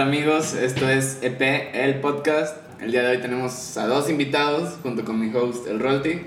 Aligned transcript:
tal 0.00 0.08
amigos? 0.08 0.54
Esto 0.54 0.88
es 0.88 1.18
EP, 1.20 1.42
el 1.74 2.00
podcast. 2.00 2.56
El 2.80 2.90
día 2.90 3.02
de 3.02 3.10
hoy 3.10 3.18
tenemos 3.18 3.76
a 3.76 3.86
dos 3.86 4.08
invitados 4.08 4.78
junto 4.82 5.04
con 5.04 5.20
mi 5.20 5.30
host, 5.36 5.66
el 5.66 5.78
Rolti. 5.78 6.22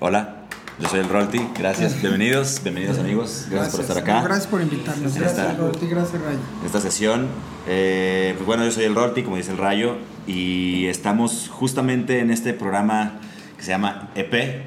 Hola, 0.00 0.46
yo 0.80 0.88
soy 0.88 0.98
el 0.98 1.08
Rolti. 1.08 1.38
Gracias, 1.56 2.00
bienvenidos, 2.00 2.60
bienvenidos 2.64 2.98
amigos. 2.98 3.46
Gracias, 3.48 3.76
por 3.76 3.80
estar 3.82 3.98
acá. 3.98 4.22
Gracias 4.22 4.48
por 4.48 4.62
invitarnos. 4.62 5.14
Gracias, 5.14 5.58
Rolti. 5.58 5.86
Gracias, 5.86 6.20
Rayo. 6.20 6.38
Esta 6.66 6.80
sesión, 6.80 7.28
eh, 7.68 8.32
pues 8.34 8.46
bueno, 8.46 8.64
yo 8.64 8.72
soy 8.72 8.84
el 8.84 8.96
Rolti, 8.96 9.22
como 9.22 9.36
dice 9.36 9.52
el 9.52 9.58
Rayo, 9.58 9.98
y 10.26 10.86
estamos 10.86 11.50
justamente 11.52 12.18
en 12.18 12.32
este 12.32 12.52
programa 12.52 13.20
que 13.56 13.62
se 13.62 13.70
llama 13.70 14.10
EP, 14.16 14.64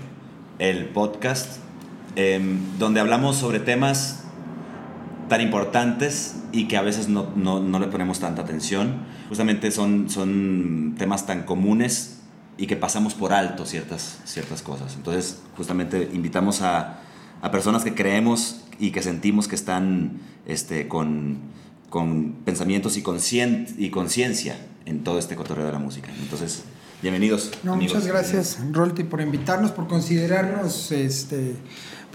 el 0.60 0.86
podcast, 0.86 1.58
em, 2.16 2.60
donde 2.80 3.02
hablamos 3.02 3.36
sobre 3.36 3.60
temas 3.60 4.25
tan 5.28 5.42
importantes 5.42 6.36
y 6.52 6.68
que 6.68 6.78
a 6.78 6.82
veces 6.82 7.10
no, 7.10 7.32
no, 7.36 7.60
no, 7.60 7.80
le 7.80 7.88
ponemos 7.88 8.20
tanta 8.20 8.42
atención. 8.44 9.06
Justamente 9.30 9.72
son, 9.72 10.10
son 10.10 10.96
temas 10.98 11.26
tan 11.26 11.44
comunes 11.44 12.20
y 12.58 12.68
que 12.68 12.76
pasamos 12.76 13.14
por 13.14 13.34
alto 13.34 13.66
ciertas, 13.66 14.20
ciertas 14.26 14.62
cosas. 14.62 14.96
Entonces, 14.96 15.42
justamente 15.58 16.10
invitamos 16.14 16.62
a, 16.62 17.00
a 17.42 17.52
personas 17.52 17.84
que 17.84 17.94
creemos 17.94 18.62
y 18.80 18.92
que 18.92 19.02
sentimos 19.02 19.48
que 19.48 19.56
están 19.56 20.20
este, 20.46 20.88
con, 20.88 21.40
con 21.90 22.34
pensamientos 22.46 22.98
y 22.98 23.02
conciencia 23.02 24.58
en 24.86 25.04
todo 25.04 25.20
este 25.20 25.36
cotorreo 25.36 25.66
de 25.66 25.72
la 25.72 25.80
música. 25.80 26.10
Entonces, 26.22 26.64
bienvenidos. 27.02 27.52
No, 27.64 27.76
muchas 27.76 28.06
gracias, 28.06 28.60
Rolti, 28.72 29.04
por 29.04 29.22
invitarnos, 29.22 29.72
por 29.72 29.88
considerarnos 29.88 30.92
este, 30.92 31.56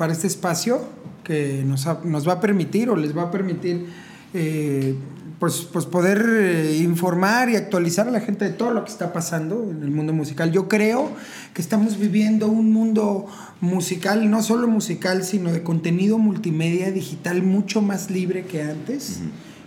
para 0.00 0.14
este 0.14 0.28
espacio 0.28 0.80
que 1.24 1.62
nos, 1.66 1.86
nos 2.06 2.26
va 2.26 2.32
a 2.32 2.40
permitir 2.40 2.88
o 2.88 2.96
les 2.96 3.14
va 3.14 3.24
a 3.24 3.30
permitir 3.30 3.84
eh, 4.32 4.94
pues, 5.38 5.68
pues 5.70 5.84
poder 5.84 6.24
eh, 6.26 6.78
informar 6.78 7.50
y 7.50 7.56
actualizar 7.56 8.08
a 8.08 8.10
la 8.10 8.20
gente 8.20 8.46
de 8.46 8.52
todo 8.52 8.72
lo 8.72 8.82
que 8.82 8.90
está 8.90 9.12
pasando 9.12 9.62
en 9.70 9.82
el 9.82 9.90
mundo 9.90 10.14
musical. 10.14 10.52
Yo 10.52 10.68
creo 10.68 11.14
que 11.52 11.60
estamos 11.60 11.98
viviendo 11.98 12.48
un 12.48 12.72
mundo 12.72 13.26
musical, 13.60 14.30
no 14.30 14.42
solo 14.42 14.68
musical, 14.68 15.22
sino 15.22 15.52
de 15.52 15.62
contenido 15.62 16.16
multimedia 16.16 16.90
digital 16.90 17.42
mucho 17.42 17.82
más 17.82 18.10
libre 18.10 18.46
que 18.46 18.62
antes. 18.62 19.20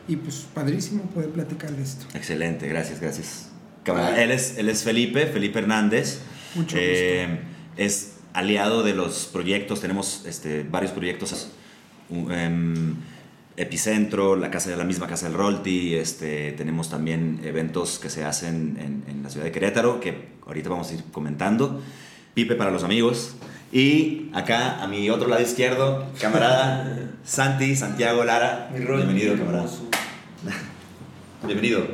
Y 0.07 0.15
pues 0.15 0.47
padrísimo 0.51 1.03
poder 1.03 1.29
platicar 1.29 1.73
de 1.73 1.83
esto. 1.83 2.07
Excelente, 2.15 2.67
gracias, 2.67 2.99
gracias. 2.99 3.49
Él 4.17 4.31
es, 4.31 4.57
él 4.57 4.69
es 4.69 4.81
Felipe, 4.81 5.27
Felipe 5.27 5.59
Hernández. 5.59 6.21
Mucho 6.55 6.75
gusto. 6.75 6.81
Eh, 6.81 7.39
es 7.77 8.12
aliado 8.33 8.83
de 8.83 8.93
los 8.93 9.25
proyectos, 9.25 9.81
tenemos 9.81 10.25
este, 10.25 10.63
varios 10.63 10.91
proyectos. 10.91 11.51
Um, 12.09 12.95
Epicentro, 13.55 14.35
la, 14.35 14.49
casa, 14.49 14.75
la 14.75 14.83
misma 14.83 15.05
casa 15.05 15.27
del 15.27 15.37
Rolti, 15.37 15.93
este, 15.93 16.53
tenemos 16.53 16.89
también 16.89 17.39
eventos 17.43 17.99
que 17.99 18.09
se 18.09 18.23
hacen 18.25 19.03
en, 19.07 19.21
la 19.21 19.29
ciudad 19.29 19.45
de 19.45 19.51
Querétaro, 19.51 19.99
que 19.99 20.29
ahorita 20.45 20.69
vamos 20.69 20.89
a 20.89 20.95
ir 20.95 21.03
comentando. 21.11 21.79
Pipe 22.33 22.55
para 22.55 22.71
los 22.71 22.83
amigos. 22.83 23.35
Y 23.71 24.29
acá, 24.33 24.81
a 24.81 24.87
mi 24.87 25.09
otro 25.11 25.27
lado 25.27 25.41
izquierdo, 25.41 26.03
camarada 26.19 27.11
Santi, 27.23 27.75
Santiago 27.75 28.23
Lara. 28.23 28.71
Bienvenido, 28.73 29.37
camarada. 29.37 29.69
Bienvenido. 31.45 31.85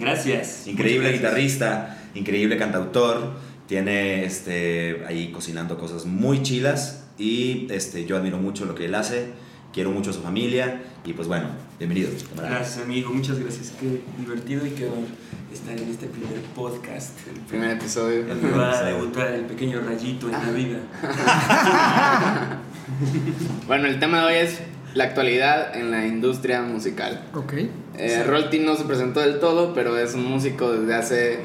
Gracias. 0.00 0.66
Increíble 0.66 1.12
guitarrista, 1.12 1.98
increíble 2.14 2.56
cantautor. 2.56 3.32
Tiene 3.72 4.26
este, 4.26 5.02
ahí 5.08 5.32
cocinando 5.32 5.78
cosas 5.78 6.04
muy 6.04 6.42
chilas 6.42 7.04
y 7.16 7.68
este, 7.70 8.04
yo 8.04 8.18
admiro 8.18 8.36
mucho 8.36 8.66
lo 8.66 8.74
que 8.74 8.84
él 8.84 8.94
hace 8.94 9.28
quiero 9.72 9.90
mucho 9.90 10.10
a 10.10 10.12
su 10.12 10.20
familia 10.20 10.82
y 11.06 11.14
pues 11.14 11.26
bueno, 11.26 11.46
bienvenido. 11.78 12.10
Gracias 12.36 12.84
amigo, 12.84 13.14
muchas 13.14 13.38
gracias, 13.38 13.72
qué 13.80 14.02
divertido 14.18 14.66
y 14.66 14.72
qué 14.72 14.88
honor 14.88 15.08
estar 15.50 15.74
en 15.74 15.88
este 15.88 16.06
primer 16.08 16.38
podcast. 16.54 17.16
El 17.26 17.40
primer 17.46 17.70
episodio. 17.70 18.30
El 18.30 18.54
va 18.54 18.78
a 18.78 18.82
debutar 18.82 19.28
el 19.28 19.46
pequeño 19.46 19.80
rayito 19.80 20.26
en 20.26 20.32
la 20.32 20.50
vida. 20.50 20.78
bueno, 23.66 23.86
el 23.86 23.98
tema 23.98 24.20
de 24.20 24.26
hoy 24.26 24.34
es 24.34 24.60
la 24.92 25.04
actualidad 25.04 25.74
en 25.74 25.90
la 25.90 26.06
industria 26.06 26.60
musical. 26.60 27.24
Ok. 27.32 27.54
Eh, 27.96 28.22
Rolti 28.22 28.58
no 28.58 28.76
se 28.76 28.84
presentó 28.84 29.20
del 29.20 29.40
todo, 29.40 29.72
pero 29.72 29.96
es 29.96 30.12
un 30.12 30.26
músico 30.26 30.72
desde 30.72 30.94
hace... 30.94 31.38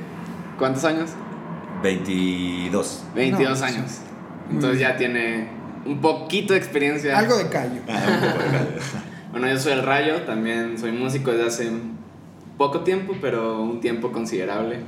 ¿Cuántos 0.58 0.86
años? 0.86 1.12
22. 1.82 3.04
22 3.16 3.62
años. 3.62 3.92
Entonces 4.50 4.80
ya 4.80 4.96
tiene 4.98 5.50
un 5.86 6.00
poquito 6.02 6.54
de 6.54 6.60
experiencia. 6.60 7.18
Algo 7.18 7.38
de 7.38 7.50
callo. 7.50 7.82
bueno, 9.32 9.48
yo 9.48 9.58
soy 9.60 9.74
el 9.74 9.84
Rayo, 9.84 10.22
también 10.22 10.78
soy 10.78 10.92
músico 10.92 11.32
desde 11.32 11.48
hace 11.48 11.72
poco 12.58 12.82
tiempo, 12.82 13.16
pero 13.22 13.62
un 13.62 13.80
tiempo 13.80 14.12
considerable. 14.12 14.80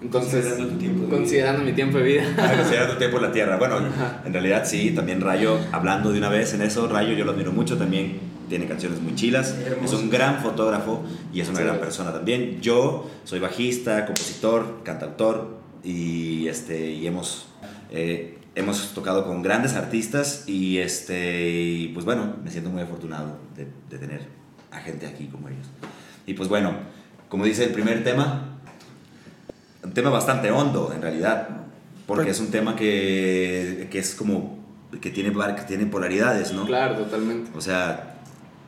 Entonces, 0.00 0.44
considerando 0.44 0.72
tu 0.74 0.78
tiempo 0.80 1.04
de 1.04 1.10
considerando 1.16 1.60
vida. 1.60 1.70
mi 1.70 1.76
tiempo 1.76 1.98
de 1.98 2.04
vida. 2.04 2.22
Ah, 2.38 2.52
considerando 2.56 2.92
tu 2.94 2.98
tiempo 2.98 3.16
en 3.18 3.22
la 3.22 3.32
tierra. 3.32 3.56
Bueno, 3.56 3.76
en 4.24 4.32
realidad 4.32 4.62
sí, 4.64 4.90
también 4.90 5.20
Rayo, 5.20 5.58
hablando 5.70 6.10
de 6.12 6.18
una 6.18 6.28
vez 6.28 6.54
en 6.54 6.62
eso, 6.62 6.88
Rayo 6.88 7.12
yo 7.12 7.24
lo 7.24 7.32
admiro 7.32 7.52
mucho 7.52 7.78
también. 7.78 8.32
Tiene 8.48 8.66
canciones 8.66 9.00
muy 9.00 9.14
chilas, 9.14 9.56
es 9.82 9.92
un 9.94 10.10
gran 10.10 10.40
fotógrafo 10.42 11.02
y 11.32 11.40
es 11.40 11.48
una 11.48 11.58
Sí. 11.58 11.64
gran 11.64 11.78
persona 11.78 12.12
también. 12.12 12.60
Yo 12.60 13.08
soy 13.24 13.38
bajista, 13.38 14.04
compositor, 14.04 14.80
cantautor 14.82 15.61
y, 15.84 16.48
este, 16.48 16.90
y 16.92 17.06
hemos, 17.06 17.46
eh, 17.90 18.38
hemos 18.54 18.92
tocado 18.94 19.24
con 19.26 19.42
grandes 19.42 19.74
artistas 19.74 20.44
y, 20.46 20.78
este, 20.78 21.50
y 21.50 21.88
pues 21.88 22.04
bueno, 22.04 22.36
me 22.44 22.50
siento 22.50 22.70
muy 22.70 22.82
afortunado 22.82 23.38
de, 23.56 23.66
de 23.90 23.98
tener 23.98 24.26
a 24.70 24.78
gente 24.80 25.06
aquí 25.06 25.26
como 25.26 25.48
ellos. 25.48 25.66
Y 26.26 26.34
pues 26.34 26.48
bueno, 26.48 26.72
como 27.28 27.44
dice 27.44 27.64
el 27.64 27.70
primer 27.72 28.04
tema, 28.04 28.58
un 29.82 29.92
tema 29.92 30.10
bastante 30.10 30.50
hondo 30.50 30.92
en 30.94 31.02
realidad, 31.02 31.48
porque 32.06 32.24
Pues- 32.24 32.36
es 32.38 32.40
un 32.42 32.50
tema 32.50 32.76
que, 32.76 33.88
que 33.90 33.98
es 33.98 34.14
como 34.14 34.60
que 35.00 35.10
tiene, 35.10 35.32
que 35.32 35.62
tiene 35.66 35.86
polaridades, 35.86 36.52
¿no? 36.52 36.66
Claro, 36.66 36.96
totalmente. 36.96 37.50
O 37.56 37.60
sea, 37.62 38.16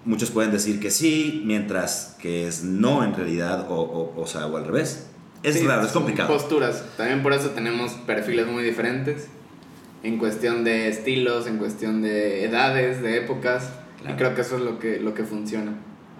muchos 0.06 0.30
pueden 0.30 0.50
decir 0.52 0.80
que 0.80 0.90
sí, 0.90 1.42
mientras 1.44 2.16
que 2.18 2.48
es 2.48 2.64
no 2.64 3.04
en 3.04 3.14
realidad, 3.14 3.66
o, 3.70 3.74
o, 3.74 4.20
o 4.20 4.26
sea, 4.26 4.46
o 4.46 4.56
al 4.56 4.64
revés. 4.64 5.06
Es 5.44 5.54
Sí, 5.60 5.66
raro, 5.66 5.82
es 5.82 5.92
son 5.92 6.02
complicado. 6.02 6.28
Posturas. 6.32 6.84
También 6.96 7.22
por 7.22 7.32
eso 7.32 7.50
tenemos 7.50 7.92
perfiles 8.06 8.46
muy 8.48 8.62
diferentes. 8.64 9.28
En 10.02 10.18
cuestión 10.18 10.64
de 10.64 10.88
estilos, 10.88 11.46
en 11.46 11.58
cuestión 11.58 12.02
de 12.02 12.44
edades, 12.44 13.00
de 13.02 13.18
épocas. 13.18 13.70
Claro. 14.00 14.14
Y 14.14 14.18
creo 14.18 14.34
que 14.34 14.40
eso 14.40 14.56
es 14.56 14.62
lo 14.62 14.78
que, 14.78 14.98
lo 15.00 15.14
que 15.14 15.24
funciona. 15.24 15.72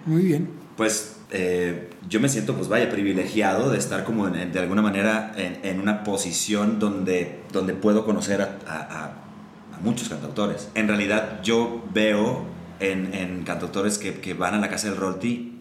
Muy 0.05 0.23
bien. 0.23 0.49
Pues 0.77 1.17
eh, 1.31 1.89
yo 2.07 2.19
me 2.19 2.29
siento, 2.29 2.55
pues 2.55 2.67
vaya, 2.67 2.89
privilegiado 2.89 3.71
de 3.71 3.77
estar 3.79 4.03
como 4.03 4.27
en- 4.27 4.35
en- 4.35 4.51
de 4.51 4.59
alguna 4.59 4.81
manera 4.81 5.33
en, 5.37 5.59
en 5.63 5.79
una 5.79 6.03
posición 6.03 6.79
donde, 6.79 7.39
donde 7.51 7.73
puedo 7.73 8.05
conocer 8.05 8.41
a, 8.41 8.57
a- 8.67 8.77
a- 8.77 9.05
a 9.75 9.79
muchos 9.81 10.07
cantautores. 10.09 10.69
En 10.75 10.87
realidad 10.87 11.41
yo 11.43 11.83
veo 11.93 12.45
en, 12.79 13.13
en 13.13 13.43
cantautores 13.43 13.97
que, 13.97 14.13
que 14.19 14.33
van 14.35 14.53
a 14.53 14.59
la 14.59 14.69
casa 14.69 14.87
del 14.89 14.97
Rolti, 14.97 15.59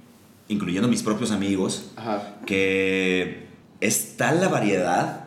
incluyendo 0.49 0.89
mis 0.89 1.03
propios 1.03 1.31
amigos, 1.31 1.93
Ajá. 1.97 2.37
que 2.47 3.44
es 3.87 4.17
tal 4.17 4.41
la 4.41 4.49
variedad 4.49 5.21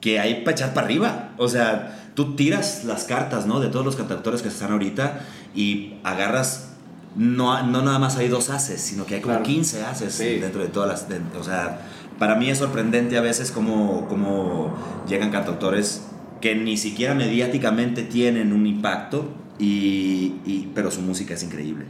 que 0.00 0.18
hay 0.20 0.42
para 0.44 0.52
echar 0.52 0.74
para 0.74 0.86
arriba. 0.86 1.30
O 1.36 1.48
sea, 1.48 2.10
tú 2.14 2.34
tiras 2.36 2.84
las 2.84 3.04
cartas, 3.04 3.46
¿no? 3.46 3.60
De 3.60 3.68
todos 3.68 3.84
los 3.84 3.96
cantautores 3.96 4.42
que 4.42 4.48
están 4.48 4.72
ahorita 4.72 5.20
y 5.54 5.94
agarras, 6.04 6.70
no, 7.16 7.62
no 7.66 7.82
nada 7.82 7.98
más 7.98 8.16
hay 8.16 8.28
dos 8.28 8.50
haces, 8.50 8.80
sino 8.80 9.04
que 9.06 9.16
hay 9.16 9.20
como 9.20 9.34
Claro. 9.34 9.44
15 9.44 9.84
haces 9.84 10.14
Sí. 10.14 10.38
dentro 10.38 10.62
de 10.62 10.68
todas 10.68 10.88
las... 10.88 11.08
de- 11.08 11.20
o 11.38 11.44
sea, 11.44 11.80
para 12.18 12.34
mí 12.36 12.50
es 12.50 12.58
sorprendente 12.58 13.16
a 13.18 13.20
veces 13.20 13.50
cómo, 13.50 14.06
cómo 14.08 14.74
llegan 15.08 15.30
cantautores 15.30 16.02
que 16.40 16.54
ni 16.54 16.76
siquiera 16.76 17.14
mediáticamente 17.14 18.02
tienen 18.02 18.52
un 18.52 18.66
impacto, 18.66 19.28
y, 19.58 20.36
y- 20.46 20.70
pero 20.74 20.90
su 20.90 21.02
música 21.02 21.34
es 21.34 21.42
increíble. 21.42 21.84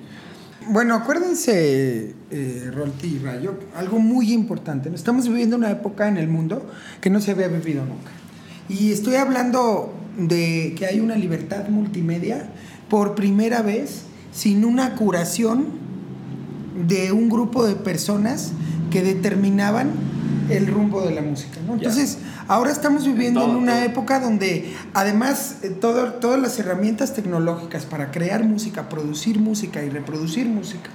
Bueno, 0.72 0.94
acuérdense, 0.94 2.14
eh, 2.30 2.70
Rolti 2.72 3.08
y 3.08 3.18
Rayo, 3.18 3.58
algo 3.74 3.98
muy 3.98 4.32
importante. 4.32 4.88
Estamos 4.94 5.26
viviendo 5.26 5.56
una 5.56 5.68
época 5.68 6.06
en 6.06 6.16
el 6.16 6.28
mundo 6.28 6.64
que 7.00 7.10
no 7.10 7.20
se 7.20 7.32
había 7.32 7.48
vivido 7.48 7.84
nunca. 7.84 8.12
Y 8.68 8.92
estoy 8.92 9.16
hablando 9.16 9.92
de 10.16 10.76
que 10.78 10.86
hay 10.86 11.00
una 11.00 11.16
libertad 11.16 11.68
multimedia 11.68 12.50
por 12.88 13.16
primera 13.16 13.62
vez 13.62 14.02
sin 14.30 14.64
una 14.64 14.94
curación 14.94 15.66
de 16.86 17.10
un 17.10 17.28
grupo 17.30 17.66
de 17.66 17.74
personas 17.74 18.52
que 18.92 19.02
determinaban 19.02 19.90
el 20.52 20.66
rumbo 20.66 21.02
de 21.02 21.14
la 21.14 21.22
música. 21.22 21.58
¿no? 21.66 21.74
Entonces, 21.74 22.18
ahora 22.48 22.70
estamos 22.70 23.04
viviendo 23.06 23.44
en 23.44 23.50
una 23.56 23.74
todo. 23.76 23.84
época 23.84 24.20
donde 24.20 24.74
además 24.94 25.56
eh, 25.62 25.70
todo- 25.70 26.14
todas 26.14 26.40
las 26.40 26.58
herramientas 26.58 27.14
tecnológicas 27.14 27.84
para 27.86 28.10
crear 28.10 28.44
música, 28.44 28.88
producir 28.88 29.38
música 29.38 29.82
y 29.82 29.90
reproducir 29.90 30.46
música 30.46 30.90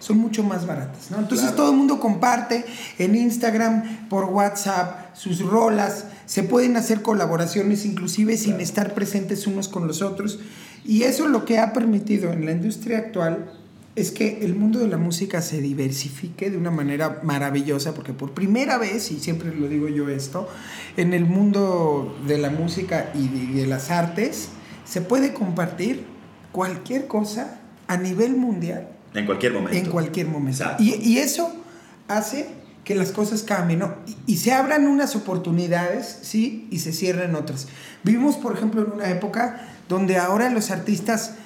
son 0.00 0.18
mucho 0.18 0.42
más 0.42 0.66
baratas. 0.66 1.10
¿no? 1.10 1.18
Entonces 1.18 1.46
Claro. 1.46 1.56
todo 1.56 1.70
el 1.70 1.76
mundo 1.78 1.98
comparte 1.98 2.64
en 2.98 3.14
Instagram, 3.14 4.08
por 4.10 4.24
WhatsApp, 4.24 5.14
sus 5.16 5.40
rolas, 5.40 6.04
se 6.26 6.42
pueden 6.42 6.76
hacer 6.76 7.00
colaboraciones 7.00 7.86
inclusive 7.86 8.36
sin 8.36 8.60
estar 8.60 8.92
presentes 8.92 9.46
unos 9.46 9.68
con 9.68 9.86
los 9.86 10.02
otros. 10.02 10.40
Y 10.84 11.04
eso 11.04 11.26
lo 11.26 11.46
que 11.46 11.58
ha 11.58 11.72
permitido 11.72 12.32
en 12.32 12.44
la 12.44 12.52
industria 12.52 12.98
actual 12.98 13.50
es 13.96 14.10
que 14.10 14.44
el 14.44 14.54
mundo 14.56 14.80
de 14.80 14.88
la 14.88 14.96
música 14.96 15.40
se 15.40 15.60
diversifique 15.60 16.50
de 16.50 16.56
una 16.56 16.70
manera 16.70 17.20
maravillosa, 17.22 17.94
porque 17.94 18.12
por 18.12 18.32
primera 18.32 18.76
vez, 18.78 19.10
y 19.12 19.20
siempre 19.20 19.54
lo 19.54 19.68
digo 19.68 19.88
yo 19.88 20.08
esto, 20.08 20.48
en 20.96 21.14
el 21.14 21.24
mundo 21.24 22.16
de 22.26 22.38
la 22.38 22.50
música 22.50 23.12
y 23.14 23.28
de, 23.28 23.60
de 23.60 23.66
las 23.66 23.90
artes, 23.90 24.48
se 24.84 25.00
puede 25.00 25.32
compartir 25.32 26.04
cualquier 26.52 27.06
cosa 27.06 27.60
a 27.86 27.96
nivel 27.96 28.36
mundial 28.36 28.88
En 29.14 29.26
cualquier 29.26 29.52
momento. 29.52 29.76
en 29.78 29.86
cualquier 29.86 30.26
momento. 30.26 30.64
Y 30.78 31.18
eso 31.18 31.54
hace 32.08 32.48
que 32.84 32.94
las 32.94 33.12
cosas 33.12 33.42
cambien, 33.42 33.78
¿no? 33.80 33.94
Y, 34.26 34.34
y 34.34 34.36
se 34.36 34.52
abran 34.52 34.86
unas 34.86 35.16
oportunidades, 35.16 36.18
¿sí? 36.22 36.68
Y 36.70 36.80
se 36.80 36.92
cierren 36.92 37.34
otras. 37.34 37.66
Vivimos, 38.02 38.36
por 38.36 38.54
ejemplo, 38.54 38.82
en 38.82 38.92
una 38.92 39.10
época 39.10 39.68
donde 39.88 40.18
ahora 40.18 40.50
los 40.50 40.70
artistas, 40.70 41.36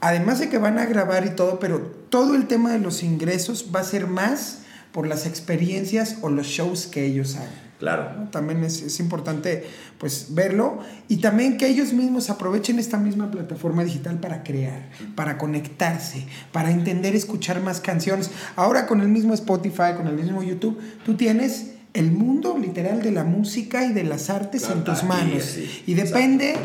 además 0.00 0.38
de 0.38 0.48
que 0.48 0.58
van 0.58 0.78
a 0.78 0.86
grabar 0.86 1.26
y 1.26 1.30
todo, 1.30 1.58
pero 1.58 1.80
todo 2.08 2.34
el 2.34 2.46
tema 2.46 2.72
de 2.72 2.78
los 2.78 3.02
ingresos 3.02 3.70
va 3.74 3.80
a 3.80 3.84
ser 3.84 4.06
más 4.06 4.60
por 4.92 5.06
las 5.06 5.26
experiencias 5.26 6.18
o 6.22 6.30
los 6.30 6.46
shows 6.46 6.86
que 6.86 7.04
ellos 7.04 7.36
hagan. 7.36 7.66
Claro. 7.78 8.10
¿no? 8.18 8.30
También 8.30 8.64
es, 8.64 8.80
es 8.80 9.00
importante 9.00 9.66
pues 9.98 10.28
verlo 10.30 10.78
y 11.08 11.18
también 11.18 11.58
que 11.58 11.66
ellos 11.66 11.92
mismos 11.92 12.30
aprovechen 12.30 12.78
esta 12.78 12.96
misma 12.96 13.30
plataforma 13.30 13.84
digital 13.84 14.18
para 14.18 14.42
crear, 14.42 14.88
para 15.14 15.36
conectarse, 15.36 16.26
para 16.52 16.70
entender, 16.70 17.14
escuchar 17.14 17.60
más 17.62 17.80
canciones. 17.80 18.30
Ahora 18.56 18.86
con 18.86 19.02
el 19.02 19.08
mismo 19.08 19.34
Spotify, 19.34 19.94
con 19.94 20.06
el 20.06 20.14
mismo 20.14 20.42
YouTube, 20.42 20.78
tú 21.04 21.14
tienes 21.14 21.72
el 21.92 22.12
mundo 22.12 22.58
literal 22.58 23.02
de 23.02 23.10
la 23.10 23.24
música 23.24 23.84
y 23.84 23.92
de 23.92 24.04
las 24.04 24.28
artes 24.28 24.68
en 24.70 24.84
tus 24.84 25.02
manos. 25.02 25.44
sí. 25.44 25.82
Y 25.86 25.94
depende, 25.94 26.56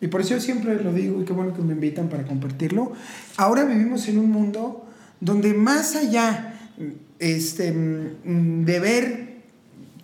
y 0.00 0.06
por 0.08 0.20
eso 0.20 0.30
yo 0.30 0.40
siempre 0.40 0.82
lo 0.82 0.92
digo, 0.92 1.20
y 1.20 1.24
qué 1.24 1.32
bueno 1.32 1.54
que 1.54 1.62
me 1.62 1.74
invitan 1.74 2.08
para 2.08 2.24
compartirlo, 2.24 2.92
ahora 3.36 3.64
vivimos 3.64 4.08
en 4.08 4.18
un 4.18 4.30
mundo 4.30 4.86
donde 5.20 5.52
más 5.54 5.96
allá 5.96 6.54
este, 7.18 7.72
de 7.72 8.80
ver 8.80 9.34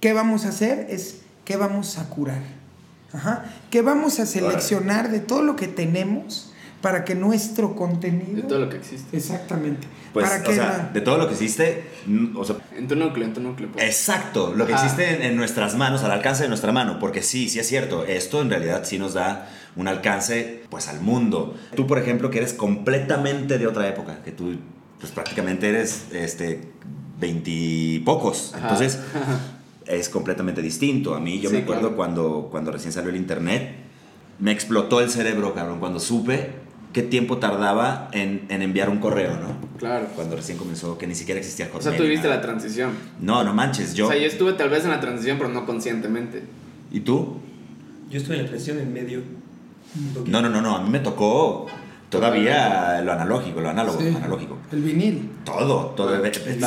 qué 0.01 0.13
vamos 0.13 0.45
a 0.45 0.51
hacer, 0.51 0.87
es 0.91 1.23
qué 1.45 1.57
vamos 1.57 1.99
a 1.99 2.09
curar. 2.11 2.43
Ajá. 3.13 3.47
¿Qué 3.71 3.81
vamos 3.83 4.21
a 4.21 4.27
seleccionar 4.27 5.11
de 5.11 5.21
todo 5.21 5.43
lo 5.43 5.57
que 5.57 5.69
tenemos 5.69 6.53
para 6.83 7.05
que 7.05 7.15
nuestro 7.15 7.75
contenido... 7.75 8.43
De 8.43 8.43
todo 8.43 8.59
lo 8.59 8.69
que 8.69 8.77
existe. 8.77 9.17
Exactamente. 9.17 9.87
Pues, 10.13 10.29
para 10.29 10.41
o 10.41 10.45
que 10.45 10.55
sea, 10.55 10.91
de 10.93 11.01
todo 11.01 11.17
lo 11.17 11.27
que 11.27 11.33
existe, 11.33 11.85
o 12.35 12.45
sea, 12.45 12.57
En 12.77 12.87
tu 12.87 12.97
núcleo, 12.97 13.27
en 13.27 13.33
tu 13.33 13.41
núcleo. 13.41 13.71
pues. 13.73 13.85
Exacto, 13.85 14.55
lo 14.55 14.67
que 14.67 14.75
Ajá. 14.75 14.85
existe 14.85 15.15
en, 15.15 15.23
en 15.23 15.37
nuestras 15.37 15.77
manos, 15.77 16.05
al 16.05 16.11
alcance 16.11 16.43
de 16.43 16.49
nuestra 16.49 16.73
mano, 16.73 16.99
porque 16.99 17.23
sí, 17.23 17.49
sí 17.49 17.59
es 17.59 17.67
cierto, 17.67 18.05
esto 18.05 18.43
en 18.43 18.51
realidad 18.51 18.83
sí 18.85 18.99
nos 18.99 19.15
da 19.15 19.49
un 19.77 19.89
alcance 19.89 20.63
pues 20.71 20.89
al 20.89 21.01
mundo. 21.01 21.55
Tú, 21.75 21.87
por 21.87 21.99
ejemplo, 21.99 22.31
que 22.31 22.39
eres 22.39 22.55
completamente 22.55 23.59
de 23.59 23.67
otra 23.67 23.87
época, 23.89 24.23
que 24.25 24.33
tú 24.33 24.57
pues 24.99 25.13
prácticamente 25.13 25.69
eres 25.69 26.07
este 26.13 26.69
veintipocos, 27.21 28.53
Ajá. 28.55 28.63
entonces 28.63 28.99
es 29.87 30.09
completamente 30.09 30.63
distinto. 30.63 31.15
A 31.15 31.21
mí 31.21 31.41
yo 31.41 31.51
Sí, 31.51 31.57
me 31.57 31.63
acuerdo 31.63 31.81
claro. 31.83 31.97
cuando, 31.97 32.49
cuando 32.51 32.73
recién 32.73 32.93
salió 32.93 33.11
el 33.11 33.17
internet, 33.17 33.75
me 34.39 34.53
explotó 34.53 35.01
el 35.01 35.11
cerebro, 35.11 35.55
cabrón, 35.55 35.79
cuando 35.81 36.01
supe 36.01 36.51
qué 36.93 37.03
tiempo 37.03 37.37
tardaba 37.39 38.09
en, 38.13 38.47
en 38.49 38.63
enviar 38.63 38.89
un 38.89 38.99
correo, 38.99 39.37
¿no? 39.37 39.57
Claro. 39.79 40.07
Cuando 40.15 40.37
recién 40.37 40.57
comenzó, 40.57 40.97
que 40.97 41.07
ni 41.07 41.15
siquiera 41.15 41.39
existía 41.39 41.67
el 41.67 41.71
O 41.71 41.75
correo. 41.75 41.91
sea, 41.91 41.97
tú 41.99 42.05
viviste 42.05 42.29
la 42.29 42.41
transición. 42.41 42.93
No, 43.21 43.45
no 43.45 43.53
manches, 43.53 43.95
yo... 43.95 44.07
O 44.07 44.11
sea, 44.11 44.19
yo 44.19 44.27
estuve 44.27 44.55
tal 44.55 44.71
vez 44.71 44.85
en 44.85 44.91
la 44.91 45.01
transición, 45.01 45.37
pero 45.37 45.51
no 45.51 45.67
conscientemente. 45.67 46.43
¿Y 46.91 47.01
tú? 47.01 47.37
Yo 48.11 48.19
estoy 48.19 48.37
en 48.37 48.43
la 48.45 48.49
transición 48.49 48.79
en 48.79 48.93
medio. 48.95 49.21
No, 50.27 50.41
no, 50.43 50.49
no, 50.49 50.61
no. 50.61 50.77
A 50.77 50.83
mí 50.83 50.91
me 50.91 51.01
tocó 51.01 51.67
todavía 52.11 53.01
lo 53.05 53.13
analógico, 53.13 53.61
lo 53.61 53.69
análogo, 53.71 53.99
Sí, 54.01 54.09
analógico. 54.17 54.59
El 54.73 54.81
vinil. 54.83 55.31
Todo, 55.45 55.87
todo. 55.97 56.17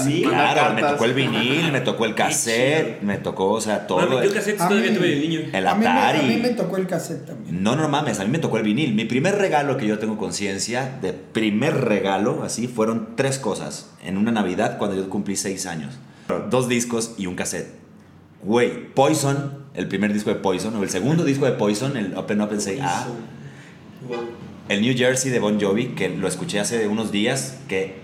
Sí, 0.03 0.23
claro, 0.23 0.73
me 0.75 0.81
tocó 0.81 1.05
el 1.05 1.13
vinil, 1.13 1.71
me 1.71 1.81
tocó 1.81 2.05
el 2.05 2.13
cassette, 2.15 3.01
me 3.01 3.17
tocó, 3.17 3.51
o 3.51 3.61
sea, 3.61 3.87
todo. 3.87 3.99
Mami, 4.07 4.25
yo 4.27 4.33
cassettes 4.33 4.61
A 4.61 4.67
todavía 4.67 4.91
mí- 4.91 4.97
tuve 4.97 5.07
de 5.09 5.15
niño. 5.19 5.39
El 5.51 5.67
a 5.67 5.75
mí, 5.75 5.79
me, 5.81 5.87
a 5.87 6.09
Atari. 6.09 6.27
mí 6.27 6.37
me 6.41 6.49
tocó 6.49 6.77
el 6.77 6.87
cassette 6.87 7.25
también. 7.25 7.63
No, 7.63 7.75
no 7.75 7.87
mames, 7.89 8.19
a 8.19 8.25
mí 8.25 8.31
me 8.31 8.39
tocó 8.39 8.57
el 8.57 8.63
vinil. 8.63 8.93
Mi 8.95 9.05
primer 9.05 9.35
regalo 9.37 9.77
que 9.77 9.87
yo 9.87 9.97
tengo 9.99 10.17
conciencia 10.17 10.97
de 11.01 11.13
primer 11.13 11.73
regalo, 11.85 12.43
así, 12.43 12.67
fueron 12.67 13.15
tres 13.15 13.39
cosas. 13.39 13.89
En 14.03 14.17
una 14.17 14.31
Navidad 14.31 14.77
cuando 14.77 14.95
yo 14.97 15.09
cumplí 15.09 15.35
seis 15.35 15.65
años. 15.65 15.97
Dos 16.49 16.67
discos 16.69 17.13
y 17.17 17.25
un 17.25 17.35
cassette. 17.35 17.73
Güey, 18.43 18.93
Poison, 18.93 19.65
el 19.79 19.87
primer 19.87 20.11
disco 20.11 20.29
de 20.29 20.35
Poison, 20.35 20.75
o 20.75 20.83
el 20.83 20.89
segundo 20.89 21.23
disco 21.23 21.45
de 21.45 21.53
Poison, 21.53 21.95
el 21.95 22.13
Open 22.17 22.41
Open 22.41 22.59
Say 22.59 22.79
Ah. 22.81 23.07
Wow. 24.07 24.17
El 24.67 24.81
New 24.81 24.93
Jersey 24.95 25.31
de 25.31 25.39
Bon 25.39 25.59
Jovi, 25.59 25.95
que 25.95 26.09
lo 26.09 26.27
escuché 26.27 26.59
hace 26.59 26.87
unos 26.87 27.11
días, 27.11 27.59
que... 27.69 27.95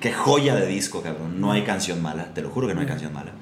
Qué 0.00 0.12
joya 0.12 0.54
de 0.56 0.66
disco, 0.66 1.02
cabrón. 1.02 1.40
No 1.40 1.52
hay 1.52 1.62
canción 1.62 2.02
mala, 2.02 2.34
te 2.34 2.42
lo 2.42 2.50
juro 2.50 2.68
que 2.68 2.74
no 2.74 2.80
hay 2.80 2.86
canción 2.86 3.14
mala. 3.14 3.32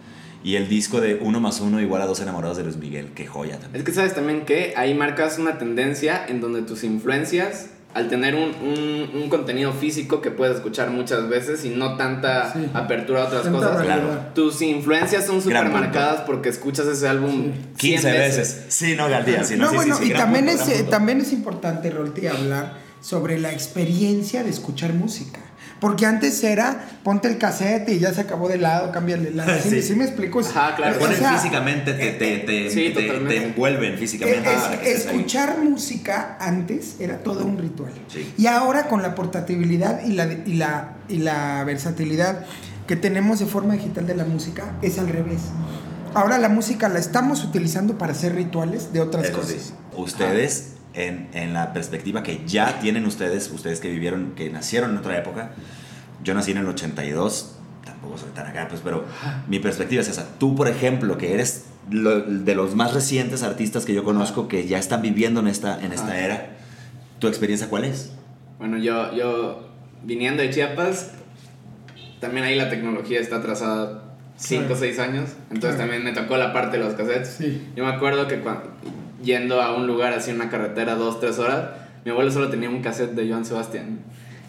Y 0.45 0.55
el 0.55 0.69
disco 0.69 1.01
de 1.01 1.17
Uno 1.17 1.41
más 1.41 1.61
Uno 1.61 1.81
igual 1.81 2.01
a 2.01 2.07
Dos 2.07 2.21
Enamorados 2.21 2.57
de 2.57 2.63
Luis 2.63 2.77
Miguel, 2.77 3.11
qué 3.13 3.27
joya 3.27 3.59
también. 3.59 3.81
Es 3.81 3.85
que 3.85 3.93
sabes 3.93 4.15
también 4.15 4.45
que 4.45 4.75
ahí 4.77 4.95
marcas 4.95 5.39
una 5.41 5.59
tendencia 5.59 6.25
en 6.29 6.41
donde 6.41 6.63
tus 6.63 6.85
influencias, 6.85 7.71
al 7.95 8.09
tener 8.09 8.35
un, 8.35 8.51
un- 8.63 9.11
un 9.23 9.29
contenido 9.29 9.73
físico 9.73 10.21
que 10.21 10.31
puedes 10.31 10.57
escuchar 10.57 10.91
muchas 10.91 11.29
veces 11.29 11.65
y 11.65 11.71
no 11.71 11.97
tanta 11.97 12.53
Sí. 12.53 12.69
apertura 12.75 13.23
a 13.23 13.27
otras 13.27 13.47
cosas, 13.49 13.83
Claro. 13.83 14.21
tus 14.35 14.61
influencias 14.63 15.27
son 15.27 15.41
súper 15.43 15.69
marcadas 15.71 16.21
porque 16.23 16.49
escuchas 16.51 16.87
ese 16.87 17.09
álbum 17.09 17.53
15 17.77 18.03
100 18.03 18.13
veces. 18.15 18.65
Sí, 18.69 18.95
no, 18.97 19.05
al 19.07 19.25
día. 19.25 19.43
Sí, 19.43 19.57
no, 19.57 19.65
no, 19.65 19.71
sí, 19.71 19.77
bueno, 19.77 19.97
sí, 19.97 20.05
sí, 20.05 20.11
y 20.13 20.15
también, 20.15 20.47
punto, 20.47 20.63
es, 20.63 20.69
eh, 20.81 20.85
también 20.85 21.21
es 21.21 21.33
importante, 21.33 21.91
Rolti, 21.91 22.27
hablar 22.27 22.75
sobre 23.01 23.39
la 23.39 23.53
experiencia 23.53 24.43
de 24.45 24.51
escuchar 24.51 24.93
música. 24.93 25.41
Porque 25.81 26.07
antes 26.07 26.43
era, 26.43 26.89
ponte 27.05 27.29
el 27.29 27.39
cassette 27.39 27.89
y 27.91 27.99
ya 28.01 28.13
se 28.13 28.21
acabó 28.23 28.49
de 28.49 28.59
lado, 28.59 28.91
cámbiale 28.91 29.29
el 29.29 29.37
lado. 29.37 29.53
¿Sí, 29.63 29.71
Sí. 29.71 29.83
sí 29.83 29.95
me 29.95 30.05
explico? 30.05 30.41
Ajá, 30.41 30.75
claro. 30.75 30.97
O 30.97 30.99
Ponen 30.99 31.19
sea, 31.19 31.35
físicamente, 31.39 31.93
te, 31.95 32.13
te, 32.13 32.39
te, 32.39 32.71
sí, 32.71 32.93
te- 32.95 33.45
envuelven 33.45 33.95
eh, 33.95 33.97
físicamente. 33.97 34.53
es- 34.53 34.63
estés 34.73 35.07
ahí. 35.07 35.15
escuchar 35.17 35.59
música 35.63 36.37
antes 36.41 36.97
era 36.99 37.19
todo 37.19 37.45
un 37.45 37.59
ritual. 37.59 37.93
Sí. 38.13 38.33
Y 38.37 38.47
ahora 38.47 38.89
con 38.89 39.03
la 39.03 39.15
portabilidad 39.15 40.05
y 40.05 40.13
la, 40.15 40.25
y, 40.33 40.55
la, 40.55 40.97
y 41.09 41.19
la 41.19 41.63
versatilidad 41.65 42.45
que 42.89 42.97
tenemos 42.97 43.39
de 43.39 43.47
forma 43.47 43.75
digital 43.75 44.07
de 44.07 44.15
la 44.17 44.25
música, 44.25 44.73
es 44.83 44.99
al 44.99 45.09
revés. 45.09 45.41
Ahora 46.15 46.39
la 46.39 46.49
música 46.49 46.89
la 46.89 46.99
estamos 46.99 47.45
utilizando 47.45 47.99
para 47.99 48.13
hacer 48.13 48.35
rituales 48.35 48.93
de 48.95 49.01
otras 49.01 49.27
Eso 49.29 49.43
sí. 49.45 49.55
cosas. 49.55 49.75
Ustedes, 49.97 50.69
en, 51.07 51.29
en 51.33 51.53
la 51.55 51.73
perspectiva 51.73 52.23
que 52.23 52.41
ya 52.47 52.81
tienen 52.81 53.05
ustedes, 53.07 53.51
ustedes 53.51 53.81
que 53.81 53.91
vivieron, 53.91 54.33
que 54.37 54.51
nacieron 54.51 54.91
en 54.93 54.99
otra 54.99 55.17
época, 55.19 55.53
yo 56.25 56.35
nací 56.35 56.51
en 56.51 56.59
el 56.59 56.67
82, 56.67 57.57
tampoco 57.85 58.19
soy 58.19 58.31
tan 58.31 58.47
acá, 58.47 58.67
pues, 58.69 58.81
pero 58.83 59.05
mi 59.49 59.59
perspectiva 59.59 60.03
es 60.03 60.09
esa. 60.09 60.27
Tú, 60.39 60.55
por 60.57 60.69
ejemplo, 60.69 61.17
que 61.19 61.33
eres 61.35 61.67
lo- 61.91 62.21
de 62.23 62.55
los 62.55 62.75
más 62.75 62.93
recientes 62.95 63.43
artistas 63.43 63.85
que 63.85 63.95
yo 63.95 64.05
conozco 64.05 64.49
que 64.49 64.67
ya 64.67 64.79
están 64.79 65.01
viviendo 65.03 65.41
en 65.41 65.49
esta, 65.49 65.81
en 65.85 65.93
esta 65.93 66.19
era, 66.19 66.51
¿tu 67.19 67.29
experiencia 67.29 67.69
cuál 67.69 67.85
es? 67.85 68.13
Bueno, 68.59 68.77
yo, 68.79 69.15
yo 69.15 69.69
viniendo 70.05 70.43
de 70.43 70.51
Chiapas, 70.51 71.13
también 72.21 72.45
ahí 72.45 72.57
la 72.57 72.69
tecnología 72.69 73.21
está 73.21 73.37
atrasada 73.37 74.05
5 74.37 74.65
o 74.65 74.67
Claro. 74.67 74.81
6 74.81 74.99
años, 74.99 75.31
entonces 75.51 75.77
Claro. 75.77 75.91
también 75.91 76.05
me 76.05 76.13
tocó 76.13 76.37
la 76.37 76.53
parte 76.53 76.79
de 76.79 76.85
los 76.85 76.95
cassettes. 76.95 77.29
Sí. 77.39 77.69
Yo 77.77 77.85
me 77.85 77.91
acuerdo 77.93 78.27
que 78.29 78.41
cuando, 78.41 78.71
yendo 79.23 79.61
a 79.63 79.75
un 79.75 79.87
lugar 79.87 80.13
así 80.13 80.31
en 80.31 80.37
una 80.37 80.49
carretera 80.51 80.95
2, 80.95 81.21
3 81.21 81.39
horas, 81.39 81.65
mi 82.05 82.11
abuelo 82.11 82.31
solo 82.31 82.49
tenía 82.49 82.69
un 82.71 82.81
cassette 82.83 83.13
de 83.13 83.29
Joan 83.29 83.45
Sebastián. 83.45 83.99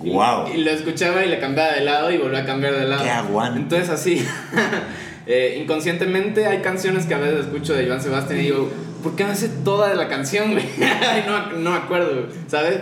Y- 0.03 0.09
Guau. 0.11 0.47
Y 0.53 0.59
lo 0.63 0.71
escuchaba 0.71 1.25
y 1.25 1.29
le 1.29 1.39
cambiaba 1.39 1.73
de 1.73 1.81
lado 1.81 2.09
y 2.11 2.17
volvía 2.17 2.39
a 2.39 2.45
cambiar 2.45 2.73
de 2.75 2.85
lado. 2.85 3.03
¡Qué 3.03 3.09
aguante! 3.09 3.59
Entonces 3.59 3.89
así, 3.89 4.25
eh, 5.27 5.59
inconscientemente 5.61 6.45
hay 6.45 6.59
canciones 6.59 7.05
que 7.05 7.13
a 7.15 7.17
veces 7.19 7.41
escucho 7.45 7.73
de 7.73 7.85
Joan 7.87 8.01
Sebastián 8.01 8.39
y 8.39 8.43
digo, 8.43 8.69
¿por 9.03 9.15
qué 9.15 9.25
no 9.25 9.35
sé 9.35 9.49
toda 9.65 9.89
de 9.89 9.95
la 9.95 10.07
canción, 10.07 10.51
güey? 10.53 10.63
No, 11.27 11.51
no 11.57 11.71
me 11.71 11.77
acuerdo, 11.77 12.27
¿sabes? 12.47 12.79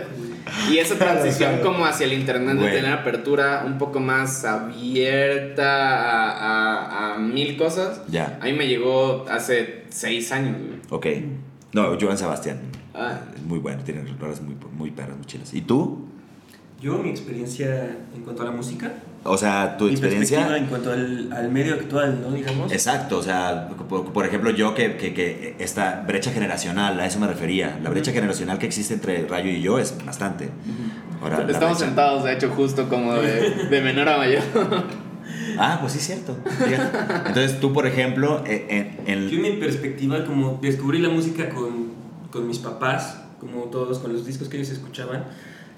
Y 0.70 0.78
esa 0.78 0.94
Claro, 0.98 1.12
transición 1.14 1.56
claro. 1.56 1.64
como 1.72 1.84
hacia 1.86 2.06
el 2.06 2.12
internet 2.12 2.56
de 2.56 2.70
tener 2.70 2.92
apertura 2.92 3.64
un 3.66 3.78
poco 3.78 3.98
más 4.00 4.44
abierta 4.44 5.98
a, 5.98 6.30
a- 6.30 7.14
a 7.14 7.18
mil 7.18 7.56
cosas, 7.56 8.00
Ya. 8.08 8.38
a 8.40 8.44
mí 8.44 8.52
me 8.52 8.66
llegó 8.68 9.26
hace 9.28 9.84
seis 9.90 10.30
años, 10.32 10.56
güey. 10.58 10.78
Ok. 10.90 11.06
No, 11.82 11.96
Joan 12.00 12.18
Sebastián. 12.18 12.58
Ah. 12.94 13.20
Es 13.34 13.42
muy 13.42 13.58
bueno, 13.58 13.82
tiene 13.84 14.02
rolas 14.18 14.40
muy, 14.40 14.56
muy 14.76 14.90
perras, 14.90 15.16
muy 15.16 15.26
chilas. 15.26 15.52
¿Y 15.54 15.60
tú? 15.62 16.04
Yo, 16.80 16.98
mi 16.98 17.10
experiencia 17.10 17.96
en 18.14 18.22
cuanto 18.22 18.42
a 18.42 18.44
la 18.46 18.50
música, 18.52 18.92
O 19.24 19.36
sea, 19.36 19.76
tu 19.76 19.86
mi 19.86 19.90
experiencia... 19.90 20.56
en 20.56 20.66
cuanto 20.66 20.92
al, 20.92 21.32
al 21.32 21.50
medio 21.50 21.74
actual, 21.74 22.20
¿no? 22.22 22.30
Digamos. 22.30 22.70
Exacto, 22.70 23.18
o 23.18 23.22
sea, 23.22 23.68
por, 23.88 24.12
por 24.12 24.24
ejemplo, 24.24 24.50
yo 24.50 24.74
que, 24.76 24.96
que, 24.96 25.12
que 25.12 25.56
esta 25.58 26.04
brecha 26.06 26.30
generacional, 26.30 26.98
a 27.00 27.06
eso 27.06 27.18
me 27.18 27.26
refería. 27.26 27.80
La 27.82 27.90
brecha 27.90 28.12
generacional 28.12 28.58
que 28.58 28.66
existe 28.66 28.94
entre 28.94 29.26
Rayo 29.26 29.50
y 29.50 29.60
yo 29.60 29.80
es 29.80 29.96
bastante. 30.06 30.50
Ahora, 31.20 31.38
la 31.44 31.50
Estamos 31.50 31.78
brecha- 31.78 31.86
sentados, 31.86 32.22
de 32.24 32.32
hecho, 32.34 32.50
justo 32.50 32.88
como 32.88 33.14
de, 33.14 33.66
de 33.68 33.80
menor 33.82 34.08
a 34.08 34.16
mayor. 34.18 34.42
Ah, 35.58 35.78
pues 35.80 35.92
sí, 35.94 35.98
es 35.98 36.06
cierto. 36.06 36.36
Entonces, 37.26 37.58
tú, 37.60 37.72
por 37.72 37.86
ejemplo, 37.86 38.42
eh, 38.46 38.94
en, 39.06 39.12
en- 39.12 39.28
Yo, 39.28 39.36
en 39.36 39.42
mi 39.42 39.50
perspectiva, 39.60 40.24
como 40.24 40.58
descubrí 40.62 40.98
la 41.00 41.08
música 41.08 41.48
con, 41.48 41.88
con 42.30 42.46
mis 42.46 42.58
papás, 42.58 43.22
como 43.40 43.64
todos, 43.64 43.98
con 43.98 44.12
los 44.12 44.24
discos 44.26 44.48
que 44.48 44.56
ellos 44.58 44.70
escuchaban, 44.70 45.24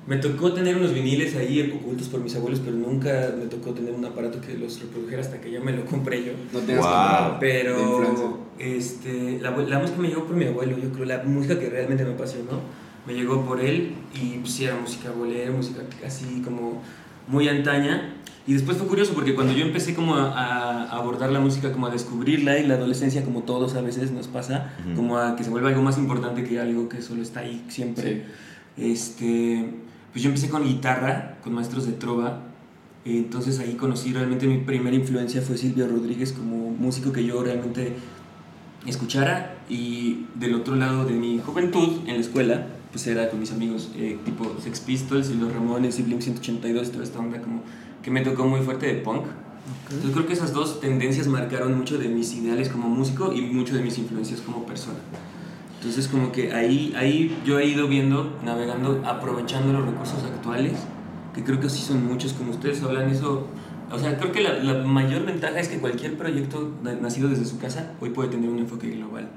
Me 0.07 0.17
tocó 0.17 0.53
tener 0.55 0.77
unos 0.77 0.95
viniles 0.95 1.37
ahí 1.37 1.61
ocultos 1.79 2.09
por 2.09 2.21
mis 2.21 2.35
abuelos, 2.35 2.61
pero 2.65 2.75
nunca 2.75 3.33
me 3.39 3.45
tocó 3.47 3.73
tener 3.73 3.93
un 3.93 4.03
aparato 4.05 4.41
que 4.41 4.55
los 4.57 4.81
reprodujera 4.81 5.21
hasta 5.21 5.41
que 5.43 5.51
ya 5.53 5.61
me 5.61 5.73
lo 5.73 5.85
compré 5.85 6.25
yo. 6.25 6.33
No 6.55 6.61
tienes 6.61 6.85
Wow. 6.85 7.37
Pero 7.39 8.39
este, 8.59 9.39
la, 9.41 9.51
la 9.51 9.79
música 9.79 9.99
me 10.01 10.09
llegó 10.09 10.25
por 10.25 10.37
mi 10.37 10.47
abuelo, 10.47 10.79
yo 10.79 10.91
creo, 10.91 11.05
la 11.05 11.23
música 11.23 11.59
que 11.61 11.69
realmente 11.69 12.05
me 12.05 12.15
apasionó, 12.15 12.61
me 13.07 13.13
llegó 13.13 13.45
por 13.45 13.61
él 13.61 13.93
y 14.15 14.39
pues, 14.39 14.53
sí 14.55 14.65
era 14.65 14.75
música 14.77 15.11
bolera, 15.11 15.51
música 15.53 15.83
así 16.07 16.41
como 16.43 16.83
muy 17.29 17.47
antaña. 17.49 18.15
Y 18.47 18.55
después 18.55 18.79
fue 18.79 18.87
curioso 18.87 19.13
porque 19.15 19.35
cuando 19.35 19.53
yo 19.53 19.65
empecé 19.65 19.95
como 19.95 20.15
a, 20.17 20.31
a 20.33 20.91
abordar 20.97 21.31
la 21.31 21.41
música, 21.41 21.73
como 21.73 21.87
a 21.87 21.91
descubrirla 21.91 22.59
y 22.59 22.67
la 22.67 22.75
adolescencia, 22.75 23.23
como 23.25 23.43
todos 23.43 23.75
a 23.75 23.83
veces 23.83 24.11
nos 24.13 24.29
pasa, 24.29 24.73
Ujú. 24.87 24.97
como 24.97 25.19
a 25.19 25.37
que 25.37 25.45
se 25.45 25.51
vuelva 25.51 25.69
algo 25.69 25.83
más 25.83 25.99
importante 25.99 26.43
que 26.45 26.59
algo 26.59 26.89
que 26.89 27.03
solo 27.03 27.23
está 27.23 27.41
ahí 27.41 27.65
siempre. 27.69 28.25
Este, 28.77 29.71
pues 30.13 30.23
yo 30.23 30.31
empecé 30.31 30.49
con 30.49 30.65
guitarra, 30.65 31.39
con 31.45 31.53
maestros 31.55 31.87
de 31.87 31.93
trova. 31.93 32.41
Entonces 33.05 33.59
ahí 33.61 33.75
conocí 33.75 34.13
realmente 34.13 34.47
mi 34.47 34.59
primera 34.59 34.97
influencia 34.97 35.41
fue 35.43 35.57
Silvio 35.57 35.87
Rodríguez 35.87 36.33
como 36.33 36.71
músico 36.71 37.13
que 37.13 37.25
yo 37.25 37.43
realmente 37.43 37.95
escuchara 38.87 39.57
y 39.69 40.27
del 40.35 40.55
otro 40.55 40.75
lado 40.77 41.05
de 41.05 41.13
mi 41.13 41.39
juventud 41.39 42.01
en 42.07 42.15
la 42.15 42.21
escuela 42.21 42.67
pues 42.91 43.07
era 43.07 43.29
con 43.31 43.39
mis 43.39 43.53
amigos 43.53 43.91
eh, 43.97 44.19
tipo 44.25 44.57
Sex 44.63 44.81
Pistols 44.81 45.31
y 45.31 45.35
los 45.35 45.53
Ramones 45.53 45.99
y 45.99 46.03
Blink 46.03 46.21
182 46.23 46.91
toda 46.91 47.05
esta 47.05 47.19
onda 47.21 47.41
como 47.41 47.63
que 48.03 48.11
me 48.11 48.21
tocó 48.23 48.45
muy 48.47 48.61
fuerte 48.61 48.87
de 48.87 48.95
punk 48.95 49.25
entonces 49.91 50.11
creo 50.13 50.27
que 50.27 50.33
esas 50.33 50.53
dos 50.53 50.81
tendencias 50.81 51.27
marcaron 51.29 51.77
mucho 51.77 51.99
de 51.99 52.09
mis 52.09 52.33
ideales 52.35 52.69
como 52.69 52.89
músico 52.89 53.33
y 53.33 53.43
mucho 53.43 53.75
de 53.75 53.83
mis 53.83 53.99
influencias 53.99 54.41
como 54.41 54.65
persona 54.67 54.99
entonces 55.77 56.09
como 56.09 56.31
que 56.33 56.53
ahí, 56.53 56.93
ahí 56.97 57.35
yo 57.47 57.59
he 57.59 57.67
ido 57.67 57.89
viendo, 57.89 58.37
navegando, 58.45 59.01
aprovechando 59.07 59.73
los 59.73 59.87
recursos 59.87 60.23
actuales, 60.25 60.75
que 61.35 61.43
creo 61.43 61.59
que 61.59 61.71
sí 61.71 61.81
son 61.81 62.07
muchos, 62.07 62.35
como 62.35 62.51
ustedes 62.51 62.83
hablan 62.83 63.09
eso. 63.09 63.47
O 63.91 63.99
sea, 63.99 64.19
creo 64.19 64.31
que 64.31 64.43
la, 64.43 64.59
la 64.63 64.85
mayor 64.85 65.25
ventaja 65.25 65.59
es 65.59 65.69
que 65.69 65.79
cualquier 65.79 66.19
proyecto 66.19 66.71
na- 66.83 66.93
nacido 66.93 67.31
desde 67.31 67.47
su 67.47 67.59
casa 67.59 67.95
hoy 67.99 68.11
puede 68.11 68.29
tener 68.29 68.51
un 68.51 68.59
enfoque 68.59 68.91
global. 68.91 69.31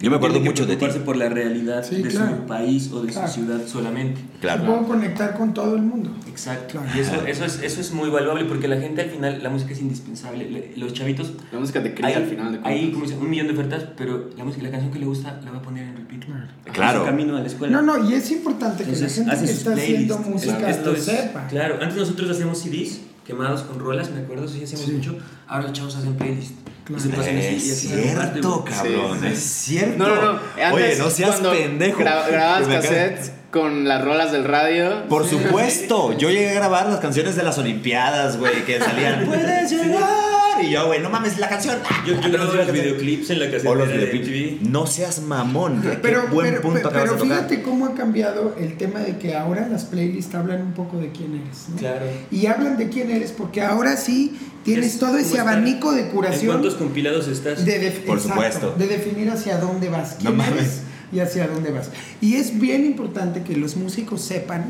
Yo 0.00 0.10
me 0.10 0.16
acuerdo 0.16 0.40
que 0.40 0.48
mucho 0.48 0.64
de 0.64 0.74
ti. 0.74 0.76
preocuparse 0.78 1.04
por 1.04 1.16
la 1.16 1.28
realidad 1.28 1.84
Sí, 1.84 2.02
de 2.02 2.08
claro. 2.08 2.36
su 2.36 2.42
país 2.46 2.90
o 2.92 3.02
de 3.02 3.08
Claro. 3.12 3.26
su 3.28 3.34
ciudad 3.34 3.60
solamente. 3.66 4.20
Claro. 4.40 4.64
Puedo 4.64 4.86
conectar 4.86 5.36
con 5.36 5.52
todo 5.54 5.74
el 5.74 5.82
mundo. 5.82 6.14
Exacto. 6.28 6.78
Claro. 6.78 6.88
Y 6.96 7.00
eso, 7.00 7.26
eso, 7.26 7.44
es, 7.44 7.62
eso 7.62 7.80
es 7.80 7.92
muy 7.92 8.08
valuable 8.08 8.44
porque 8.44 8.68
la 8.68 8.80
gente 8.80 9.02
al 9.02 9.10
final, 9.10 9.42
la 9.42 9.50
música 9.50 9.72
es 9.72 9.80
indispensable. 9.80 10.48
Le- 10.48 10.72
Los 10.76 10.92
chavitos 10.92 11.32
La 11.52 11.58
música 11.58 11.82
te 11.82 11.94
cría 11.94 12.06
hay, 12.08 12.14
al 12.14 12.26
final 12.26 12.52
de 12.52 12.60
hay 12.62 12.92
como 12.92 13.04
un 13.06 13.28
millón 13.30 13.48
de 13.48 13.54
ofertas, 13.54 13.86
pero 13.96 14.30
la 14.36 14.44
música, 14.44 14.62
la 14.62 14.70
canción 14.70 14.92
que 14.92 15.00
le 15.00 15.06
gusta 15.06 15.40
la 15.44 15.50
va 15.50 15.58
a 15.58 15.62
poner 15.62 15.84
en 15.88 15.96
repeat. 15.96 16.18
Claro. 16.72 17.00
su 17.00 17.04
camino 17.06 17.36
a 17.36 17.40
la 17.40 17.46
escuela. 17.46 17.80
No, 17.80 17.98
no, 17.98 18.08
y 18.10 18.14
es 18.14 18.30
importante 18.30 18.84
que 18.84 18.90
Entonces, 18.92 19.18
la 19.18 19.24
gente 19.34 19.40
que 19.46 19.46
sus 19.48 19.58
está 19.58 19.72
haciendo 19.72 20.16
playlists. 20.18 20.46
música 20.48 20.70
Esto 20.70 20.90
lo 20.92 20.96
es- 20.96 21.04
sepa. 21.04 21.46
Claro, 21.48 21.74
antes 21.80 21.96
nosotros 21.96 22.30
hacíamos 22.30 22.58
CDs 22.58 23.00
quemados 23.26 23.62
con 23.62 23.78
rolas, 23.78 24.10
me 24.10 24.20
acuerdo, 24.20 24.46
sí 24.46 24.62
hacíamos 24.62 24.86
Sí. 24.86 24.92
mucho. 24.92 25.16
Ahora 25.46 25.64
los 25.64 25.72
chavos 25.72 25.96
hacen 25.96 26.14
playlists. 26.14 26.54
Claro. 26.88 27.30
Y 27.30 27.54
Es 27.56 27.80
cierto, 27.80 28.64
cabrón, 28.64 29.18
Sí, 29.20 29.26
sí. 29.26 29.32
es 29.32 29.40
cierto. 29.42 29.98
No, 29.98 30.14
no, 30.14 30.22
no. 30.32 30.38
Antes, 30.62 30.72
Oye, 30.72 30.96
no 30.98 31.10
seas 31.10 31.36
pendejo. 31.40 32.00
gra- 32.00 32.26
grababas 32.30 32.62
acaba- 32.62 32.80
cassettes 32.80 33.32
con 33.50 33.86
las 33.86 34.04
rolas 34.04 34.32
del 34.32 34.44
radio. 34.44 35.06
Por 35.08 35.24
Sí. 35.28 35.36
supuesto, 35.38 36.16
yo 36.16 36.30
llegué 36.30 36.50
a 36.50 36.54
grabar 36.54 36.86
las 36.86 37.00
canciones 37.00 37.36
de 37.36 37.42
las 37.42 37.58
Olimpiadas, 37.58 38.38
güey, 38.38 38.64
que 38.64 38.78
salían. 38.78 39.24
Puedes 39.26 39.70
llegar. 39.70 40.08
Y 40.60 40.70
yo, 40.72 40.86
güey, 40.86 41.00
no 41.00 41.08
mames, 41.08 41.38
la 41.38 41.48
canción. 41.48 41.76
Yo, 42.04 42.20
yo 42.20 42.32
grababa 42.32 42.52
los 42.56 42.72
videoclips 42.72 43.30
en 43.30 43.38
la 43.38 43.44
O 43.46 43.50
casetera 43.52 43.74
los 43.76 43.88
de 43.88 43.96
videoclips. 43.98 44.62
No 44.68 44.86
seas 44.88 45.20
mamón. 45.22 45.80
Qué 45.82 45.90
Pero, 46.02 46.26
buen 46.26 46.50
pero, 46.50 46.62
punto 46.62 46.78
pero, 46.78 46.88
acabas 46.88 47.10
de 47.12 47.16
tocar. 47.16 47.36
fíjate 47.36 47.62
cómo 47.62 47.86
ha 47.86 47.94
cambiado 47.94 48.56
el 48.58 48.76
tema 48.76 48.98
de 48.98 49.18
que 49.18 49.36
ahora 49.36 49.68
las 49.68 49.84
playlists 49.84 50.34
hablan 50.34 50.62
un 50.62 50.72
poco 50.72 50.98
de 50.98 51.12
quién 51.12 51.36
eres. 51.44 51.68
¿no? 51.68 51.76
Claro. 51.76 52.06
Y 52.32 52.46
hablan 52.46 52.76
de 52.76 52.88
quién 52.88 53.08
eres 53.12 53.30
porque 53.30 53.62
ahora 53.62 53.96
sí 53.96 54.36
tienes 54.64 54.94
Es 54.94 54.98
todo 54.98 55.16
ese 55.16 55.38
abanico 55.38 55.92
de 55.92 56.02
¿En 56.02 56.08
curación 56.10 56.52
cuántos 56.52 56.74
compilados 56.74 57.28
estás? 57.28 57.64
de, 57.64 57.78
def- 57.78 58.00
Por 58.00 58.18
exacto, 58.18 58.34
supuesto. 58.34 58.74
de 58.78 58.86
definir 58.86 59.30
hacia 59.30 59.58
dónde 59.58 59.88
vas, 59.88 60.16
quién 60.20 60.36
No 60.36 60.44
eres 60.44 60.82
y 61.12 61.20
hacia 61.20 61.46
dónde 61.48 61.70
vas. 61.70 61.90
Y 62.20 62.34
es 62.34 62.58
bien 62.58 62.84
importante 62.84 63.42
que 63.42 63.56
los 63.56 63.76
músicos 63.76 64.20
sepan 64.22 64.66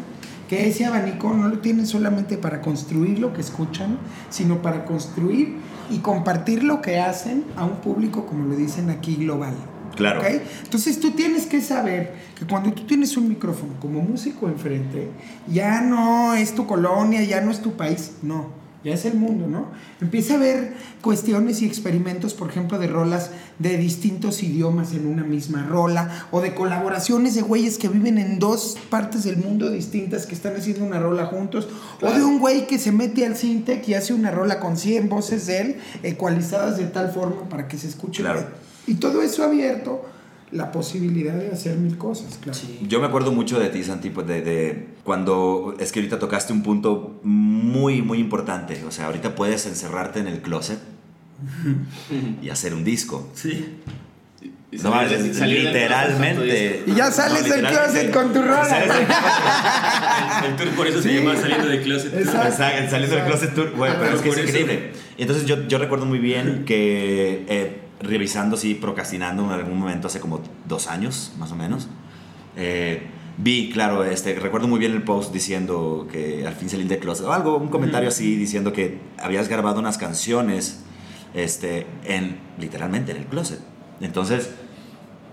que 0.49 0.69
ese 0.69 0.87
abanico 0.87 1.35
no 1.35 1.49
lo 1.49 1.59
tienen 1.59 1.87
solamente 1.87 2.39
para 2.39 2.61
construir 2.63 3.19
lo 3.19 3.33
que 3.35 3.41
escuchan, 3.43 3.99
sino 4.31 4.63
para 4.63 4.85
construir 4.87 5.57
y 5.91 5.99
compartir 5.99 6.63
lo 6.65 6.81
que 6.81 6.99
hacen 7.01 7.45
a 7.57 7.65
un 7.65 7.77
público, 7.77 8.25
como 8.25 8.47
lo 8.47 8.57
dicen 8.57 8.89
aquí, 8.91 9.17
global. 9.17 9.55
Claro. 9.97 10.21
¿ok? 10.21 10.27
Entonces 10.63 11.01
tú 11.01 11.11
tienes 11.11 11.47
que 11.47 11.61
saber 11.61 12.15
que 12.39 12.47
cuando 12.47 12.73
tú 12.73 12.85
tienes 12.85 13.17
un 13.17 13.29
micrófono 13.29 13.75
como 13.81 14.01
músico 14.01 14.47
enfrente, 14.49 15.09
ya 15.49 15.81
no 15.81 16.35
es 16.35 16.55
tu 16.55 16.67
colonia, 16.67 17.23
ya 17.25 17.41
no 17.41 17.51
es 17.51 17.61
tu 17.61 17.73
país, 17.73 18.13
no, 18.23 18.51
ya 18.85 18.95
es 18.95 19.05
el 19.05 19.15
mundo, 19.15 19.47
¿no? 19.49 19.67
Empieza 20.01 20.35
a 20.35 20.37
haber 20.37 20.75
cuestiones 21.03 21.63
y 21.63 21.67
experimentos, 21.67 22.35
por 22.35 22.49
ejemplo, 22.49 22.79
de 22.79 22.87
rolas 22.87 23.31
de 23.59 23.77
distintos 23.77 24.43
idiomas 24.43 24.93
en 24.95 25.07
una 25.07 25.25
misma 25.25 25.65
rola, 25.65 26.27
o 26.31 26.41
de 26.41 26.55
colaboraciones 26.55 27.35
de 27.35 27.43
güeyes 27.43 27.79
que 27.79 27.89
viven 27.89 28.19
en 28.19 28.39
dos 28.39 28.79
partes 28.89 29.25
del 29.25 29.39
mundo 29.39 29.71
distintas 29.71 30.27
que 30.27 30.35
están 30.35 30.57
haciendo 30.57 30.85
una 30.85 31.01
rola 31.01 31.27
juntos, 31.27 31.69
o 32.01 32.11
de 32.11 32.23
un 32.23 32.39
güey 32.39 32.67
que 32.67 32.79
se 32.79 32.93
mete 32.93 33.27
al 33.27 33.37
Syntec 33.37 33.87
y 33.89 33.95
hace 33.95 34.15
una 34.15 34.31
rola 34.31 34.61
con 34.61 34.77
100 34.77 35.09
voces 35.09 35.47
de 35.47 35.61
él, 35.61 35.77
ecualizadas 36.03 36.79
de 36.79 36.87
tal 36.87 37.11
forma 37.11 37.49
para 37.49 37.67
que 37.67 37.79
se 37.79 37.89
escuche 37.89 38.23
Claro. 38.23 38.47
Y 38.87 38.95
todo 38.95 39.23
eso 39.23 39.45
abierto 39.45 40.05
la 40.51 40.73
posibilidad 40.73 41.35
de 41.35 41.51
hacer 41.53 41.77
mil 41.77 41.99
cosas, 41.99 42.39
claro. 42.43 42.59
Sí. 42.59 42.79
Yo 42.89 43.01
me 43.01 43.07
acuerdo 43.07 43.33
mucho 43.33 43.59
de 43.61 43.69
ti, 43.69 43.85
Santi, 43.85 44.11
pues, 44.11 44.27
de, 44.27 44.41
de 44.43 44.87
cuando 45.05 45.75
es 45.79 45.93
que 45.93 46.01
ahorita 46.01 46.19
tocaste 46.19 46.53
un 46.53 46.63
punto 46.63 47.21
muy, 47.23 48.01
muy 48.03 48.19
importante. 48.19 48.83
O 48.87 48.91
sea, 48.91 49.07
ahorita 49.07 49.35
puedes 49.35 49.67
encerrarte 49.67 50.21
en 50.21 50.27
el 50.29 50.41
closet 50.41 50.79
y 52.43 52.49
hacer 52.51 52.75
un 52.75 52.85
disco. 52.85 53.29
Sí. 53.35 53.77
Y 54.71 54.77
No, 54.77 54.93
salir- 54.93 55.33
salir 55.35 55.65
del 55.65 55.73
literalmente. 55.73 56.85
Y 56.87 56.95
ya 56.95 57.11
sales 57.11 57.47
No, 57.49 57.55
del 57.55 57.67
closet 57.67 58.11
con 58.13 58.33
tu 58.35 58.43
rola. 58.43 58.65
Del 58.69 58.91
El, 60.45 60.51
el 60.51 60.57
tour 60.57 60.69
por 60.77 60.87
eso 60.87 61.01
se 61.01 61.09
Sí. 61.09 61.15
llama 61.17 61.37
Saliendo 61.37 61.69
de 61.69 61.81
Closet. 61.83 62.15
Exacto. 62.15 62.49
Exacto, 62.49 62.91
saliendo 62.91 63.17
del 63.17 63.25
closet 63.25 63.55
tour, 63.55 63.71
güey, 63.77 63.93
pero 63.99 64.17
es 64.17 64.21
que 64.23 64.29
es 64.29 64.39
increíble. 64.39 64.93
Y 65.17 65.23
entonces 65.23 65.47
yo, 65.47 65.67
yo 65.69 65.79
recuerdo 65.79 66.05
muy 66.05 66.19
bien 66.19 66.65
que 66.67 67.45
eh, 67.49 67.81
revisando, 68.01 68.57
sí, 68.57 68.75
procrastinando 68.75 69.45
en 69.45 69.51
algún 69.51 69.79
momento 69.79 70.07
hace 70.07 70.21
como 70.21 70.41
dos 70.67 70.89
años, 70.89 71.33
más 71.39 71.53
o 71.53 71.57
menos, 71.57 71.89
eh, 72.57 73.03
vi, 73.39 73.71
claro, 73.71 74.05
este, 74.05 74.35
recuerdo 74.35 74.69
muy 74.69 74.79
bien 74.79 74.93
el 74.93 75.03
post 75.03 75.33
diciendo 75.33 76.09
que 76.11 76.47
al 76.47 76.55
fin 76.55 76.69
salí 76.69 76.85
del 76.85 76.99
closet, 76.99 77.27
o 77.27 77.33
algo, 77.33 77.57
un 77.57 77.69
comentario 77.69 78.09
así 78.09 78.37
diciendo 78.37 78.73
que 78.73 78.99
habías 79.19 79.49
grabado 79.49 79.81
unas 79.81 79.99
canciones, 79.99 80.81
este, 81.35 81.87
en, 82.05 82.39
literalmente, 82.59 83.13
en 83.13 83.19
el 83.19 83.27
closet. 83.27 83.61
Entonces, 84.01 84.51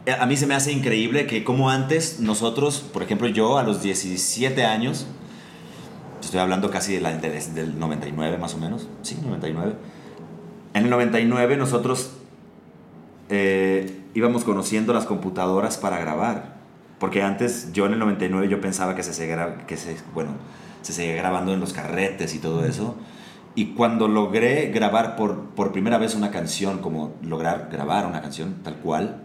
eh, 0.05 0.15
a 0.19 0.25
mí 0.25 0.37
se 0.37 0.45
me 0.47 0.55
hace 0.55 0.71
increíble 0.71 1.25
que 1.27 1.43
como 1.43 1.69
antes 1.69 2.19
nosotros, 2.19 2.79
por 2.79 3.03
ejemplo 3.03 3.27
yo 3.27 3.57
a 3.57 3.63
los 3.63 3.81
17 3.81 4.63
años, 4.63 5.07
estoy 6.21 6.39
hablando 6.39 6.69
casi 6.69 6.93
de 6.93 7.01
la, 7.01 7.15
del, 7.17 7.55
del 7.55 7.79
99 7.79 8.37
más 8.37 8.53
o 8.53 8.57
menos, 8.57 8.87
sí, 9.01 9.17
99. 9.23 9.73
En 10.73 10.83
el 10.83 10.89
99 10.89 11.57
nosotros 11.57 12.11
eh, 13.29 14.01
íbamos 14.13 14.43
conociendo 14.43 14.93
las 14.93 15.05
computadoras 15.05 15.77
para 15.77 15.99
grabar, 15.99 16.55
porque 16.99 17.21
antes 17.21 17.71
yo 17.73 17.85
en 17.85 17.93
el 17.93 17.99
99 17.99 18.47
yo 18.49 18.61
pensaba 18.61 18.95
que 18.95 19.03
se 19.03 19.13
seguía, 19.13 19.57
que 19.67 19.77
se, 19.77 19.97
bueno, 20.13 20.31
se 20.81 20.93
seguía 20.93 21.15
grabando 21.15 21.53
en 21.53 21.59
los 21.59 21.73
carretes 21.73 22.33
y 22.35 22.39
todo 22.39 22.65
eso. 22.65 22.95
Y 23.55 23.67
cuando 23.67 24.07
logré 24.07 24.67
grabar 24.67 25.15
por, 25.15 25.45
por 25.51 25.71
primera 25.71 25.97
vez 25.97 26.13
una 26.13 26.29
canción, 26.29 26.79
como 26.79 27.15
lograr 27.21 27.69
grabar 27.71 28.05
una 28.05 28.21
canción 28.21 28.55
tal 28.63 28.75
cual, 28.75 29.21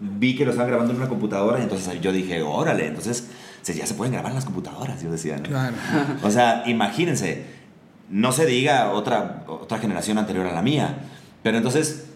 vi 0.00 0.36
que 0.36 0.44
lo 0.44 0.50
estaban 0.50 0.68
grabando 0.68 0.92
en 0.92 1.00
una 1.00 1.08
computadora 1.08 1.58
y 1.58 1.62
entonces 1.62 2.00
yo 2.00 2.12
dije, 2.12 2.42
órale, 2.42 2.86
entonces 2.86 3.28
ya 3.62 3.86
se 3.86 3.94
pueden 3.94 4.12
grabar 4.12 4.30
en 4.30 4.36
las 4.36 4.44
computadoras, 4.44 5.02
yo 5.02 5.10
decía. 5.10 5.36
¿no? 5.36 5.44
Claro. 5.44 5.74
O 6.22 6.30
sea, 6.30 6.64
imagínense, 6.66 7.44
no 8.10 8.32
se 8.32 8.46
diga 8.46 8.90
otra, 8.90 9.44
otra 9.48 9.78
generación 9.78 10.18
anterior 10.18 10.46
a 10.46 10.52
la 10.52 10.62
mía, 10.62 10.98
pero 11.42 11.56
entonces, 11.56 12.06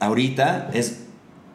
ahorita 0.00 0.70
es, 0.72 1.04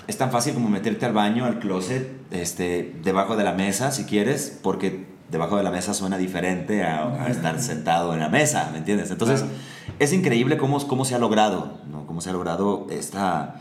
es 0.08 0.18
tan 0.18 0.32
fácil 0.32 0.54
como 0.54 0.70
meterte 0.70 1.06
al 1.06 1.14
baño, 1.14 1.46
al 1.46 1.60
closet, 1.60 2.10
este, 2.32 2.96
debajo 3.04 3.36
de 3.36 3.44
la 3.44 3.54
mesa, 3.54 3.92
si 3.92 4.06
quieres, 4.06 4.58
porque 4.62 5.08
debajo 5.32 5.58
de 5.58 5.64
la 5.64 5.72
mesa 5.72 5.94
suena 5.94 6.18
diferente 6.18 6.84
a, 6.84 7.24
a 7.26 7.28
estar 7.30 7.60
sentado 7.62 8.14
en 8.14 8.20
la 8.20 8.30
mesa, 8.30 8.70
¿me 8.72 8.80
entiendes? 8.80 9.12
Entonces, 9.12 9.42
Claro. 9.42 9.56
es 10.00 10.14
increíble 10.14 10.58
cómo, 10.58 10.86
cómo 10.88 11.06
se 11.06 11.14
ha 11.16 11.20
logrado, 11.20 11.78
¿no? 11.92 12.08
Cómo 12.08 12.22
se 12.22 12.30
ha 12.32 12.34
logrado 12.34 12.88
esta, 12.90 13.56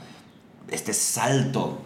este 0.71 0.95
salto. 0.95 1.83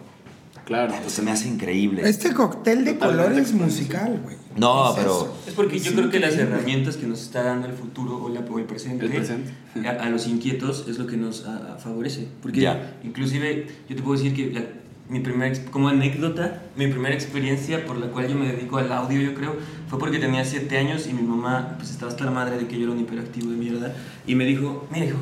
Claro. 0.65 0.93
Se 1.07 1.21
me 1.21 1.31
hace 1.31 1.47
increíble. 1.49 2.07
Este 2.07 2.33
cóctel 2.33 2.85
de 2.85 2.93
Totalmente 2.93 3.23
colores 3.25 3.53
musical, 3.53 4.19
güey. 4.23 4.37
No, 4.55 4.91
Es 4.91 4.95
pero- 4.97 5.09
eso. 5.17 5.37
Es 5.47 5.53
porque 5.53 5.77
yo 5.79 5.89
Es 5.91 5.95
creo 5.97 6.09
que 6.09 6.19
las 6.19 6.31
increíble. 6.33 6.55
herramientas 6.55 6.97
que 6.97 7.05
nos 7.07 7.21
está 7.21 7.43
dando 7.43 7.67
el 7.67 7.73
futuro 7.73 8.23
o, 8.23 8.29
la, 8.29 8.39
o 8.41 8.59
el 8.59 8.65
presente, 8.65 9.05
El 9.05 9.11
presente. 9.11 9.51
A, 9.87 10.03
a 10.03 10.09
los 10.09 10.27
inquietos 10.27 10.85
es 10.87 10.97
lo 10.99 11.07
que 11.07 11.17
nos 11.17 11.45
a- 11.45 11.73
a 11.73 11.77
favorece. 11.77 12.27
Porque 12.41 12.61
Ya. 12.61 12.97
inclusive 13.03 13.67
yo 13.89 13.95
te 13.95 14.01
puedo 14.01 14.21
decir 14.21 14.33
que 14.35 14.51
la- 14.57 14.65
mi 15.09 15.19
primera, 15.19 15.53
como 15.69 15.89
anécdota, 15.89 16.63
mi 16.77 16.87
primera 16.87 17.13
experiencia 17.13 17.85
por 17.85 17.97
la 17.97 18.07
cual 18.07 18.29
yo 18.29 18.35
me 18.35 18.47
dedico 18.47 18.77
al 18.77 18.89
audio, 18.91 19.19
yo 19.21 19.33
creo, 19.35 19.55
fue 19.89 19.99
porque 19.99 20.17
tenía 20.17 20.45
7 20.45 20.77
años 20.77 21.07
y 21.07 21.13
mi 21.13 21.23
mamá, 21.23 21.73
pues 21.77 21.89
estaba 21.91 22.09
hasta 22.09 22.23
la 22.23 22.31
madre 22.31 22.57
de 22.57 22.67
que 22.67 22.77
yo 22.77 22.83
era 22.83 22.93
un 22.93 22.99
hiperactivo 23.01 23.51
de 23.51 23.57
mierda, 23.57 23.93
y 24.25 24.35
me 24.35 24.45
dijo, 24.45 24.87
mira 24.93 25.07
hijo, 25.07 25.17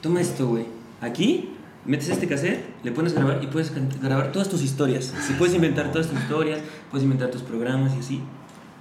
toma 0.00 0.22
esto, 0.22 0.48
güey, 0.48 0.64
aquí 1.02 1.50
metes 1.84 2.08
este 2.08 2.26
cassette, 2.28 2.60
le 2.84 2.92
pones 2.92 3.12
a 3.16 3.20
grabar 3.20 3.42
y 3.42 3.46
puedes 3.48 3.72
grabar 4.00 4.32
todas 4.32 4.48
tus 4.48 4.62
historias. 4.62 5.12
Si 5.26 5.32
puedes 5.34 5.54
inventar 5.54 5.90
todas 5.92 6.08
tus 6.08 6.18
historias, 6.18 6.60
puedes 6.90 7.04
inventar 7.04 7.30
tus 7.30 7.42
programas 7.42 7.92
y 7.96 8.00
así. 8.00 8.20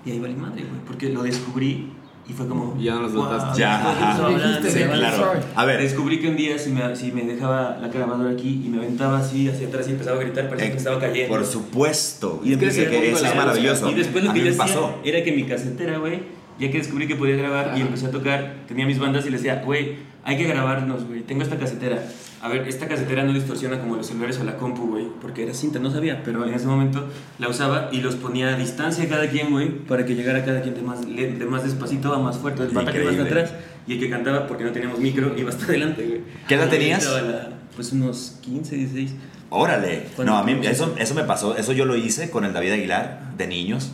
Y 0.05 0.11
ahí 0.11 0.19
vale 0.19 0.35
madre, 0.35 0.63
güey, 0.63 0.81
porque 0.85 1.09
lo 1.09 1.23
descubrí 1.23 1.93
y 2.27 2.33
fue 2.33 2.47
como... 2.47 2.77
Ya 2.79 2.93
no 2.95 3.01
los 3.01 3.13
"Wow, 3.13 3.25
botaste". 3.25 3.59
Ya, 3.59 3.75
es 3.77 3.81
que 3.81 4.03
ajá. 4.03 4.59
me 4.61 4.69
sí, 4.71 4.79
vale". 4.83 4.99
claro. 4.99 5.33
A 5.55 5.65
ver, 5.65 5.81
Descubrí 5.81 6.19
que 6.19 6.29
un 6.29 6.37
día 6.37 6.57
si 6.57 6.69
me, 6.71 6.95
si 6.95 7.11
me 7.11 7.23
dejaba 7.23 7.77
la 7.81 7.87
grabadora 7.87 8.29
aquí 8.31 8.61
y 8.65 8.69
me 8.69 8.77
aventaba 8.77 9.19
así 9.19 9.49
hacia 9.49 9.67
atrás 9.67 9.87
y 9.87 9.91
empezaba 9.91 10.17
a 10.17 10.21
gritar, 10.21 10.47
parecía 10.47 10.67
que 10.69 10.73
me 10.73 10.77
estaba 10.77 10.99
cayendo. 10.99 11.35
por 11.35 11.45
supuesto. 11.45 12.41
Y 12.43 12.53
Y 12.53 12.55
después 12.55 12.75
que, 12.75 12.83
pongo 12.85 13.17
eso 13.17 13.25
es 13.25 13.35
maravilloso. 13.35 13.89
Y 13.91 13.93
después 13.95 14.23
lo 14.23 14.31
A 14.31 14.33
que 14.33 14.39
yo 14.39 14.45
me 14.45 14.51
hacía 14.51 14.63
pasó. 14.65 14.95
era 15.03 15.23
que 15.23 15.31
mi 15.31 15.43
casetera, 15.45 15.97
güey, 15.97 16.21
ya 16.61 16.71
que 16.71 16.77
descubrí 16.77 17.07
que 17.07 17.15
podía 17.15 17.35
grabar 17.35 17.73
y 17.77 17.81
empecé 17.81 18.05
a 18.05 18.11
tocar, 18.11 18.53
tenía 18.67 18.85
mis 18.85 18.99
bandas 18.99 19.25
y 19.25 19.29
le 19.29 19.37
decía, 19.37 19.61
güey, 19.65 19.95
hay 20.23 20.37
que 20.37 20.45
grabarnos, 20.45 21.05
güey, 21.05 21.21
tengo 21.21 21.41
esta 21.41 21.57
casetera. 21.57 22.01
A 22.43 22.47
ver, 22.47 22.67
esta 22.67 22.87
casetera 22.87 23.23
no 23.23 23.33
distorsiona 23.33 23.79
como 23.79 23.95
los 23.97 24.07
celulares 24.07 24.39
o 24.39 24.43
la 24.43 24.57
compu, 24.57 24.87
güey, 24.87 25.05
porque 25.21 25.43
era 25.43 25.53
cinta, 25.53 25.77
no 25.79 25.91
sabía, 25.91 26.23
pero 26.23 26.45
en 26.47 26.53
ese 26.53 26.65
momento 26.67 27.07
la 27.39 27.49
usaba 27.49 27.89
y 27.91 28.01
los 28.01 28.15
ponía 28.15 28.55
a 28.55 28.57
distancia 28.57 29.07
cada 29.09 29.27
quien, 29.29 29.51
güey, 29.51 29.69
para 29.69 30.05
que 30.05 30.15
llegara 30.15 30.43
cada 30.45 30.61
quien 30.61 30.73
de 30.75 30.81
más, 30.81 31.05
de 31.05 31.45
más 31.49 31.63
despacito 31.63 32.13
a 32.13 32.19
más 32.19 32.37
fuerte, 32.37 32.63
el 32.63 32.69
bataque 32.69 33.03
más 33.03 33.15
de 33.17 33.23
atrás. 33.23 33.53
Y 33.87 33.93
el 33.93 33.99
que 33.99 34.09
cantaba, 34.09 34.47
porque 34.47 34.63
no 34.63 34.71
teníamos 34.71 34.99
micro, 34.99 35.35
iba 35.37 35.49
hasta 35.49 35.65
adelante, 35.65 36.05
güey. 36.05 36.21
¿Qué 36.47 36.55
edad 36.55 36.69
tenías? 36.69 37.03
la- 37.05 37.49
pues 37.75 37.91
unos 37.93 38.37
15, 38.41 38.75
16. 38.75 39.15
Órale. 39.49 40.03
No, 40.23 40.37
a 40.37 40.43
mí 40.43 40.57
eso, 40.63 40.95
eso 40.97 41.13
me 41.15 41.23
pasó. 41.23 41.57
Eso 41.57 41.73
yo 41.73 41.85
lo 41.85 41.95
hice 41.95 42.29
con 42.29 42.45
el 42.45 42.53
David 42.53 42.71
Aguilar 42.71 43.33
de 43.37 43.47
niños. 43.47 43.91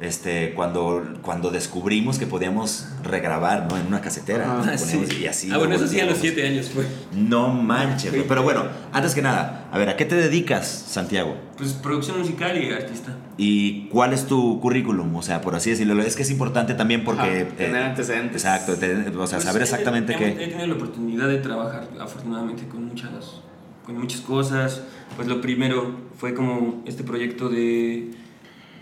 Este, 0.00 0.54
cuando, 0.54 1.14
cuando 1.22 1.50
descubrimos 1.50 2.18
que 2.20 2.26
podíamos 2.26 2.86
regrabar, 3.02 3.66
¿no? 3.68 3.76
En 3.76 3.88
una 3.88 4.00
casetera. 4.00 4.60
Ah, 4.64 4.78
sí. 4.78 5.00
Y 5.22 5.26
así. 5.26 5.50
Ah, 5.52 5.58
bueno, 5.58 5.74
eso 5.74 5.88
sí 5.88 5.98
a 5.98 6.06
los. 6.06 6.18
7 6.18 6.46
años 6.46 6.70
fue. 6.70 6.86
No 7.12 7.48
manches. 7.48 8.12
Pero 8.28 8.42
bueno, 8.44 8.64
antes 8.92 9.14
que 9.16 9.22
nada, 9.22 9.68
a 9.72 9.76
ver, 9.78 9.88
¿a 9.88 9.96
qué 9.96 10.04
te 10.04 10.14
dedicas, 10.14 10.68
Santiago? 10.68 11.36
Pues 11.56 11.72
producción 11.72 12.20
musical 12.20 12.56
y 12.62 12.70
artista. 12.70 13.16
¿Y 13.36 13.88
cuál 13.88 14.12
es 14.12 14.26
tu 14.26 14.60
currículum? 14.60 15.16
O 15.16 15.22
sea, 15.22 15.40
por 15.40 15.56
así 15.56 15.70
decirlo. 15.70 16.00
Es 16.00 16.14
que 16.14 16.22
es 16.22 16.30
importante 16.30 16.74
también 16.74 17.02
porque... 17.02 17.40
Eh, 17.40 17.44
tener 17.56 17.82
antecedentes. 17.82 18.44
Exacto, 18.44 18.76
te- 18.76 18.94
o 18.94 19.26
sea, 19.26 19.38
Pues, 19.38 19.44
saber 19.44 19.62
exactamente 19.62 20.14
qué... 20.14 20.28
He 20.28 20.46
tenido 20.48 20.66
la 20.68 20.74
oportunidad 20.74 21.26
de 21.26 21.38
trabajar, 21.38 21.88
afortunadamente, 22.00 22.68
con 22.68 22.84
muchas, 22.86 23.40
con 23.84 23.98
muchas 23.98 24.20
cosas. 24.20 24.82
Pues 25.16 25.26
lo 25.26 25.40
primero 25.40 25.90
fue 26.16 26.34
como 26.34 26.82
este 26.86 27.02
proyecto 27.02 27.48
de, 27.48 28.12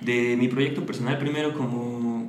de 0.01 0.37
mi 0.37 0.49
proyecto 0.49 0.85
personal, 0.85 1.19
primero 1.19 1.55
como 1.55 2.29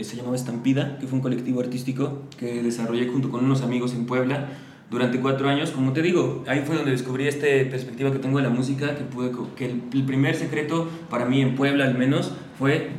se 0.00 0.16
llamaba 0.16 0.36
Estampida, 0.36 0.98
que 0.98 1.06
fue 1.06 1.16
un 1.16 1.22
colectivo 1.22 1.60
artístico 1.60 2.22
que 2.38 2.62
desarrollé 2.62 3.08
junto 3.08 3.30
con 3.30 3.44
unos 3.44 3.62
amigos 3.62 3.94
en 3.94 4.06
Puebla 4.06 4.48
durante 4.90 5.18
cuatro 5.20 5.48
años. 5.48 5.70
Como 5.70 5.92
te 5.92 6.02
digo, 6.02 6.44
ahí 6.46 6.62
fue 6.66 6.76
donde 6.76 6.90
descubrí 6.90 7.26
esta 7.26 7.46
perspectiva 7.70 8.12
que 8.12 8.18
tengo 8.18 8.38
de 8.38 8.44
la 8.44 8.50
música, 8.50 8.94
que, 8.94 9.04
pude, 9.04 9.32
que 9.56 9.66
el 9.66 10.04
primer 10.04 10.34
secreto 10.34 10.88
para 11.08 11.24
mí 11.24 11.40
en 11.40 11.54
Puebla 11.54 11.84
al 11.86 11.96
menos 11.96 12.32
fue 12.58 12.90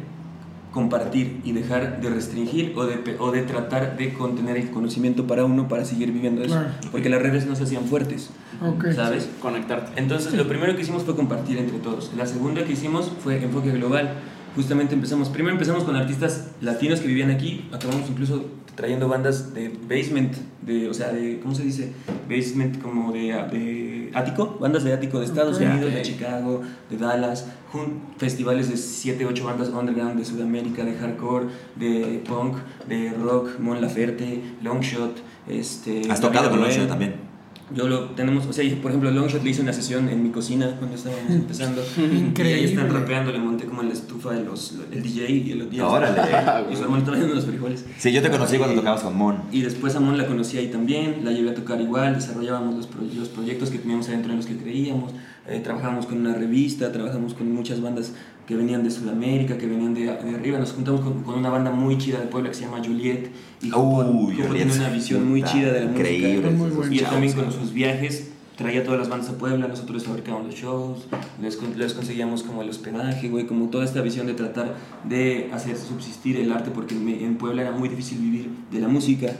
compartir 0.74 1.40
y 1.44 1.52
dejar 1.52 2.02
de 2.02 2.10
restringir 2.10 2.74
o 2.76 2.86
de, 2.86 2.98
pe- 2.98 3.16
o 3.20 3.32
de 3.32 3.44
tratar 3.44 3.96
de 3.96 4.14
contener 4.14 4.58
el 4.58 4.72
conocimiento 4.72 5.28
para 5.28 5.46
uno 5.46 5.68
para 5.68 5.86
seguir 5.86 6.12
viviendo 6.12 6.42
eso. 6.44 6.56
Claro. 6.56 6.70
Porque 6.92 7.10
las 7.10 7.22
redes 7.22 7.46
no 7.46 7.56
se 7.56 7.64
hacían 7.64 7.86
fuertes, 7.86 8.32
Ok. 8.62 8.88
¿sabes? 8.96 9.30
Conectarte. 9.42 9.92
Entonces, 10.02 10.34
lo 10.34 10.48
primero 10.48 10.76
que 10.76 10.82
hicimos 10.82 11.04
fue 11.04 11.16
compartir 11.16 11.58
entre 11.60 11.78
todos. 11.78 12.12
La 12.18 12.26
segunda 12.26 12.64
que 12.66 12.74
hicimos 12.74 13.12
fue 13.24 13.42
enfoque 13.44 13.72
global. 13.72 14.16
Justamente 14.56 14.94
empezamos, 14.94 15.30
primero 15.30 15.54
empezamos 15.54 15.84
con 15.84 15.96
artistas 15.96 16.50
latinos 16.62 17.00
que 17.00 17.08
vivían 17.08 17.32
aquí, 17.32 17.66
acabamos 17.72 18.08
incluso 18.10 18.46
trayendo 18.76 19.08
bandas 19.08 19.54
de 19.54 19.70
basement, 19.90 20.34
de, 20.62 20.90
o 20.90 20.94
sea, 20.94 21.12
de, 21.12 21.40
¿cómo 21.40 21.56
se 21.56 21.64
dice? 21.64 21.92
Basement 22.30 22.82
como 22.82 23.12
de, 23.12 23.22
de 23.52 24.12
ático, 24.14 24.58
bandas 24.60 24.84
de 24.84 24.94
ático 24.94 25.20
de 25.20 25.26
Estados. 25.26 25.58
Unidos, 25.60 25.94
de. 25.94 26.02
Chicago, 26.04 26.62
de 26.90 26.98
Dallas, 26.98 27.48
jun- 27.72 28.02
festivales 28.18 28.70
de 28.70 28.78
7, 28.78 29.26
8 29.26 29.44
bandas 29.44 29.70
underground 29.70 30.18
de 30.20 30.26
Sudamérica, 30.26 30.84
de 30.84 30.94
hardcore, 30.98 31.48
de 31.76 32.22
punk, 32.28 32.58
de 32.88 33.12
rock, 33.12 33.60
Mon 33.60 33.80
Laferte, 33.82 34.42
Longshot, 34.62 35.18
este... 35.48 36.12
Has 36.12 36.22
tocado 36.22 36.50
con. 36.52 36.62
Longshot 36.62 36.88
también. 36.88 37.33
Yo 37.76 37.88
lo 37.88 38.10
tenemos, 38.12 38.46
o 38.46 38.54
sea, 38.54 38.64
por 38.82 38.92
ejemplo, 38.92 39.10
Longshot 39.12 39.44
le 39.44 39.50
hice 39.50 39.62
una 39.62 39.74
sesión 39.74 40.08
en 40.10 40.22
mi 40.22 40.30
cocina 40.30 40.76
cuando 40.78 40.96
estábamos 40.96 41.30
empezando. 41.32 41.82
Increíble. 41.98 42.52
Y 42.54 42.54
ahí 42.54 42.64
están 42.66 42.90
rapeando, 42.94 43.32
le 43.32 43.40
monté 43.40 43.66
como 43.66 43.82
en 43.82 43.88
la 43.88 43.94
estufa 43.94 44.32
de 44.32 44.44
los, 44.44 44.76
el 44.92 45.02
DJ 45.02 45.30
y 45.32 45.52
el 45.52 45.68
y 45.72 45.76
el- 45.78 45.82
Órale. 45.82 46.22
Y 46.72 46.76
su 46.76 46.84
hermano 46.84 47.00
estaba 47.00 47.18
viendo 47.18 47.36
los 47.36 47.46
frijoles. 47.46 47.86
Sí, 47.98 48.12
yo 48.12 48.22
te 48.22 48.30
conocí 48.30 48.58
cuando 48.58 48.74
Y- 48.76 48.78
tocabas 48.78 49.02
con 49.02 49.18
Mon. 49.18 49.38
Y 49.52 49.62
después 49.62 49.96
a 49.96 50.00
Mon 50.00 50.18
la 50.18 50.28
conocí 50.28 50.58
ahí 50.58 50.68
también, 50.68 51.22
la 51.24 51.32
llevé 51.32 51.50
a 51.52 51.56
tocar 51.56 51.82
igual, 51.82 52.14
desarrollábamos 52.16 52.76
los, 52.76 52.88
pro- 52.88 53.02
los 53.16 53.30
proyectos 53.30 53.70
que 53.72 53.80
teníamos 53.80 54.08
adentro 54.10 54.32
en 54.32 54.38
los 54.38 54.46
que 54.46 54.58
creíamos, 54.58 55.12
eh, 55.48 55.60
trabajábamos 55.62 56.06
con 56.06 56.20
una 56.20 56.34
revista, 56.36 56.92
trabajamos 56.92 57.34
con 57.34 57.52
muchas 57.52 57.82
bandas 57.82 58.14
que 58.48 58.56
venían 58.56 58.84
de 58.84 58.92
Sudamérica, 58.92 59.58
que 59.58 59.68
venían 59.68 59.94
de, 59.94 60.02
de 60.02 60.36
arriba, 60.36 60.60
nos 60.60 60.74
juntamos 60.74 61.02
con, 61.02 61.24
con 61.24 61.36
una 61.36 61.50
banda 61.50 61.72
muy 61.72 61.98
chida 61.98 62.20
de 62.20 62.28
Puebla 62.28 62.50
que 62.50 62.56
se 62.56 62.66
llama 62.66 62.82
Juliet, 62.84 63.32
y 63.62 63.70
tiene 63.70 64.74
una 64.74 64.90
visión 64.90 65.30
muy 65.30 65.44
chida 65.44 65.72
de 65.72 65.86
la 65.86 65.92
increíble. 65.92 66.50
música. 66.52 66.94
Y 66.94 67.00
él 67.00 67.06
también 67.06 67.34
con 67.34 67.52
sus 67.52 67.72
viajes 67.74 68.32
traía 68.58 68.84
todas 68.84 69.00
las 69.00 69.10
bandas 69.10 69.30
a 69.30 69.38
Puebla, 69.38 69.68
nosotros 69.68 69.96
les 69.96 70.04
fabricábamos 70.04 70.48
los 70.48 70.56
shows, 70.56 71.08
les, 71.42 71.58
les 71.76 71.94
conseguíamos 71.94 72.44
como 72.44 72.62
el 72.62 72.70
hospedaje, 72.70 73.30
güey, 73.30 73.48
como 73.48 73.70
toda 73.70 73.84
esta 73.84 74.02
visión 74.02 74.28
de 74.28 74.34
tratar 74.34 74.76
de 75.08 75.50
hacer 75.54 75.76
subsistir 75.76 76.38
el 76.38 76.52
arte, 76.52 76.70
porque 76.70 76.96
en, 76.96 77.08
en 77.08 77.38
Puebla 77.38 77.64
era 77.64 77.72
muy 77.72 77.90
difícil 77.90 78.20
vivir 78.20 78.50
de 78.72 78.80
la 78.80 78.88
música 78.88 79.36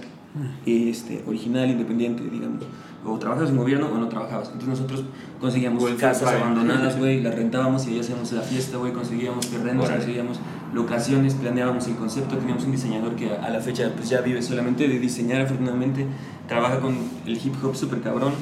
este, 0.66 1.24
original, 1.28 1.70
independiente, 1.70 2.24
digamos. 2.24 2.64
O 3.06 3.18
trabajabas 3.20 3.50
en 3.50 3.58
gobierno 3.58 3.88
o 3.94 3.98
no 3.98 4.08
trabajabas. 4.08 4.48
Entonces 4.48 4.70
nosotros 4.70 5.04
conseguíamos 5.42 5.84
casas 5.96 6.30
abandonadas, 6.34 6.98
güey, 6.98 7.22
las 7.24 7.36
rentábamos 7.36 7.86
y 7.88 7.92
ahí 7.92 8.00
hacíamos 8.00 8.32
la 8.32 8.42
fiesta, 8.42 8.78
güey, 8.78 8.94
conseguíamos 8.94 9.50
terrenos, 9.50 9.90
conseguíamos 9.90 10.40
locaciones, 10.74 11.34
planeábamos 11.36 11.88
el 11.88 11.96
concepto, 11.96 12.38
teníamos 12.38 12.64
un 12.64 12.72
diseñador 12.72 13.16
que 13.16 13.30
a, 13.30 13.50
la 13.50 13.60
fecha 13.60 13.92
pues 13.96 14.10
ya 14.10 14.22
vive 14.22 14.42
solamente 14.42 14.88
de 14.88 15.00
diseñar, 15.00 15.42
afortunadamente, 15.42 16.08
trabaja 16.48 16.80
con 16.80 16.96
el 17.26 17.34
hip 17.38 17.54
hop 17.64 17.76
súper 17.76 18.02
cabrón, 18.02 18.34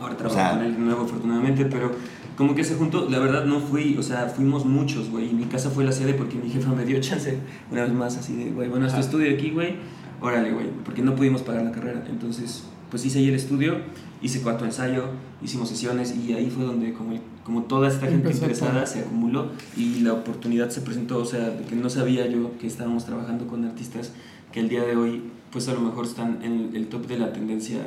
ahora 0.00 0.16
trabaja 0.16 0.40
sea- 0.40 0.56
con 0.58 0.66
él 0.66 0.74
de 0.74 0.80
nuevo 0.80 1.02
afortunadamente, 1.04 1.64
pero 1.66 1.92
como 2.36 2.54
que 2.56 2.64
se 2.64 2.74
juntó, 2.74 3.08
la 3.08 3.20
verdad 3.20 3.44
no 3.44 3.60
fui, 3.60 3.96
o 3.96 4.02
sea, 4.02 4.26
fuimos 4.26 4.66
muchos, 4.66 5.08
güey, 5.08 5.30
y 5.30 5.32
mi 5.34 5.44
casa 5.44 5.70
fue 5.70 5.84
la 5.84 5.92
sede 5.92 6.14
porque 6.14 6.36
mi 6.36 6.50
jefa 6.50 6.70
me 6.74 6.84
dio 6.84 7.00
chance 7.00 7.38
una 7.70 7.82
vez 7.82 7.92
más 7.92 8.16
así 8.16 8.34
de, 8.34 8.50
güey, 8.50 8.68
bueno, 8.68 8.86
este 8.86 8.98
Ajá. 8.98 9.06
estudio 9.06 9.32
aquí, 9.32 9.50
güey, 9.50 9.76
órale, 10.20 10.50
güey, 10.52 10.66
porque 10.84 11.00
no 11.00 11.14
pudimos 11.14 11.42
pagar 11.42 11.62
la 11.62 11.70
carrera, 11.72 12.02
entonces 12.10 12.64
pues 12.94 13.04
hice 13.06 13.18
ahí 13.18 13.26
el 13.28 13.34
estudio, 13.34 13.78
hice 14.22 14.40
cuatro 14.40 14.64
ensayo, 14.66 15.06
hicimos 15.42 15.68
sesiones 15.68 16.14
y 16.14 16.32
ahí 16.32 16.48
fue 16.48 16.62
donde 16.64 16.92
como, 16.92 17.18
como 17.42 17.62
toda 17.64 17.88
esta 17.88 18.02
gente 18.06 18.28
Empezó 18.28 18.44
interesada 18.44 18.84
todo. 18.84 18.86
se 18.86 19.00
acumuló 19.00 19.48
y 19.76 19.98
la 20.02 20.12
oportunidad 20.12 20.70
se 20.70 20.80
presentó, 20.80 21.18
o 21.18 21.24
sea, 21.24 21.50
de 21.50 21.64
que 21.64 21.74
no 21.74 21.90
sabía 21.90 22.24
yo 22.28 22.56
que 22.60 22.68
estábamos 22.68 23.04
trabajando 23.04 23.48
con 23.48 23.64
artistas 23.64 24.12
que 24.52 24.60
el 24.60 24.68
día 24.68 24.84
de 24.84 24.94
hoy 24.94 25.22
pues 25.50 25.68
a 25.68 25.74
lo 25.74 25.80
mejor 25.80 26.06
están 26.06 26.38
en 26.44 26.70
el 26.72 26.86
top 26.86 27.08
de 27.08 27.18
la 27.18 27.32
tendencia 27.32 27.78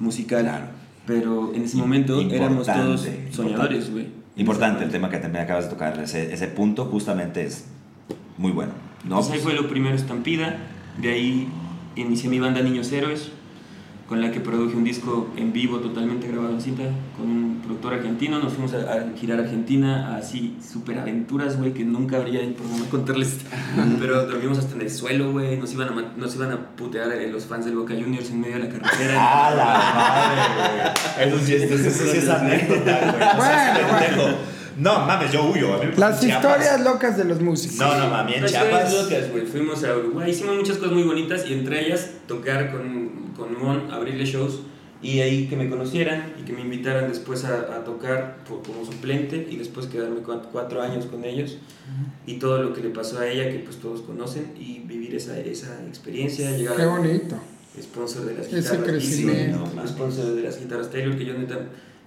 musical, 0.00 0.42
Claro. 0.42 0.66
pero 1.06 1.52
en 1.54 1.62
ese 1.62 1.76
momento 1.76 2.20
éramos 2.20 2.66
Importante, 2.66 2.82
todos 2.82 3.06
importante. 3.06 3.32
soñadores, 3.36 3.90
güey. 3.92 4.06
Importante 4.38 4.82
el 4.82 4.90
tema 4.90 5.08
que 5.08 5.18
también 5.18 5.44
acabas 5.44 5.66
de 5.66 5.70
tocar. 5.70 6.00
Ese, 6.00 6.34
ese 6.34 6.48
punto 6.48 6.86
justamente 6.86 7.44
es 7.44 7.66
muy 8.36 8.50
bueno. 8.50 8.72
¿no? 9.08 9.18
Pues 9.18 9.30
ahí 9.30 9.38
fue 9.38 9.52
lo 9.54 9.68
primero 9.68 9.94
Estampida, 9.94 10.56
de 11.00 11.10
ahí 11.12 11.48
inicié 11.94 12.28
mi 12.28 12.40
banda 12.40 12.60
Niños 12.60 12.90
Héroes, 12.90 13.30
con 14.08 14.22
la 14.22 14.30
que 14.32 14.40
produje 14.40 14.74
un 14.74 14.84
disco 14.84 15.28
en 15.36 15.52
vivo 15.52 15.80
totalmente 15.80 16.26
grabado 16.28 16.54
en 16.54 16.60
cinta, 16.62 16.82
con 17.16 17.28
un 17.28 17.60
productor 17.62 17.92
argentino, 17.92 18.38
nos 18.38 18.54
fuimos 18.54 18.72
a, 18.72 18.78
a 18.90 19.04
girar 19.18 19.38
a 19.38 19.42
Argentina, 19.42 20.16
así 20.16 20.56
super 20.66 20.98
aventuras, 20.98 21.58
güey, 21.58 21.74
que 21.74 21.84
nunca 21.84 22.16
habría 22.16 22.40
programa 22.54 22.86
contarles, 22.90 23.36
pero 24.00 24.24
dormimos 24.26 24.56
hasta 24.58 24.76
en 24.76 24.80
el 24.80 24.90
suelo, 24.90 25.32
güey, 25.32 25.58
nos 25.58 25.72
iban 25.74 25.88
a, 25.90 26.12
nos 26.16 26.34
iban 26.36 26.52
a 26.52 26.56
putear 26.74 27.12
eh, 27.12 27.30
los 27.30 27.44
fans 27.44 27.66
del 27.66 27.76
Boca 27.76 27.92
Juniors 27.94 28.30
en 28.30 28.40
medio 28.40 28.54
de 28.56 28.64
la 28.64 28.68
carretera. 28.70 29.14
¡A 29.46 29.54
la 29.54 29.64
madre, 29.94 30.94
güey! 31.18 31.28
Eso 31.28 31.46
sí, 31.46 31.54
es- 31.54 31.70
eso 31.70 32.04
sí 32.10 32.16
es 32.18 32.28
anécdota, 32.30 32.98
güey. 33.12 33.36
Bueno. 34.16 34.58
No, 34.78 35.00
mames, 35.04 35.32
yo 35.32 35.42
huyo. 35.44 35.74
A 35.74 35.78
mí 35.84 35.90
Las 35.96 36.22
historias 36.22 36.80
locas 36.82 37.16
de 37.16 37.24
los 37.24 37.40
músicos. 37.40 37.78
No, 37.78 37.98
no, 37.98 38.10
mami, 38.10 38.34
en 38.34 38.44
historias 38.44 38.70
Chiapas. 38.70 38.92
locas, 39.10 39.30
güey. 39.32 39.44
Fuimos 39.44 39.82
a 39.82 39.96
Uruguay, 39.96 40.30
hicimos 40.30 40.54
muchas 40.56 40.76
cosas 40.76 40.92
muy 40.92 41.02
bonitas 41.02 41.44
y 41.48 41.52
entre 41.54 41.84
ellas 41.86 42.10
tocar 42.28 42.70
con, 42.70 43.07
con 43.38 43.58
Mon, 43.58 43.90
abrirle 43.90 44.26
shows 44.26 44.60
y 45.00 45.20
ahí 45.20 45.46
que 45.46 45.56
me 45.56 45.70
conocieran 45.70 46.34
y 46.40 46.42
que 46.44 46.52
me 46.52 46.60
invitaran 46.62 47.08
después 47.08 47.44
a, 47.44 47.60
a 47.76 47.84
tocar 47.84 48.38
po- 48.48 48.60
como 48.66 48.84
suplente 48.84 49.46
y 49.48 49.56
después 49.56 49.86
quedarme 49.86 50.20
cua- 50.24 50.42
cuatro 50.50 50.82
años 50.82 51.06
con 51.06 51.24
ellos 51.24 51.56
y 52.26 52.34
todo 52.34 52.60
lo 52.62 52.72
que 52.74 52.82
le 52.82 52.90
pasó 52.90 53.20
a 53.20 53.28
ella 53.28 53.48
que 53.48 53.60
pues 53.60 53.76
todos 53.76 54.00
conocen 54.02 54.52
y 54.58 54.80
vivir 54.80 55.14
esa, 55.14 55.38
esa 55.38 55.80
experiencia, 55.86 56.50
llegar 56.56 56.76
Qué 56.76 56.82
a 56.82 56.86
bonito. 56.88 57.36
sponsor 57.80 58.24
de 58.26 58.34
las 58.34 58.46
Ese 58.48 58.56
guitarras 58.60 58.82
crecimiento. 58.88 59.64
Easy, 59.76 59.88
sponsor 59.88 60.34
de 60.34 60.42
las 60.42 60.58
guitarras 60.60 60.90
Taylor 60.90 61.16
que 61.16 61.24
yo 61.24 61.34
neta 61.38 61.60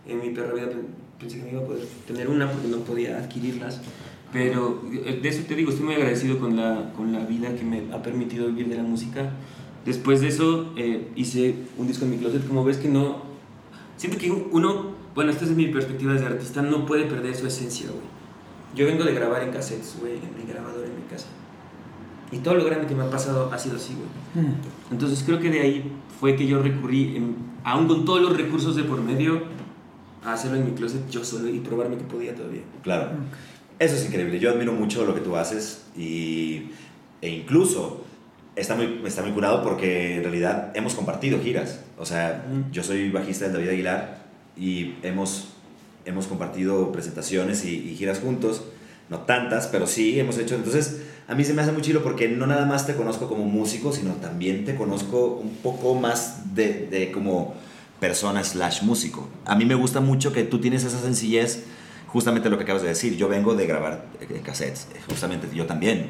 En 0.05 0.19
mi 0.19 0.31
perra 0.31 0.53
vida 0.53 0.67
pensé 1.19 1.37
que 1.37 1.43
me 1.45 1.51
iba 1.51 1.61
a 1.61 1.65
poder 1.65 1.83
tener 2.05 2.27
una 2.27 2.51
porque 2.51 2.67
no 2.67 2.79
podía 2.79 3.17
adquirirlas. 3.19 3.79
Pero 4.33 4.81
eh, 5.05 5.19
de 5.21 5.29
eso 5.29 5.43
te 5.47 5.55
digo, 5.55 5.69
estoy 5.71 5.85
muy 5.85 5.95
agradecido 5.95 6.39
con 6.39 6.55
la, 6.57 6.91
con 6.95 7.11
la 7.13 7.19
vida 7.25 7.53
que 7.55 7.63
me 7.63 7.83
ha 7.93 8.01
permitido 8.01 8.47
vivir 8.47 8.67
de 8.69 8.75
la 8.77 8.83
música. 8.83 9.29
Después 9.85 10.21
de 10.21 10.27
eso 10.27 10.73
eh, 10.77 11.11
hice 11.15 11.55
un 11.77 11.87
disco 11.87 12.05
en 12.05 12.11
mi 12.11 12.17
closet. 12.17 12.47
Como 12.47 12.63
ves 12.63 12.77
que 12.77 12.87
no... 12.87 13.23
Siento 13.97 14.17
que 14.17 14.31
uno, 14.31 14.91
bueno, 15.15 15.31
esta 15.31 15.45
es 15.45 15.51
mi 15.51 15.67
perspectiva 15.67 16.13
de 16.13 16.25
artista, 16.25 16.61
no 16.61 16.85
puede 16.85 17.05
perder 17.05 17.35
su 17.35 17.47
esencia, 17.47 17.87
güey. 17.87 18.11
Yo 18.75 18.85
vengo 18.85 19.03
de 19.03 19.13
grabar 19.13 19.43
en 19.43 19.51
cassettes, 19.51 19.97
güey, 19.99 20.13
en 20.13 20.37
mi 20.37 20.51
grabador 20.51 20.85
en 20.85 20.95
mi 20.95 21.03
casa. 21.09 21.27
Y 22.31 22.37
todo 22.37 22.55
lo 22.55 22.65
grande 22.65 22.87
que 22.87 22.95
me 22.95 23.03
ha 23.03 23.09
pasado 23.09 23.51
ha 23.51 23.57
sido 23.57 23.75
así, 23.75 23.93
güey. 23.93 24.45
Mm. 24.45 24.53
Entonces 24.91 25.21
creo 25.25 25.39
que 25.39 25.49
de 25.49 25.59
ahí 25.59 25.91
fue 26.19 26.35
que 26.35 26.47
yo 26.47 26.61
recurrí, 26.61 27.17
en, 27.17 27.35
aún 27.63 27.87
con 27.87 28.05
todos 28.05 28.21
los 28.21 28.37
recursos 28.37 28.75
de 28.75 28.83
por 28.83 29.01
medio, 29.01 29.43
a 30.23 30.33
hacerlo 30.33 30.57
en 30.57 30.65
mi 30.65 30.71
closet 30.71 31.09
yo 31.09 31.25
solo 31.25 31.49
y 31.49 31.59
probarme 31.59 31.97
que 31.97 32.03
podía 32.03 32.33
todavía. 32.33 32.61
Claro. 32.83 33.11
Eso 33.79 33.95
es 33.95 34.05
increíble. 34.05 34.39
Yo 34.39 34.51
admiro 34.51 34.73
mucho 34.73 35.05
lo 35.05 35.13
que 35.13 35.21
tú 35.21 35.35
haces 35.35 35.85
y, 35.97 36.69
e 37.21 37.29
incluso 37.29 38.00
está 38.55 38.75
muy, 38.75 39.01
está 39.05 39.21
muy 39.21 39.31
curado 39.31 39.63
porque 39.63 40.17
en 40.17 40.23
realidad 40.23 40.71
hemos 40.75 40.93
compartido 40.93 41.39
giras. 41.41 41.79
O 41.97 42.05
sea, 42.05 42.45
yo 42.71 42.83
soy 42.83 43.09
bajista 43.09 43.47
de 43.47 43.53
David 43.53 43.69
Aguilar 43.69 44.17
y 44.57 44.95
hemos, 45.03 45.49
hemos 46.05 46.27
compartido 46.27 46.91
presentaciones 46.91 47.65
y, 47.65 47.75
y, 47.91 47.95
giras 47.95 48.19
juntos. 48.19 48.63
No 49.09 49.19
tantas, 49.19 49.67
pero 49.67 49.87
sí 49.87 50.19
hemos 50.19 50.37
hecho. 50.37 50.55
Entonces, 50.55 51.01
a 51.27 51.35
mí 51.35 51.43
se 51.43 51.53
me 51.53 51.61
hace 51.61 51.71
muy 51.71 51.81
chido 51.81 52.01
porque 52.01 52.29
no 52.29 52.47
nada 52.47 52.65
más 52.65 52.87
te 52.87 52.95
conozco 52.95 53.27
como 53.27 53.45
músico, 53.45 53.91
sino 53.91 54.13
también 54.13 54.63
te 54.63 54.75
conozco 54.75 55.35
un 55.35 55.55
poco 55.57 55.95
más 55.95 56.55
de, 56.55 56.87
de 56.87 57.11
como 57.11 57.55
persona 57.99 58.43
slash 58.43 58.83
músico. 58.83 59.27
A 59.45 59.55
mí 59.55 59.65
me 59.65 59.75
gusta 59.75 59.99
mucho 59.99 60.31
que 60.31 60.43
tú 60.43 60.59
tienes 60.59 60.83
esa 60.83 60.99
sencillez 60.99 61.65
justamente 62.11 62.49
lo 62.49 62.57
que 62.57 62.63
acabas 62.63 62.81
de 62.81 62.89
decir, 62.89 63.15
yo 63.15 63.29
vengo 63.29 63.55
de 63.55 63.65
grabar 63.65 64.05
eh, 64.19 64.41
cassettes, 64.43 64.87
eh, 64.93 64.99
justamente 65.07 65.47
yo 65.53 65.65
también. 65.65 66.09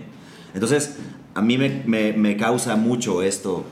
Entonces, 0.54 0.95
a 1.34 1.41
mí 1.41 1.58
me, 1.58 1.84
me, 1.86 2.13
me, 2.13 2.38
causa 2.38 2.76
mucho 2.76 3.24
esto, 3.24 3.65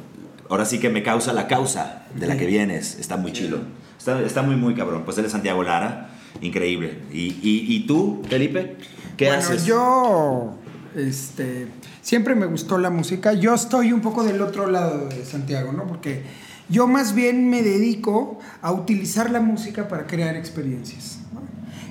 ahora 0.49 0.65
sí 0.65 0.79
que 0.79 0.89
me 0.89 1.03
causa 1.03 1.33
la 1.33 1.47
causa 1.47 2.03
de 2.15 2.27
la 2.27 2.37
que 2.37 2.45
vienes, 2.45 2.97
está 2.99 3.17
muy 3.17 3.33
chido, 3.33 3.59
está, 3.97 4.21
está 4.21 4.41
muy, 4.41 4.55
muy 4.55 4.75
cabrón. 4.75 5.03
Pues 5.05 5.17
él 5.17 5.25
es 5.25 5.31
Santiago 5.31 5.63
Lara, 5.63 6.09
increíble. 6.41 6.99
¿Y, 7.11 7.37
y, 7.41 7.65
y 7.67 7.85
tú, 7.85 8.21
Felipe? 8.29 8.77
¿Qué 9.17 9.25
bueno, 9.25 9.41
haces? 9.41 9.65
Yo, 9.65 10.55
este, 10.95 11.67
siempre 12.01 12.35
me 12.35 12.45
gustó 12.45 12.77
la 12.77 12.89
música, 12.89 13.33
yo 13.33 13.53
estoy 13.53 13.91
un 13.91 14.01
poco 14.01 14.23
del 14.23 14.41
otro 14.41 14.67
lado 14.69 15.09
de 15.09 15.25
Santiago, 15.25 15.73
¿no? 15.73 15.85
Porque 15.85 16.23
yo 16.69 16.87
más 16.87 17.13
bien 17.15 17.49
me 17.49 17.63
dedico 17.63 18.39
a 18.61 18.71
utilizar 18.71 19.31
la 19.31 19.41
música 19.41 19.87
para 19.87 20.07
crear 20.07 20.35
experiencias. 20.35 21.19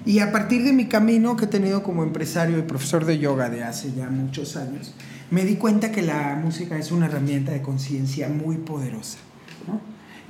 Y 0.07 0.21
a 0.21 0.33
partir 0.33 0.65
de 0.65 0.73
mi 0.73 0.87
camino 0.87 1.37
que 1.37 1.45
he 1.45 1.49
tenido 1.49 1.83
como 1.83 2.03
empresario 2.03 2.59
y 2.59 2.63
profesor 2.63 3.05
de 3.05 3.19
yoga 3.19 3.51
de 3.51 3.65
hace 3.65 3.93
ya 3.93 4.09
muchos 4.09 4.57
años, 4.57 4.95
me 5.31 5.45
di 5.45 5.57
cuenta 5.57 5.93
que 5.93 6.03
la 6.03 6.41
música 6.43 6.79
es 6.79 6.91
una 6.91 7.07
herramienta 7.07 7.53
de 7.53 7.63
conciencia 7.63 8.29
muy 8.29 8.57
poderosa. 8.57 9.19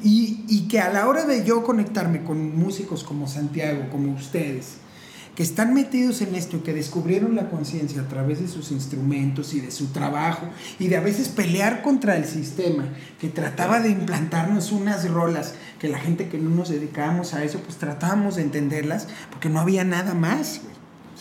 Y, 0.02 0.44
y, 0.48 0.68
que 0.68 0.78
a 0.78 0.92
la 0.92 1.08
hora 1.08 1.24
de 1.24 1.44
yo 1.44 1.64
conectarme 1.64 2.22
con 2.22 2.56
músicos 2.56 3.02
como 3.02 3.26
Santiago, 3.26 3.88
como 3.90 4.12
ustedes, 4.12 4.76
que 5.38 5.44
están 5.44 5.72
metidos 5.72 6.20
en 6.20 6.34
esto 6.34 6.56
y 6.56 6.61
que 6.62 6.74
descubrieron 6.74 7.37
la 7.37 7.48
conciencia 7.48 8.02
a 8.02 8.08
través 8.08 8.40
de 8.40 8.48
sus 8.48 8.72
instrumentos 8.72 9.54
y 9.54 9.61
de 9.61 9.70
su 9.70 9.92
trabajo 9.92 10.48
y 10.80 10.88
de 10.88 10.96
a 10.96 11.00
veces 11.00 11.28
pelear 11.28 11.80
contra 11.82 12.16
el 12.16 12.24
sistema 12.24 12.88
que 13.20 13.28
trataba 13.28 13.78
de 13.78 13.90
implantarnos 13.90 14.72
unas 14.72 15.08
rolas 15.08 15.54
que 15.78 15.88
la 15.88 16.00
gente 16.00 16.28
que 16.28 16.38
no 16.38 16.50
nos 16.50 16.70
dedicábamos 16.70 17.34
a 17.34 17.44
eso 17.44 17.61
pues 17.61 17.76
tratábamos 17.76 18.34
de 18.34 18.42
entenderlas 18.42 19.06
porque 19.30 19.48
no 19.48 19.61
había 19.61 19.84
nada 19.84 20.12
más. 20.12 20.61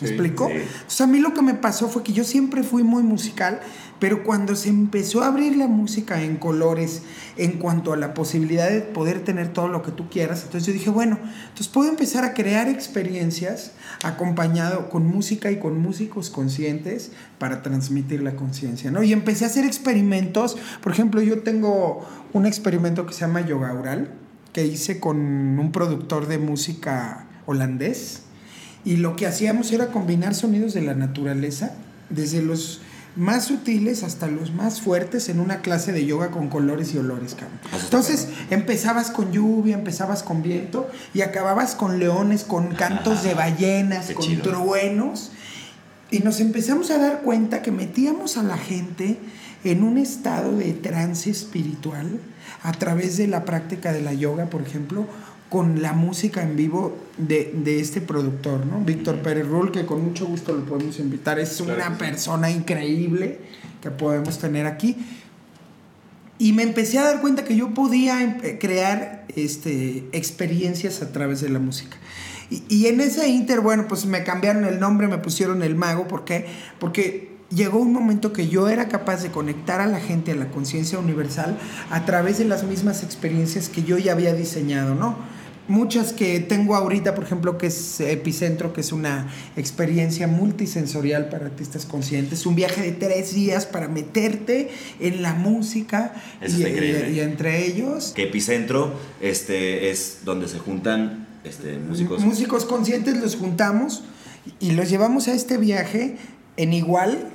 ¿Me 0.02 0.08
sí, 0.08 0.14
explicó? 0.14 0.48
Sí. 0.48 0.54
Entonces 0.54 1.02
a 1.02 1.08
mí 1.08 1.20
lo 1.20 1.34
que 1.34 1.42
me 1.42 1.54
pasó 1.54 1.90
fue 1.90 2.04
que 2.04 2.14
yo 2.14 2.24
siempre 2.24 2.64
fui 2.64 2.84
muy 2.84 3.04
musical, 3.04 3.60
pero 4.00 4.24
cuando 4.24 4.56
se 4.56 4.70
empezó 4.70 5.24
a 5.24 5.28
abrir 5.28 5.56
la 5.56 5.68
música 5.68 6.22
en 6.22 6.38
colores, 6.38 7.02
en 7.36 7.54
cuanto 7.54 7.94
a 7.94 7.98
la 7.98 8.14
posibilidad 8.14 8.70
de 8.70 8.82
poder 8.82 9.24
tener 9.24 9.54
todo 9.54 9.68
lo 9.68 9.82
que 9.82 9.92
tú 9.92 10.10
quieras, 10.10 10.44
entonces 10.44 10.68
yo 10.68 10.74
dije, 10.74 10.90
bueno, 10.90 11.18
entonces 11.42 11.68
puedo 11.68 11.90
empezar 11.90 12.24
a 12.24 12.34
crear 12.34 12.70
experiencias 12.70 13.72
acompañado 14.04 14.90
con 14.90 15.08
música 15.08 15.50
y 15.52 15.58
con 15.58 15.80
músicos 15.82 16.30
conscientes 16.30 17.12
para 17.40 17.64
transmitir 17.64 18.22
la 18.22 18.36
conciencia, 18.36 18.92
¿no? 18.92 19.02
Y 19.02 19.14
empecé 19.14 19.46
a 19.46 19.48
hacer 19.48 19.66
experimentos, 19.66 20.58
por 20.82 20.92
ejemplo, 20.92 21.22
yo 21.22 21.42
tengo 21.42 22.06
un 22.34 22.46
experimento 22.46 23.06
que 23.06 23.14
se 23.14 23.22
llama 23.22 23.42
yoga 23.42 23.74
oral, 23.74 24.12
que 24.54 24.66
hice 24.66 25.00
con 25.00 25.18
un 25.18 25.72
productor 25.72 26.28
de 26.28 26.38
música 26.38 27.26
holandés, 27.46 28.24
y 28.88 28.96
lo 28.96 29.18
que 29.18 29.28
hacíamos 29.28 29.74
era 29.74 29.88
combinar 29.88 30.34
sonidos 30.34 30.74
de 30.74 30.82
la 30.82 30.94
naturaleza, 30.94 31.74
desde 32.10 32.42
los 32.42 32.80
más 33.18 33.44
sutiles 33.44 34.02
hasta 34.04 34.28
los 34.28 34.54
más 34.54 34.80
fuertes 34.80 35.28
en 35.28 35.42
una 35.42 35.60
clase 35.60 35.92
de 35.92 36.06
yoga 36.06 36.32
con 36.32 36.48
colores 36.48 36.94
y 36.94 36.98
olores, 36.98 37.36
cabrón. 37.36 37.60
Entonces 37.84 38.30
empezabas 38.50 39.12
con 39.12 39.34
lluvia, 39.34 39.76
empezabas 39.76 40.24
con 40.24 40.42
viento 40.42 40.90
y 41.14 41.20
acababas 41.20 41.76
con 41.76 42.00
leones, 42.00 42.46
con 42.46 42.76
cantos 42.76 43.24
de 43.24 43.34
ballenas, 43.34 44.10
con 44.12 44.24
chido. 44.24 44.44
truenos. 44.44 45.34
Y 46.10 46.20
nos 46.20 46.40
empezamos 46.40 46.90
a 46.90 46.98
dar 46.98 47.24
cuenta 47.24 47.62
que 47.62 47.72
metíamos 47.74 48.38
a 48.38 48.44
la 48.44 48.58
gente 48.58 49.18
en 49.66 49.84
un 49.84 49.98
estado 49.98 50.56
de 50.56 50.72
trance 50.72 51.30
espiritual 51.30 52.22
a 52.64 52.72
través 52.72 53.18
de 53.18 53.28
la 53.28 53.44
práctica 53.44 53.92
de 53.92 54.02
la 54.02 54.14
yoga, 54.14 54.46
por 54.46 54.62
ejemplo, 54.62 55.08
con 55.50 55.82
la 55.82 55.94
música 55.94 56.44
en 56.44 56.56
vivo 56.56 56.98
de, 57.18 57.54
de 57.56 57.80
este 57.80 58.02
productor, 58.02 58.66
¿no? 58.66 58.82
Víctor 58.82 59.22
Pérez 59.22 59.48
Rull, 59.48 59.72
que 59.72 59.86
con 59.86 60.04
mucho 60.04 60.26
gusto 60.26 60.54
lo 60.54 60.66
podemos 60.66 61.00
invitar. 61.00 61.40
Es 61.40 61.62
claro 61.62 61.76
una 61.76 61.98
persona 61.98 62.52
increíble 62.52 63.40
que 63.82 63.90
podemos 63.90 64.40
tener 64.40 64.66
aquí. 64.66 64.98
Y 66.40 66.54
me 66.54 66.64
empecé 66.64 67.00
a 67.00 67.04
dar 67.04 67.22
cuenta 67.22 67.44
que 67.46 67.56
yo 67.56 67.74
podía 67.74 68.38
crear 68.60 69.26
este, 69.36 70.06
experiencias 70.12 71.02
a 71.02 71.12
través 71.12 71.42
de 71.42 71.50
la 71.50 71.60
música. 71.60 71.98
Y, 72.50 72.64
y 72.70 72.88
en 72.88 73.00
ese 73.02 73.28
inter, 73.28 73.62
bueno, 73.62 73.88
pues 73.88 74.06
me 74.06 74.24
cambiaron 74.24 74.66
el 74.66 74.80
nombre, 74.80 75.08
me 75.08 75.18
pusieron 75.18 75.64
el 75.64 75.76
mago. 75.76 76.08
¿Por 76.08 76.26
qué? 76.26 76.46
Porque 76.80 77.38
llegó 77.50 77.80
un 77.80 77.94
momento 77.94 78.34
que 78.34 78.50
yo 78.50 78.68
era 78.68 78.88
capaz 78.90 79.24
de 79.24 79.32
conectar 79.32 79.80
a 79.80 79.88
la 79.88 80.00
gente 80.00 80.34
a 80.34 80.36
la 80.36 80.50
conciencia 80.50 81.00
universal 81.00 81.58
a 81.90 82.06
través 82.06 82.38
de 82.38 82.46
las 82.46 82.64
mismas 82.64 83.04
experiencias 83.04 83.70
que 83.70 83.84
yo 83.84 83.98
ya 83.98 84.12
había 84.12 84.34
diseñado, 84.34 84.94
¿no? 84.94 85.37
Muchas 85.68 86.14
que 86.14 86.40
tengo 86.40 86.76
ahorita, 86.76 87.14
por 87.14 87.26
ejemplo, 87.26 87.58
que 87.58 87.68
es 87.68 88.00
Epicentro, 88.00 88.72
que 88.72 88.80
es 88.82 88.92
una 88.94 89.28
experiencia 89.58 90.26
multisensorial 90.28 91.28
para 91.30 91.46
artistas 91.48 91.86
conscientes, 91.86 92.46
un 92.46 92.56
viaje 92.56 92.82
de 92.82 92.92
tres 92.94 93.34
días 93.34 93.66
para 93.66 93.88
meterte 93.90 94.70
en 95.02 95.22
la 95.22 95.34
música 95.34 96.14
Eso 96.42 96.58
y, 96.60 96.62
increíble. 96.62 97.10
y- 97.12 97.16
y 97.18 97.20
entre 97.20 97.66
ellos 97.66 98.14
Que 98.16 98.24
Epicentro 98.24 98.94
este, 99.22 99.90
es 99.92 100.20
donde 100.24 100.48
se 100.48 100.58
juntan 100.60 101.28
este, 101.44 101.78
músicos. 101.80 102.24
músicos 102.24 102.64
conscientes 102.66 103.18
los 103.18 103.36
juntamos 103.36 104.04
y 104.62 104.72
los 104.72 104.90
llevamos 104.90 105.28
a 105.28 105.34
este 105.34 105.58
viaje 105.58 106.16
en 106.56 106.72
igual, 106.74 107.30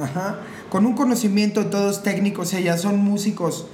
ajá, 0.00 0.38
con 0.70 0.86
un 0.86 0.94
conocimiento 0.94 1.66
todos 1.66 2.02
técnicos, 2.04 2.54
ellas 2.54 2.80
son 2.80 2.98
músicos 2.98 3.66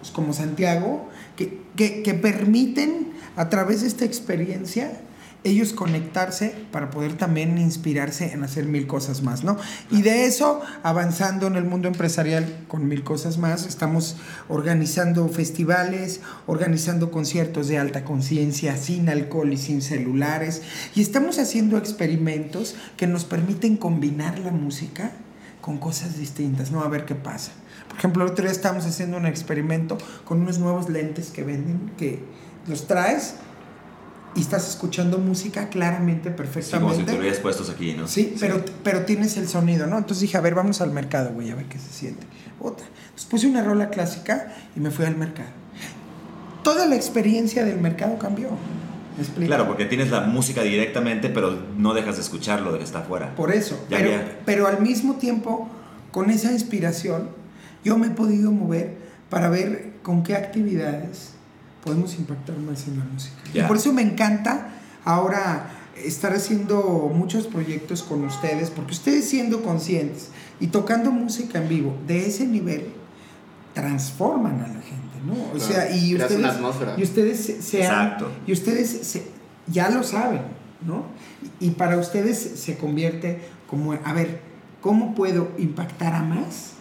pues, 0.00 0.10
como 0.12 0.32
Santiago, 0.34 1.08
que, 1.36 1.58
que, 1.76 2.02
que 2.02 2.14
permiten 2.14 3.08
a 3.38 3.48
través 3.48 3.82
de 3.82 3.86
esta 3.86 4.04
experiencia 4.04 5.00
ellos 5.44 5.72
conectarse 5.72 6.52
para 6.72 6.90
poder 6.90 7.16
también 7.16 7.58
inspirarse 7.58 8.32
en 8.32 8.42
hacer 8.42 8.64
mil 8.64 8.88
cosas 8.88 9.22
más, 9.22 9.44
¿no? 9.44 9.56
Y 9.88 10.02
de 10.02 10.24
eso, 10.26 10.60
avanzando 10.82 11.46
en 11.46 11.54
el 11.54 11.64
mundo 11.64 11.86
empresarial 11.86 12.64
con 12.66 12.88
mil 12.88 13.04
cosas 13.04 13.38
más, 13.38 13.64
estamos 13.64 14.16
organizando 14.48 15.28
festivales, 15.28 16.20
organizando 16.48 17.12
conciertos 17.12 17.68
de 17.68 17.78
alta 17.78 18.04
conciencia, 18.04 18.76
sin 18.76 19.08
alcohol 19.08 19.52
y 19.52 19.56
sin 19.56 19.80
celulares, 19.80 20.62
y 20.96 21.00
estamos 21.00 21.38
haciendo 21.38 21.78
experimentos 21.78 22.74
que 22.96 23.06
nos 23.06 23.24
permiten 23.24 23.76
combinar 23.76 24.40
la 24.40 24.50
música 24.50 25.12
con 25.60 25.78
cosas 25.78 26.18
distintas, 26.18 26.72
¿no? 26.72 26.82
A 26.82 26.88
ver 26.88 27.04
qué 27.04 27.14
pasa. 27.14 27.52
Por 27.88 27.98
ejemplo, 27.98 28.24
el 28.24 28.32
otro 28.32 28.42
día 28.42 28.52
estábamos 28.52 28.86
haciendo 28.86 29.16
un 29.16 29.26
experimento 29.26 29.98
con 30.24 30.40
unos 30.40 30.58
nuevos 30.58 30.88
lentes 30.88 31.30
que 31.30 31.44
venden, 31.44 31.92
que 31.96 32.22
los 32.68 32.86
traes 32.86 33.34
y 34.34 34.40
estás 34.40 34.68
escuchando 34.68 35.18
música 35.18 35.68
claramente, 35.68 36.28
Sí, 36.30 36.34
como 36.36 36.46
si 36.46 36.52
perfectamente. 36.60 37.04
te 37.04 37.12
lo 37.12 37.18
hubieras 37.18 37.40
puestos 37.40 37.70
aquí, 37.70 37.94
¿no? 37.94 38.06
Sí, 38.06 38.36
pero, 38.38 38.62
pero 38.84 39.04
tienes 39.04 39.36
el 39.36 39.48
sonido, 39.48 39.86
¿no? 39.86 39.98
Entonces 39.98 40.20
dije, 40.20 40.36
a 40.36 40.40
ver, 40.40 40.54
vamos 40.54 40.80
al 40.80 40.92
mercado, 40.92 41.30
güey, 41.32 41.50
a 41.50 41.54
ver 41.54 41.64
qué 41.66 41.78
se 41.78 41.90
siente. 41.90 42.26
Otra. 42.60 42.86
Entonces 42.86 43.26
puse 43.26 43.46
una 43.46 43.62
rola 43.64 43.88
clásica 43.88 44.54
y 44.76 44.80
me 44.80 44.90
fui 44.90 45.06
al 45.06 45.16
mercado. 45.16 45.48
Toda 46.62 46.86
la 46.86 46.94
experiencia 46.94 47.64
del 47.64 47.80
mercado 47.80 48.18
cambió. 48.18 48.50
Claro, 49.46 49.66
porque 49.66 49.84
tienes 49.84 50.10
la 50.10 50.20
música 50.20 50.62
directamente, 50.62 51.28
pero 51.28 51.58
no 51.76 51.92
dejas 51.94 52.16
de 52.16 52.22
escucharlo 52.22 52.70
de 52.72 52.78
que 52.78 52.84
está 52.84 53.00
afuera. 53.00 53.34
Por 53.34 53.52
eso. 53.52 53.84
Ya, 53.90 53.98
pero, 53.98 54.10
ya. 54.10 54.38
pero 54.44 54.66
al 54.68 54.80
mismo 54.80 55.14
tiempo, 55.14 55.68
con 56.12 56.30
esa 56.30 56.52
inspiración, 56.52 57.30
yo 57.84 57.98
me 57.98 58.08
he 58.08 58.10
podido 58.10 58.52
mover 58.52 58.96
para 59.30 59.48
ver 59.48 59.94
con 60.02 60.22
qué 60.22 60.36
actividades 60.36 61.32
podemos 61.84 62.14
impactar 62.18 62.56
más 62.58 62.86
en 62.88 62.98
la 62.98 63.04
música. 63.04 63.36
Y 63.54 63.60
por 63.62 63.76
eso 63.76 63.92
me 63.92 64.02
encanta 64.02 64.68
ahora 65.04 65.70
estar 66.04 66.32
haciendo 66.32 67.10
muchos 67.14 67.46
proyectos 67.46 68.02
con 68.02 68.24
ustedes, 68.24 68.70
porque 68.70 68.92
ustedes 68.92 69.28
siendo 69.28 69.62
conscientes 69.62 70.28
y 70.60 70.68
tocando 70.68 71.10
música 71.10 71.58
en 71.60 71.68
vivo 71.68 71.96
de 72.06 72.26
ese 72.26 72.46
nivel, 72.46 72.88
transforman 73.74 74.60
a 74.60 74.68
la 74.68 74.80
gente, 74.80 75.18
¿no? 75.26 75.32
O 75.34 75.52
Claro, 75.52 75.60
sea, 75.60 75.90
y 75.96 76.14
creas 76.14 76.30
ustedes, 76.30 76.38
una 76.38 76.50
atmósfera. 76.52 76.94
y 76.96 77.02
ustedes 77.02 77.40
se, 77.44 77.62
se 77.62 77.86
han- 77.86 78.06
Exacto. 78.06 78.30
y 78.46 78.52
ustedes 78.52 78.88
se- 79.02 79.26
ya 79.66 79.90
lo 79.90 80.02
saben, 80.02 80.42
¿no? 80.86 81.04
Y, 81.60 81.66
y 81.68 81.70
para 81.70 81.96
ustedes 81.98 82.38
se 82.38 82.76
convierte 82.76 83.40
como, 83.68 83.92
a 83.92 84.12
ver, 84.12 84.40
¿cómo 84.80 85.14
puedo 85.14 85.50
impactar 85.58 86.14
a 86.14 86.22
más? 86.22 86.72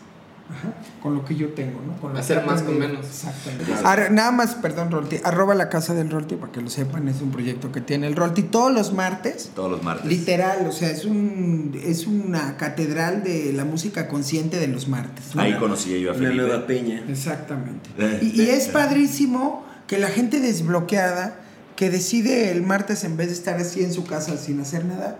Ajá, 0.49 0.73
con 1.03 1.13
lo 1.13 1.25
que 1.25 1.35
yo 1.35 1.49
tengo, 1.49 1.81
¿no? 1.85 1.97
Con 1.99 2.15
Hacer 2.15 2.45
más 2.45 2.63
con 2.63 2.79
menos. 2.79 3.05
Exactamente. 3.05 3.65
Claro. 3.65 4.09
Nada 4.11 4.31
más, 4.31 4.55
perdón, 4.55 4.91
Rolti, 4.91 5.17
arroba 5.23 5.53
la 5.55 5.67
casa 5.69 5.93
del 5.93 6.09
Rolti 6.09 6.35
para 6.35 6.51
que 6.53 6.61
lo 6.61 6.69
sepan, 6.69 7.07
es 7.09 7.21
un 7.21 7.31
proyecto 7.31 7.71
que 7.71 7.81
tiene 7.81 8.07
el 8.07 8.15
Rolti 8.15 8.43
todos 8.43 8.71
los 8.73 8.93
martes. 8.93 9.51
Todos 9.53 9.69
los 9.69 9.83
martes. 9.83 10.05
Literal, 10.05 10.65
o 10.67 10.71
sea, 10.71 10.89
es 10.89 11.03
un 11.05 11.77
es 11.83 12.07
una 12.07 12.55
catedral 12.57 13.23
de 13.23 13.51
la 13.53 13.65
música 13.65 14.07
consciente 14.07 14.57
de 14.57 14.67
los 14.67 14.87
martes. 14.87 15.35
¿no? 15.35 15.41
Ahí 15.41 15.53
conocí 15.57 15.99
yo 15.99 16.11
a 16.11 16.13
Una 16.15 16.23
Felipe. 16.29 16.43
nueva 16.47 16.65
peña. 16.65 17.03
Exactamente. 17.09 17.89
Eh, 17.97 18.19
Y, 18.21 18.41
y 18.43 18.49
es 18.49 18.67
padrísimo 18.69 19.65
que 19.85 19.97
la 19.99 20.07
gente 20.07 20.39
desbloqueada, 20.39 21.39
que 21.75 21.89
decide 21.89 22.51
el 22.51 22.63
martes 22.63 23.03
en 23.03 23.17
vez 23.17 23.27
de 23.27 23.33
estar 23.33 23.57
así 23.59 23.83
en 23.83 23.91
su 23.93 24.05
casa 24.05 24.37
sin 24.37 24.59
hacer 24.61 24.85
nada, 24.85 25.19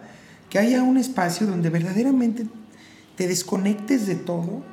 que 0.50 0.58
haya 0.60 0.82
un 0.84 0.98
espacio 0.98 1.46
donde 1.48 1.70
verdaderamente 1.70 2.46
te 3.18 3.28
desconectes 3.28 4.08
de 4.08 4.16
todo 4.16 4.64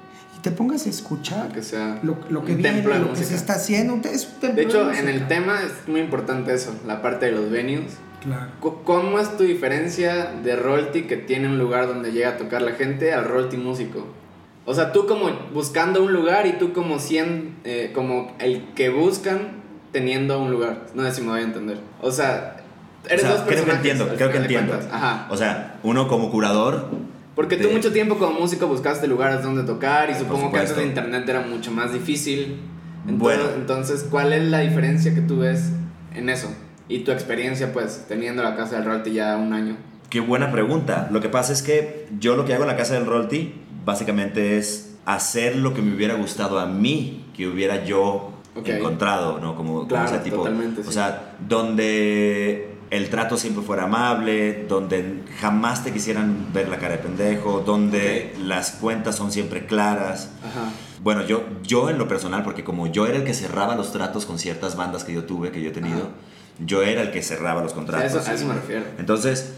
te 0.45 0.51
pongas 0.53 0.87
a 0.87 0.91
escuchar 0.91 1.49
Que 1.53 1.63
sea 1.63 1.99
lo, 2.03 2.17
lo 2.29 2.45
que 2.45 2.53
un 2.53 2.59
viene, 2.59 2.75
templo 2.75 2.95
de 2.95 3.01
lo 3.01 3.09
que 3.11 3.17
se 3.17 3.21
música. 3.23 3.37
está 3.37 3.53
haciendo. 3.55 4.09
Es 4.09 4.27
un 4.35 4.41
templo 4.41 4.57
De 4.57 4.63
hecho, 4.63 4.85
música. 4.85 5.01
en 5.03 5.09
el 5.09 5.27
tema 5.27 5.61
es 5.63 5.89
muy 5.89 6.01
importante 6.01 6.55
eso, 6.55 6.73
la 6.87 7.03
parte 7.03 7.27
de 7.27 7.33
los 7.33 7.51
venues. 7.51 7.95
Claro. 8.23 8.47
¿Cómo 8.85 9.19
es 9.19 9.37
tu 9.37 9.43
diferencia 9.45 10.33
de 10.45 10.57
Royalty 10.57 11.03
que 11.03 11.17
tiene 11.17 11.49
un 11.49 11.59
lugar 11.59 11.87
donde 11.89 12.13
llega 12.13 12.31
a 12.31 12.37
tocar 12.37 12.63
la 12.63 12.73
gente 12.73 13.13
al 13.13 13.25
Royalty 13.25 13.57
músico? 13.57 14.07
O 14.67 14.73
sea, 14.75 14.93
tú 14.93 15.07
como 15.07 15.29
buscando 15.53 16.03
un 16.03 16.13
lugar 16.15 16.47
y 16.47 16.53
tú 16.53 16.73
como 16.73 16.99
cien, 16.99 17.57
eh, 17.65 17.91
como 17.95 18.33
el 18.39 18.65
que 18.75 18.89
buscan 18.89 19.63
teniendo 19.93 20.41
un 20.41 20.51
lugar. 20.51 20.87
No 20.95 21.03
sé 21.05 21.13
si 21.13 21.21
me 21.23 21.33
voy 21.33 21.41
a 21.41 21.45
entender. 21.45 21.81
O 22.01 22.11
sea, 22.11 22.57
eres 23.09 23.25
O 23.25 23.27
sea, 23.27 23.37
dos 23.37 23.41
creo 23.47 23.49
que 23.65 23.71
personajes. 23.71 23.91
entiendo, 23.91 24.15
creo 24.17 24.29
que 24.31 24.39
de 24.39 24.45
entiendo. 24.45 24.79
Ajá. 24.91 25.27
O 25.31 25.37
sea, 25.37 25.79
uno 25.83 26.09
como 26.09 26.31
curador. 26.31 26.89
Porque 27.35 27.57
tú 27.57 27.69
de- 27.69 27.75
mucho 27.75 27.93
tiempo 27.93 28.17
como 28.17 28.39
músico 28.41 28.67
buscaste 28.69 29.07
lugares 29.09 29.43
donde 29.43 29.63
tocar 29.65 30.09
y 30.11 30.15
supongo 30.15 30.51
que 30.53 30.59
antes 30.59 30.77
de 30.77 30.85
internet 30.87 31.29
era 31.29 31.41
mucho 31.43 31.71
más 31.73 31.93
difícil. 31.93 32.61
Entonces, 33.07 33.19
Bueno. 33.19 33.45
entonces, 33.57 34.07
¿cuál 34.11 34.33
es 34.33 34.45
la 34.45 34.61
diferencia 34.61 35.15
que 35.15 35.21
tú 35.21 35.39
ves 35.41 35.71
en 36.15 36.29
eso? 36.31 36.49
Y 36.89 37.01
tu 37.01 37.11
experiencia, 37.13 37.73
pues, 37.73 38.05
teniendo 38.09 38.43
la 38.43 38.55
casa 38.57 38.77
del 38.77 38.85
Royalty 38.85 39.13
ya 39.13 39.37
un 39.37 39.53
año. 39.53 39.77
Qué 40.11 40.21
buena 40.21 40.53
pregunta. 40.53 41.09
Lo 41.11 41.21
que 41.21 41.29
pasa 41.29 41.53
es 41.53 41.63
que 41.63 42.07
yo 42.21 42.37
lo 42.37 42.45
que 42.45 42.55
hago 42.55 42.63
en 42.65 42.69
la 42.69 42.77
casa 42.77 42.95
del 42.95 43.05
Rolti 43.07 43.55
básicamente 43.85 44.57
es 44.59 44.95
hacer 45.05 45.57
lo 45.57 45.75
que 45.75 45.83
me 45.83 45.95
hubiera 45.95 46.15
gustado 46.15 46.59
a 46.61 46.67
mí 46.67 47.27
que 47.37 47.49
hubiera 47.49 47.85
yo 47.85 48.33
Ok. 48.55 48.69
encontrado, 48.69 49.41
¿no? 49.41 49.57
Como, 49.57 49.73
como 49.75 49.89
Claro, 49.89 50.07
ese 50.09 50.19
tipo. 50.21 50.37
totalmente, 50.37 50.83
O 50.83 50.85
sí. 50.85 50.93
sea, 50.93 51.35
donde 51.47 52.74
el 52.91 53.09
trato 53.11 53.37
siempre 53.37 53.63
fuera 53.63 53.85
amable, 53.85 54.65
donde 54.69 55.23
jamás 55.41 55.83
te 55.85 55.93
quisieran 55.93 56.47
ver 56.53 56.69
la 56.69 56.79
cara 56.79 56.93
de 56.97 56.99
pendejo, 57.03 57.61
donde 57.67 58.35
las 58.43 58.73
cuentas 58.73 59.17
son 59.17 59.33
siempre 59.33 59.67
claras. 59.67 60.31
Ajá. 60.45 60.71
Bueno, 61.03 61.23
yo, 61.27 61.45
yo 61.63 61.91
en 61.91 61.99
lo 61.99 62.09
personal, 62.09 62.43
porque 62.45 62.65
como 62.65 62.87
yo 62.87 63.07
era 63.07 63.17
el 63.17 63.25
que 63.25 63.35
cerraba 63.35 63.75
los 63.75 63.93
tratos 63.93 64.27
con 64.27 64.39
ciertas 64.39 64.77
bandas 64.77 65.05
que 65.05 65.13
yo 65.13 65.25
tuve, 65.25 65.51
que 65.51 65.61
yo 65.63 65.69
he 65.71 65.73
tenido, 65.73 65.97
Ajá. 65.99 66.09
yo 66.61 66.83
era 66.83 67.03
el 67.03 67.11
que 67.11 67.23
cerraba 67.23 67.63
los 67.63 67.73
contratos. 67.75 68.13
eso, 68.15 68.31
a 68.31 68.35
eso 68.35 68.47
me 68.47 68.55
refiero. 68.55 68.85
Entonces, 68.99 69.53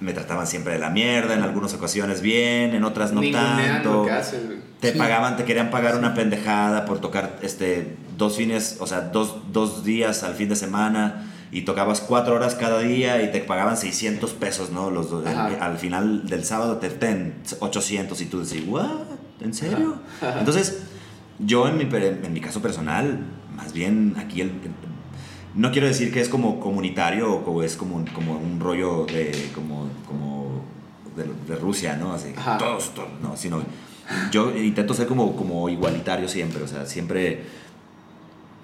me 0.00 0.12
trataban 0.12 0.46
siempre 0.46 0.74
de 0.74 0.78
la 0.78 0.90
mierda, 0.90 1.34
en 1.34 1.42
algunas 1.42 1.72
ocasiones 1.74 2.20
bien, 2.20 2.74
en 2.74 2.84
otras 2.84 3.12
no 3.12 3.20
tanto. 3.30 3.92
lo 3.92 4.04
que 4.04 4.12
haces. 4.12 4.40
Te 4.80 4.92
Sí. 4.92 4.98
pagaban, 4.98 5.36
te 5.36 5.44
querían 5.44 5.70
pagar 5.70 5.96
una 5.96 6.14
pendejada 6.14 6.84
por 6.84 7.00
tocar 7.00 7.38
este, 7.42 7.96
dos 8.16 8.36
fines, 8.36 8.76
o 8.80 8.86
sea, 8.86 9.00
dos, 9.00 9.36
dos 9.52 9.84
días 9.84 10.22
al 10.22 10.34
fin 10.34 10.48
de 10.50 10.56
semana 10.56 11.32
y 11.52 11.62
tocabas 11.62 12.00
cuatro 12.00 12.34
horas 12.34 12.54
cada 12.54 12.80
día 12.80 13.22
y 13.22 13.30
te 13.32 13.40
pagaban 13.40 13.76
600 13.76 14.32
pesos, 14.34 14.70
¿no? 14.70 14.90
Los, 14.90 15.10
dos- 15.10 15.26
Ajá. 15.26 15.48
el- 15.48 15.62
al 15.62 15.78
final 15.78 16.26
del 16.28 16.44
sábado 16.44 16.78
te 16.78 16.90
ten 16.90 17.34
800 17.60 18.20
y 18.20 18.26
tú 18.26 18.44
decís, 18.44 18.64
¿what? 18.66 18.86
¿En 19.40 19.54
serio? 19.54 19.96
Entonces, 20.38 20.82
yo 21.38 21.68
en 21.68 21.76
mi, 21.78 21.84
en 21.94 22.32
mi 22.32 22.40
caso 22.40 22.60
personal, 22.62 23.20
más 23.54 23.72
bien 23.72 24.14
aquí 24.18 24.40
el... 24.40 24.50
No 25.54 25.70
quiero 25.72 25.86
decir 25.86 26.12
que 26.12 26.20
es 26.20 26.28
como 26.28 26.60
comunitario 26.60 27.32
o 27.36 27.62
es 27.62 27.76
como, 27.76 28.04
como 28.12 28.36
un 28.38 28.60
rollo 28.60 29.06
de 29.06 29.32
como, 29.54 29.88
como 30.06 30.62
de, 31.16 31.24
de 31.54 31.58
Rusia, 31.58 31.96
¿no? 31.96 32.12
Así, 32.12 32.32
Ajá. 32.36 32.58
todos, 32.58 32.94
todos, 32.94 33.08
no, 33.22 33.36
sino 33.38 33.62
yo 34.30 34.54
intento 34.54 34.92
ser 34.94 35.06
como, 35.06 35.34
como 35.34 35.68
igualitario 35.70 36.28
siempre, 36.28 36.62
o 36.62 36.68
sea, 36.68 36.84
siempre 36.86 37.44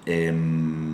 em, 0.05 0.92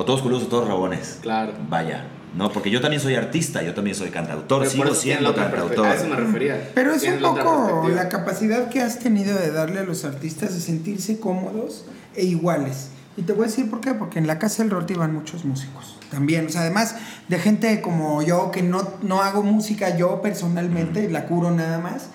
o 0.00 0.04
todos 0.06 0.22
culos 0.22 0.44
o 0.44 0.46
todos 0.46 0.66
rabones. 0.66 1.18
Claro. 1.20 1.52
Vaya, 1.68 2.06
no, 2.34 2.50
porque 2.50 2.70
yo 2.70 2.80
también 2.80 3.02
soy 3.02 3.16
artista, 3.16 3.62
yo 3.62 3.74
también 3.74 3.94
soy 3.94 4.08
cantautor, 4.08 4.60
Pero 4.60 4.70
sigo 4.70 4.94
siendo 4.94 5.34
cantautor. 5.34 5.86
A 5.86 5.94
eso 5.94 6.06
me 6.06 6.16
refería. 6.16 6.70
Pero 6.74 6.94
es 6.94 7.02
un 7.02 7.18
poco 7.20 7.86
la 7.94 8.08
capacidad 8.08 8.70
que 8.70 8.80
has 8.80 8.98
tenido 8.98 9.38
de 9.38 9.50
darle 9.50 9.80
a 9.80 9.82
los 9.82 10.06
artistas 10.06 10.54
de 10.54 10.60
sentirse 10.60 11.20
cómodos 11.20 11.84
e 12.14 12.24
iguales. 12.24 12.88
Y 13.18 13.22
te 13.22 13.34
voy 13.34 13.44
a 13.44 13.46
decir 13.48 13.68
por 13.68 13.80
qué, 13.80 13.92
porque 13.92 14.18
en 14.18 14.26
la 14.26 14.38
casa 14.38 14.62
del 14.62 14.70
Rolti 14.70 14.94
van 14.94 15.12
muchos 15.12 15.44
músicos 15.44 15.98
también. 16.10 16.46
O 16.46 16.48
sea, 16.48 16.62
además 16.62 16.96
de 17.28 17.38
gente 17.38 17.82
como 17.82 18.22
yo 18.22 18.50
que 18.50 18.62
no, 18.62 18.88
no 19.02 19.20
hago 19.20 19.42
música 19.42 19.98
yo 19.98 20.22
personalmente, 20.22 21.10
la 21.10 21.26
curo 21.26 21.50
nada 21.50 21.78
más, 21.78 22.06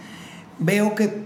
veo 0.57 0.95
que, 0.95 1.24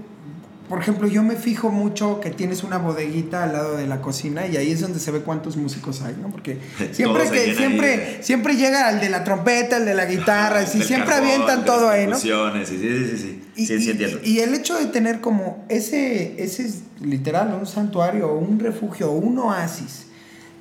por 0.69 0.79
ejemplo, 0.79 1.08
yo 1.08 1.23
me 1.23 1.36
fijo 1.36 1.69
mucho 1.71 2.19
que 2.21 2.29
tienes 2.29 2.63
una 2.63 2.77
bodeguita 2.77 3.43
al 3.43 3.53
lado 3.53 3.75
de 3.75 3.88
la 3.88 4.01
cocina 4.01 4.45
y 4.47 4.55
ahí 4.55 4.71
es 4.71 4.82
donde 4.82 4.99
se 4.99 5.10
ve 5.12 5.21
cuántos 5.21 5.58
músicos 5.58 6.01
hay, 6.03 6.15
¿no? 6.21 6.29
Porque 6.29 6.60
siempre 6.93 7.29
que 7.29 7.55
siempre, 7.55 7.93
ahí 7.93 8.17
siempre 8.21 8.55
llega 8.55 8.89
el 8.91 8.99
de 9.01 9.10
la 9.10 9.23
trompeta, 9.23 9.77
el 9.77 9.86
de 9.86 9.95
la 9.95 10.05
guitarra, 10.05 10.62
y 10.63 10.67
siempre 10.67 11.10
carbón, 11.10 11.29
avientan 11.32 11.65
todo 11.65 11.89
ahí, 11.89 12.03
¿no? 12.05 12.12
percusiones, 12.12 12.69
Sí, 12.69 12.77
sí, 12.77 13.08
sí, 13.10 13.17
sí. 13.17 13.43
Y, 13.55 13.65
Sí, 13.65 13.79
sí, 13.79 13.88
y- 13.88 13.91
entiendo. 13.91 14.19
y 14.23 14.39
el 14.39 14.53
hecho 14.53 14.77
de 14.77 14.86
tener 14.86 15.19
como 15.19 15.65
ese, 15.69 16.41
ese 16.41 16.65
es 16.67 16.75
literal, 17.01 17.53
un 17.60 17.65
santuario, 17.65 18.32
un 18.34 18.60
refugio, 18.60 19.12
un 19.12 19.38
oasis 19.39 20.05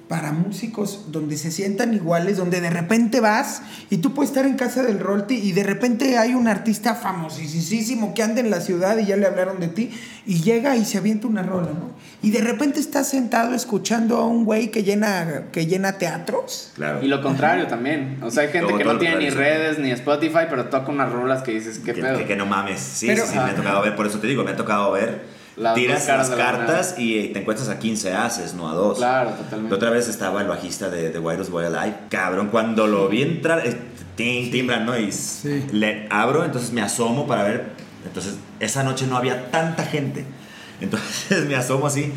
para 0.09 0.33
músicos 0.33 1.13
donde 1.13 1.37
se 1.37 1.51
sientan 1.51 1.93
iguales, 1.93 2.39
donde 2.39 2.61
de 2.63 2.71
repente 2.71 3.21
vas 3.21 3.61
y 3.91 3.99
tú 3.99 4.15
puedes 4.15 4.31
estar 4.31 4.47
en 4.47 4.57
casa 4.57 4.83
del 4.83 5.01
Rolti 5.01 5.35
y 5.35 5.53
de 5.53 5.63
repente 5.63 6.17
hay 6.17 6.33
un 6.35 6.49
artista 6.49 6.95
famosísimo 6.95 8.15
que 8.15 8.23
anda 8.23 8.41
en 8.41 8.51
la 8.51 8.61
ciudad 8.61 8.97
y 8.99 9.05
ya 9.07 9.17
le 9.17 9.27
hablaron 9.27 9.61
de 9.61 9.69
ti 9.69 9.91
y 10.27 10.41
llega 10.41 10.77
y 10.77 10.85
se 10.87 10.99
avienta 10.99 11.27
una 11.27 11.43
rola, 11.43 11.69
¿no? 11.69 11.91
Y 12.23 12.31
de 12.31 12.41
repente 12.41 12.81
estás 12.81 13.09
sentado 13.09 13.55
escuchando 13.55 14.17
a 14.17 14.27
un 14.27 14.45
güey 14.45 14.71
que 14.71 14.83
llena, 14.83 15.45
que 15.53 15.67
llena 15.67 15.93
teatros. 15.99 16.73
Claro. 16.75 17.03
Y 17.03 17.07
lo 17.09 17.23
contrario 17.23 17.67
también. 17.67 18.19
O 18.23 18.31
sea, 18.31 18.43
hay 18.45 18.49
gente 18.49 18.69
Todo- 18.69 18.79
que 18.79 18.85
todo 18.85 18.95
no 18.95 18.99
tiene 18.99 19.17
ni 19.19 19.31
redes 19.31 19.79
ni 19.79 19.91
Spotify, 19.93 20.47
pero 20.49 20.65
toca 20.67 20.91
unas 20.91 21.13
rolas 21.13 21.43
que 21.43 21.53
dices, 21.53 21.79
¿qué 21.79 21.93
que, 21.95 22.03
pedo? 22.03 22.19
que- 22.19 22.25
que 22.27 22.35
no 22.37 22.47
mames. 22.47 22.81
Sí, 22.81 23.07
Pero- 23.07 23.25
sí, 23.25 23.33
sí, 23.33 23.39
me 23.39 23.51
ha 23.51 23.55
tocado 23.55 23.83
ver. 23.83 23.95
Por 23.95 24.07
eso 24.07 24.19
te 24.19 24.27
digo, 24.27 24.43
me 24.43 24.51
ha 24.53 24.57
tocado 24.57 24.91
ver. 24.93 25.38
Las 25.59 25.75
tiras 25.75 26.07
las 26.07 26.31
de 26.31 26.37
la 26.37 26.45
cartas 26.45 26.95
y 26.99 27.29
te 27.29 27.41
encuentras 27.41 27.69
a 27.69 27.79
15 27.79 28.15
haces, 28.15 28.55
no 28.55 28.69
a 28.71 28.75
dos. 28.75 28.99
Claro, 28.99 29.31
La 29.31 29.37
totalmente. 29.37 29.75
otra 29.75 29.91
vez 29.91 30.09
estaba 30.09 30.41
el 30.41 30.49
bajista 30.49 30.89
de 30.89 31.11
The 31.11 31.19
Wireless 31.19 31.51
Boy 31.51 31.65
Alive. 31.67 31.97
Cabrón, 32.09 32.49
cuando 32.49 32.87
lo 32.87 33.09
vi 33.09 33.23
entrar, 33.23 33.67
eh, 33.67 33.77
tin, 34.15 34.51
timbran, 34.51 34.87
¿no? 34.87 34.97
Y 34.99 35.11
le 35.73 36.07
abro, 36.11 36.45
entonces 36.45 36.73
me 36.73 36.81
asomo 36.81 37.27
para 37.27 37.43
ver. 37.43 37.73
Entonces, 38.07 38.37
esa 38.61 38.83
noche 38.85 39.07
no 39.07 39.17
había 39.17 39.51
tanta 39.51 39.85
gente. 39.85 40.25
Entonces 40.81 41.45
me 41.49 41.57
asomo 41.57 41.87
así. 41.87 42.13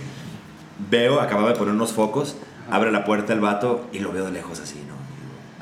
Veo, 0.89 1.19
acababa 1.19 1.49
de 1.49 1.55
poner 1.55 1.73
unos 1.73 1.93
focos. 1.93 2.35
Abre 2.69 2.91
la 2.91 3.03
puerta 3.05 3.33
el 3.33 3.39
vato 3.39 3.87
y 3.91 3.99
lo 3.99 4.11
veo 4.11 4.25
de 4.25 4.31
lejos 4.31 4.59
así, 4.59 4.75
¿no? 4.87 4.95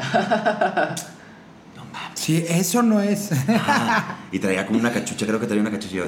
Sí, 2.13 2.46
eso 2.48 2.84
no 2.84 3.00
es. 3.00 3.30
Ah, 3.48 4.18
y 4.32 4.39
traía 4.39 4.65
como 4.65 4.78
una 4.78 4.92
cachucha, 4.92 5.26
creo 5.26 5.39
que 5.39 5.48
traía 5.48 5.62
una 5.62 5.72
cachucha. 5.72 6.04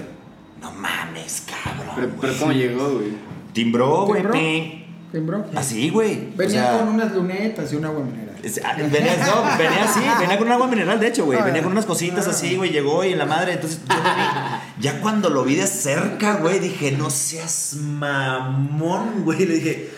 Yo, 0.62 0.70
no 0.70 0.72
mames, 0.72 1.44
cabrón. 1.50 1.96
Pero, 1.96 2.08
pero 2.22 2.34
güey". 2.34 2.40
¿cómo 2.40 2.52
llegó, 2.54 2.90
güey? 2.96 3.08
Timbró, 3.54 4.06
güey. 4.06 4.82
¿Timbró? 5.12 5.46
Así, 5.56 5.90
güey. 5.90 6.30
O 6.34 6.38
Venía 6.38 6.64
sea, 6.72 6.80
con 6.80 6.88
unas 6.90 7.12
lunetas 7.14 7.74
y 7.74 7.76
una 7.76 7.90
agua 7.90 8.04
mineral. 8.06 8.38
ah, 8.64 8.74
Venía, 8.78 9.18
no, 9.18 9.58
venía 9.58 9.84
así, 9.84 10.00
venía 10.22 10.38
con 10.38 10.48
un 10.48 10.54
agua 10.54 10.68
mineral, 10.68 11.00
de 11.02 11.08
hecho, 11.08 11.26
güey. 11.26 11.38
Ah, 11.38 11.44
Venía 11.44 11.62
con 11.62 11.74
unas 11.74 11.86
cositas 11.86 12.28
ah. 12.28 12.32
así, 12.32 12.56
güey. 12.56 12.72
Llegó 12.72 13.04
y 13.04 13.12
en 13.12 13.18
la 13.18 13.26
madre, 13.26 13.54
entonces 13.54 13.82
yo 13.88 13.96
vi. 13.96 14.82
Ya 14.84 15.02
cuando 15.02 15.30
lo 15.30 15.44
vi 15.44 15.56
de 15.56 15.68
cerca, 15.68 16.36
güey, 16.38 16.60
dije, 16.60 16.92
no 16.94 17.10
seas 17.10 17.74
mamón, 17.78 19.24
güey. 19.26 19.46
Le 19.46 19.56
dije, 19.56 19.90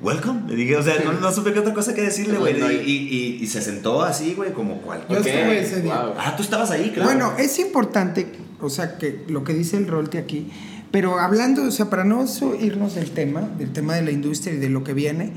welcome. 0.00 0.40
Le 0.48 0.54
dije, 0.56 0.76
o 0.78 0.82
sea, 0.82 0.94
no, 1.04 1.12
no 1.12 1.30
supe 1.30 1.52
qué 1.52 1.58
otra 1.60 1.74
cosa 1.74 1.92
que 1.94 2.00
decirle, 2.00 2.38
güey. 2.38 2.54
No, 2.54 2.70
Y, 2.72 2.76
no, 2.76 2.82
y, 2.82 2.90
y- 2.90 3.38
y 3.42 3.46
se 3.46 3.60
sentó 3.60 4.02
así, 4.02 4.32
güey, 4.34 4.52
como 4.54 4.76
Yo 4.76 4.80
cualquier. 4.82 5.18
Ok, 5.20 5.26
estuve 5.26 5.60
ese 5.60 5.80
día. 5.82 6.00
wow. 6.02 6.14
Ah, 6.18 6.34
tú 6.34 6.42
estabas 6.42 6.70
ahí, 6.70 6.90
claro. 6.92 7.10
Bueno, 7.10 7.34
es 7.38 7.58
importante, 7.58 8.32
o 8.60 8.70
sea, 8.70 8.98
que 8.98 9.24
lo 9.28 9.44
que 9.44 9.54
dice 9.54 9.76
el 9.76 9.86
Rolti 9.86 10.18
aquí, 10.18 10.48
Pero 10.90 11.18
hablando, 11.20 11.64
o 11.64 11.70
sea, 11.70 11.90
para 11.90 12.04
no 12.04 12.24
irnos 12.60 12.94
del 12.94 13.10
tema, 13.10 13.42
del 13.58 13.70
tema 13.72 13.94
de 13.94 14.02
la 14.02 14.10
industria 14.10 14.54
y 14.54 14.56
de 14.56 14.70
lo 14.70 14.84
que 14.84 14.94
viene, 14.94 15.32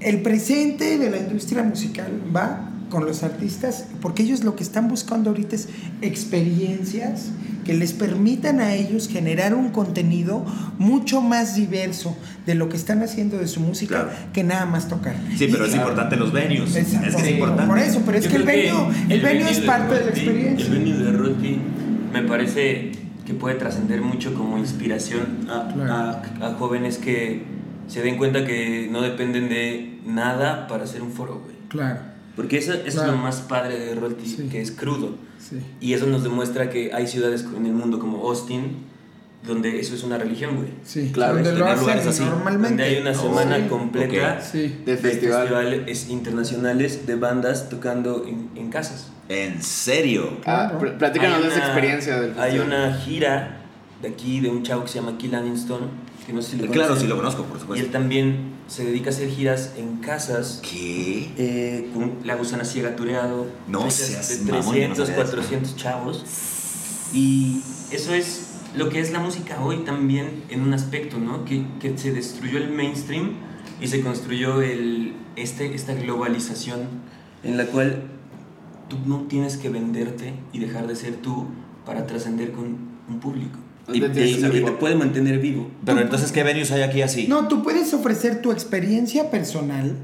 el 0.00 0.20
presente 0.20 0.98
de 0.98 1.08
la 1.10 1.16
industria 1.16 1.62
musical 1.62 2.10
va 2.36 2.66
con 2.90 3.06
los 3.06 3.22
artistas, 3.22 3.86
porque 4.02 4.24
ellos 4.24 4.44
lo 4.44 4.56
que 4.56 4.62
están 4.62 4.88
buscando 4.88 5.30
ahorita 5.30 5.56
es 5.56 5.68
experiencias 6.34 7.26
que 7.64 7.74
les 7.74 7.92
permitan 7.92 8.60
a 8.60 8.74
ellos 8.74 9.08
generar 9.08 9.54
un 9.54 9.70
contenido 9.70 10.44
mucho 10.78 11.20
más 11.20 11.54
diverso 11.56 12.16
de 12.46 12.54
lo 12.54 12.68
que 12.68 12.76
están 12.76 13.02
haciendo 13.02 13.38
de 13.38 13.46
su 13.48 13.60
música 13.60 14.04
Claro. 14.04 14.10
que 14.32 14.44
nada 14.44 14.64
más 14.66 14.88
tocar. 14.88 15.14
Sí, 15.36 15.48
pero 15.50 15.66
Y- 15.66 15.68
es 15.70 15.74
importante 15.76 16.16
los 16.16 16.32
venues. 16.32 16.74
Exacto. 16.76 17.08
Es 17.08 17.16
que 17.16 17.22
es 17.22 17.30
importante. 17.30 17.66
Por 17.66 17.78
eso, 17.78 18.02
pero 18.04 18.18
es 18.18 18.24
Yo 18.24 18.30
que 18.30 18.36
el 18.36 18.42
venue, 18.44 18.86
el 19.08 19.20
venue 19.20 19.50
es 19.50 19.60
de 19.60 19.66
parte 19.66 19.94
de 19.94 20.00
la 20.00 20.06
Rotti- 20.06 20.20
experiencia. 20.20 20.66
El 20.66 20.72
venue 20.72 20.98
de 20.98 21.12
Rotti 21.12 21.58
me 22.12 22.22
parece 22.22 22.92
que 23.26 23.34
puede 23.34 23.54
trascender 23.56 24.00
mucho 24.02 24.34
como 24.34 24.58
inspiración 24.58 25.46
a, 25.50 25.72
Claro. 25.72 25.92
a- 25.92 26.46
a 26.48 26.54
jóvenes 26.54 26.98
que 26.98 27.42
se 27.88 28.02
den 28.02 28.16
cuenta 28.18 28.44
que 28.44 28.88
no 28.90 29.02
dependen 29.02 29.48
de 29.48 29.98
nada 30.06 30.66
para 30.66 30.84
hacer 30.84 31.02
un 31.02 31.12
foro, 31.12 31.40
güey. 31.44 31.56
Claro, 31.68 32.00
Porque 32.36 32.56
eso, 32.58 32.72
eso 32.72 32.98
Claro. 32.98 33.10
es 33.12 33.16
lo 33.16 33.22
más 33.22 33.40
padre 33.42 33.78
de 33.78 33.94
Rotti, 33.96 34.26
Sí. 34.26 34.48
que 34.50 34.60
es 34.62 34.70
crudo. 34.70 35.16
sí. 35.38 35.56
Y 35.80 35.94
eso 35.94 36.06
nos 36.06 36.22
demuestra 36.22 36.70
que 36.70 36.92
hay 36.92 37.06
ciudades 37.06 37.44
en 37.56 37.66
el 37.66 37.72
mundo 37.72 37.98
como 37.98 38.18
Austin, 38.28 38.78
donde 39.46 39.80
eso 39.80 39.94
es 39.94 40.04
una 40.04 40.16
religión, 40.18 40.56
güey. 40.56 40.68
Sí, 40.84 41.10
Claro, 41.12 41.34
donde 41.34 41.52
lo 41.54 41.66
hacen 41.66 41.98
así, 42.08 42.22
normalmente. 42.24 42.68
Donde 42.68 42.84
hay 42.84 43.00
una 43.00 43.14
semana 43.14 43.56
Sí. 43.56 43.62
completa 43.68 44.40
Sí. 44.40 44.58
De 44.84 44.92
de 44.92 44.96
festival. 44.96 45.40
festivales 45.48 46.08
internacionales 46.10 47.06
de 47.06 47.14
bandas 47.16 47.68
tocando 47.68 48.24
en, 48.26 48.50
en 48.54 48.70
casas. 48.70 49.08
En 49.30 49.62
serio. 49.62 50.38
Ah, 50.40 50.66
Claro. 50.70 50.78
pl- 50.80 50.92
platícanos 50.98 51.42
de 51.42 51.48
esa 51.48 51.58
experiencia 51.60 52.20
del 52.20 52.38
Hay 52.38 52.58
una 52.58 52.92
gira 52.94 53.60
de 54.02 54.08
aquí 54.08 54.40
de 54.40 54.48
un 54.50 54.64
chavo 54.64 54.82
que 54.82 54.88
se 54.88 54.96
llama 55.00 55.16
Kill 55.18 55.34
Aniston, 55.36 55.82
que 56.26 56.32
no 56.32 56.42
sé 56.42 56.50
si 56.52 56.56
lo 56.56 56.66
Claro, 56.66 56.88
conocen. 56.88 57.02
sí 57.02 57.08
lo 57.08 57.16
conozco, 57.16 57.44
por 57.44 57.52
Y 57.52 57.54
él 57.54 57.60
supuesto. 57.60 57.90
también 57.92 58.54
se 58.66 58.84
dedica 58.84 59.10
a 59.10 59.12
hacer 59.12 59.28
giras 59.30 59.74
en 59.76 59.98
casas 59.98 60.60
¿Qué? 60.68 61.30
eh, 61.38 61.90
con 61.94 62.14
la 62.24 62.34
gusana 62.34 62.64
ciega 62.64 62.96
tureado. 62.96 63.46
No 63.68 63.88
seas 63.90 64.44
de 64.46 64.50
mamón, 64.52 64.74
yo 64.74 64.88
no 64.88 64.94
300, 64.94 64.96
sabía 65.08 65.22
eso. 65.22 65.32
400 65.32 65.76
chavos. 65.76 66.24
Y 67.12 67.60
eso 67.92 68.12
es 68.14 68.48
lo 68.76 68.88
que 68.88 68.98
es 69.00 69.12
la 69.12 69.20
música 69.20 69.60
hoy 69.62 69.78
también 69.84 70.42
en 70.48 70.60
un 70.62 70.74
aspecto, 70.74 71.18
¿no? 71.18 71.44
Que, 71.44 71.64
que 71.80 71.96
se 71.96 72.12
destruyó 72.12 72.58
el 72.58 72.70
mainstream 72.70 73.34
y 73.80 73.86
se 73.86 74.00
construyó 74.00 74.60
el, 74.62 75.14
este, 75.36 75.74
esta 75.74 75.94
globalización 75.94 76.80
en 77.44 77.56
la 77.56 77.66
cual 77.66 78.02
tú 78.90 78.98
no 79.06 79.22
tienes 79.28 79.56
que 79.56 79.70
venderte 79.70 80.34
y 80.52 80.58
dejar 80.58 80.86
de 80.86 80.94
ser 80.96 81.14
tú 81.16 81.46
para 81.86 82.06
trascender 82.06 82.52
con 82.52 82.66
un 83.08 83.20
público. 83.20 83.58
Y, 83.92 84.00
¿Dónde 84.00 84.22
tienes 84.22 84.54
y- 84.54 84.64
te 84.64 84.72
puede 84.72 84.94
mantener 84.94 85.38
vivo. 85.38 85.70
Pero 85.86 86.00
entonces, 86.00 86.30
¿qué 86.30 86.42
venues 86.42 86.70
hay 86.70 86.82
aquí 86.82 87.00
así? 87.00 87.26
No, 87.26 87.48
tú 87.48 87.62
puedes 87.62 87.92
ofrecer 87.94 88.42
tu 88.42 88.52
experiencia 88.52 89.30
personal, 89.30 89.96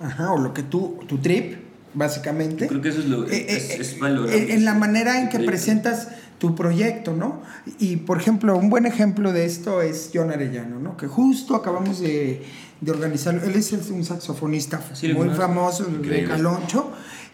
ajá, 0.00 0.32
o 0.32 0.38
lo 0.38 0.52
que 0.52 0.62
tú, 0.62 0.98
tu 1.08 1.18
trip, 1.18 1.54
básicamente. 1.94 2.64
Yo 2.64 2.68
creo 2.68 2.82
que 2.82 2.88
eso 2.90 3.00
es 3.00 3.06
lo 3.06 3.26
Eh, 3.26 3.46
es, 3.48 3.70
eh, 3.70 3.76
es 3.80 3.92
eh, 3.94 3.96
valorable. 4.00 4.52
en 4.54 4.64
la 4.64 4.74
manera 4.74 5.20
en 5.20 5.28
que 5.30 5.38
Sí. 5.38 5.44
presentas 5.46 6.08
tu 6.38 6.54
proyecto, 6.54 7.14
¿no? 7.14 7.42
Y 7.78 7.96
por 7.96 8.18
ejemplo, 8.18 8.56
un 8.58 8.68
buen 8.68 8.84
ejemplo 8.86 9.32
de 9.32 9.46
esto 9.46 9.80
es 9.80 10.10
John 10.12 10.30
Arellano, 10.30 10.78
¿no? 10.78 10.96
Que 10.96 11.06
justo 11.06 11.54
acabamos 11.54 12.00
de, 12.00 12.42
de 12.80 12.90
organizar, 12.90 13.40
él 13.42 13.54
es 13.54 13.72
un 13.72 14.04
saxofonista 14.04 14.80
Sí, 14.92 15.12
muy 15.14 15.30
famoso 15.30 15.84
de 15.84 15.96
Increíble. 15.96 16.28
Caloncho. 16.28 16.90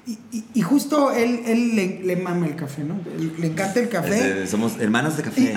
Y, 0.07 0.13
y- 0.33 0.45
y 0.55 0.63
justo 0.63 1.13
él, 1.13 1.41
él 1.47 1.77
le, 1.77 2.01
le 2.03 2.17
mama 2.17 2.47
el 2.47 2.57
café, 2.57 2.83
¿no? 2.83 2.97
Le 3.39 3.47
encanta 3.47 3.81
el 3.81 3.89
café. 3.89 4.47
Somos 4.47 4.79
hermanos 4.81 5.17
de 5.17 5.23
café. 5.23 5.55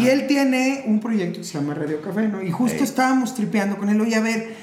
y- 0.00 0.06
él 0.08 0.26
tiene 0.26 0.84
un 0.86 1.00
proyecto 1.00 1.38
que 1.40 1.44
se 1.44 1.54
llama 1.58 1.74
Radio 1.74 2.00
Café, 2.00 2.28
¿no? 2.28 2.42
Y 2.42 2.50
justo 2.50 2.78
Ey. 2.78 2.84
estábamos 2.84 3.34
tripeando 3.34 3.76
con 3.76 3.88
él, 3.88 4.00
oye, 4.00 4.14
a 4.14 4.20
ver, 4.20 4.54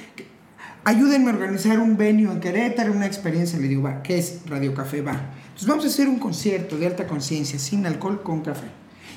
ayúdenme 0.84 1.30
a 1.30 1.34
organizar 1.34 1.80
un 1.80 1.98
venue 1.98 2.32
en 2.32 2.40
Querétaro, 2.40 2.92
una 2.94 3.06
experiencia. 3.06 3.60
Le 3.60 3.68
digo, 3.68 3.84
va, 3.84 4.02
¿qué 4.02 4.18
es 4.18 4.40
Radio 4.48 4.74
Café? 4.74 5.02
Va. 5.02 5.12
Entonces 5.12 5.68
vamos 5.68 5.86
a 5.86 5.88
hacer 5.90 6.08
un 6.08 6.18
concierto 6.18 6.78
de 6.78 6.88
alta 6.88 7.06
conciencia, 7.06 7.60
sin 7.60 7.86
alcohol, 7.86 8.24
con 8.24 8.42
café. 8.42 8.68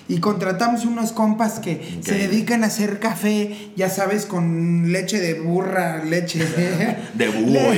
Y 0.07 0.19
contratamos 0.21 0.85
unos 0.85 1.13
compas 1.13 1.61
que 1.61 1.99
se 2.05 2.15
dedican 2.15 2.63
a 2.63 2.67
hacer 2.67 2.99
café, 3.01 3.71
ya 3.75 3.89
sabes, 3.89 4.27
con 4.27 4.93
leche 4.93 5.19
de 5.19 5.35
burra, 5.41 6.05
leche 6.05 6.45
de... 6.45 6.97
De 7.15 7.29
búho. 7.29 7.73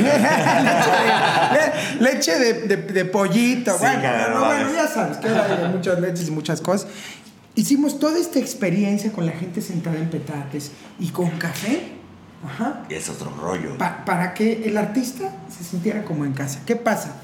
Le- 1.53 2.01
leche 2.01 2.39
de, 2.39 2.53
de, 2.67 2.77
de- 2.77 3.05
pollito. 3.05 3.73
Sí, 3.73 3.79
bueno, 3.81 4.29
no, 4.35 4.45
bueno, 4.45 4.73
ya 4.75 4.89
sabes 4.89 5.19
que 5.19 5.29
hay 5.29 5.69
muchas 5.73 6.01
leches 6.01 6.29
y 6.29 6.31
muchas 6.31 6.61
cosas. 6.61 6.89
Hicimos 7.55 7.99
toda 7.99 8.19
esta 8.19 8.39
experiencia 8.39 9.13
con 9.13 9.25
la 9.27 9.33
gente 9.33 9.61
sentada 9.63 9.97
en 9.97 10.11
petates 10.11 10.73
y 10.99 11.09
con 11.09 11.31
café. 11.39 11.93
Ajá. 12.45 12.83
Es 12.91 13.09
otro 13.09 13.31
rollo. 13.41 13.79
Pa- 13.79 14.05
para 14.05 14.35
que 14.35 14.65
el 14.69 14.77
artista 14.77 15.31
se 15.57 15.65
sintiera 15.65 16.05
como 16.05 16.25
en 16.25 16.33
casa. 16.33 16.61
¿Qué 16.67 16.77
pasa? 16.77 17.15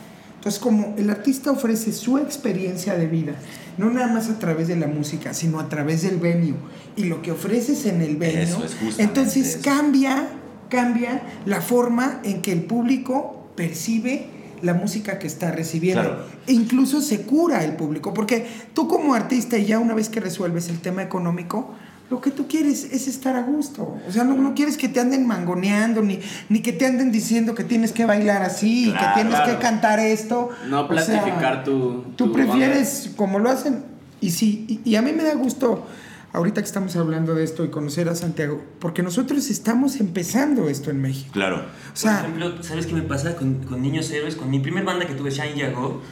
Entonces, 0.43 0.61
como 0.61 0.97
el 0.99 1.09
artista 1.09 1.53
ofrece 1.53 1.93
su 1.93 2.19
experiencia 2.19 2.97
de 2.97 3.07
vida, 3.07 3.35
no 3.79 3.91
nada 3.91 4.13
más 4.13 4.29
a 4.29 4.41
través 4.41 4.67
de 4.67 4.75
la 4.75 4.89
música, 4.89 5.35
sino 5.35 5.61
a 5.61 5.69
través 5.69 6.03
del 6.03 6.17
venue, 6.17 6.57
y 6.97 7.05
lo 7.05 7.23
que 7.23 7.31
ofreces 7.31 7.87
en 7.87 8.03
el 8.03 8.17
venue, 8.17 8.43
Eso 8.43 8.65
es 8.65 8.99
entonces 8.99 9.47
eso. 9.47 9.59
cambia, 9.63 10.27
cambia 10.69 11.23
la 11.47 11.61
forma 11.61 12.19
en 12.25 12.43
que 12.43 12.51
el 12.51 12.65
público 12.65 13.53
percibe 13.55 14.27
la 14.63 14.75
música 14.75 15.21
que 15.21 15.29
está 15.29 15.53
recibiendo. 15.53 16.03
Claro. 16.03 16.25
E 16.49 16.53
incluso 16.55 17.01
se 17.03 17.23
cura 17.23 17.63
el 17.63 17.77
público, 17.77 18.13
porque 18.13 18.45
tú 18.75 18.89
como 18.89 19.15
artista, 19.15 19.59
y 19.59 19.67
ya 19.67 19.79
una 19.79 19.95
vez 19.95 20.09
que 20.09 20.19
resuelves 20.19 20.69
el 20.69 20.81
tema 20.81 21.05
económico, 21.05 21.73
lo 22.11 22.21
que 22.21 22.31
tú 22.31 22.47
quieres 22.47 22.85
es 22.93 23.09
estar 23.09 23.37
a 23.37 23.43
gusto. 23.43 23.97
O 24.07 24.13
sea, 24.13 24.23
no, 24.25 24.35
no 24.37 24.55
quieres 24.55 24.77
que 24.77 24.89
te 24.89 25.01
anden 25.01 25.27
mangoneando, 25.27 26.03
ni, 26.03 26.21
ni 26.51 26.61
que 26.61 26.73
te 26.73 26.85
anden 26.87 27.11
diciendo 27.11 27.55
que 27.55 27.65
tienes 27.65 27.93
que 27.93 28.05
bailar 28.05 28.43
así, 28.43 28.91
Claro, 28.91 29.07
que 29.09 29.15
tienes 29.23 29.35
claro. 29.41 29.53
que 29.53 29.59
cantar 29.63 29.99
esto. 30.01 30.51
No 30.69 30.83
O 30.83 30.89
plastificar 30.89 31.55
sea, 31.55 31.65
tu. 31.65 32.03
Tú 32.17 32.27
tu 32.27 32.33
prefieres 32.33 33.13
como 33.17 33.39
lo 33.39 33.49
hacen. 33.51 33.85
Y 34.21 34.31
sí, 34.31 34.67
y, 34.85 34.91
y 34.91 34.97
a 34.97 35.03
mí 35.03 35.13
me 35.13 35.23
da 35.25 35.35
gusto, 35.35 35.87
ahorita 36.35 36.61
que 36.61 36.67
estamos 36.67 36.95
hablando 36.97 37.35
de 37.35 37.45
esto 37.45 37.65
y 37.65 37.71
conocer 37.71 38.09
a 38.09 38.15
Santiago, 38.15 38.63
porque 38.79 39.03
nosotros 39.03 39.49
estamos 39.51 39.97
empezando 39.99 40.69
esto 40.69 40.91
en 40.91 41.01
México. 41.01 41.31
Claro. 41.33 41.57
O 41.93 41.97
sea, 41.97 42.21
Por 42.21 42.31
ejemplo, 42.31 42.63
¿sabes 42.63 42.87
qué 42.87 42.93
me 42.95 43.03
pasa 43.03 43.37
con, 43.37 43.55
con 43.65 43.81
Niños 43.83 44.11
Héroes? 44.11 44.37
Con 44.37 44.51
mi 44.51 44.61
primer 44.61 44.85
banda 44.85 45.07
que 45.07 45.15
tuve, 45.15 45.31
Shine 45.31 45.57
Yago, 45.57 46.03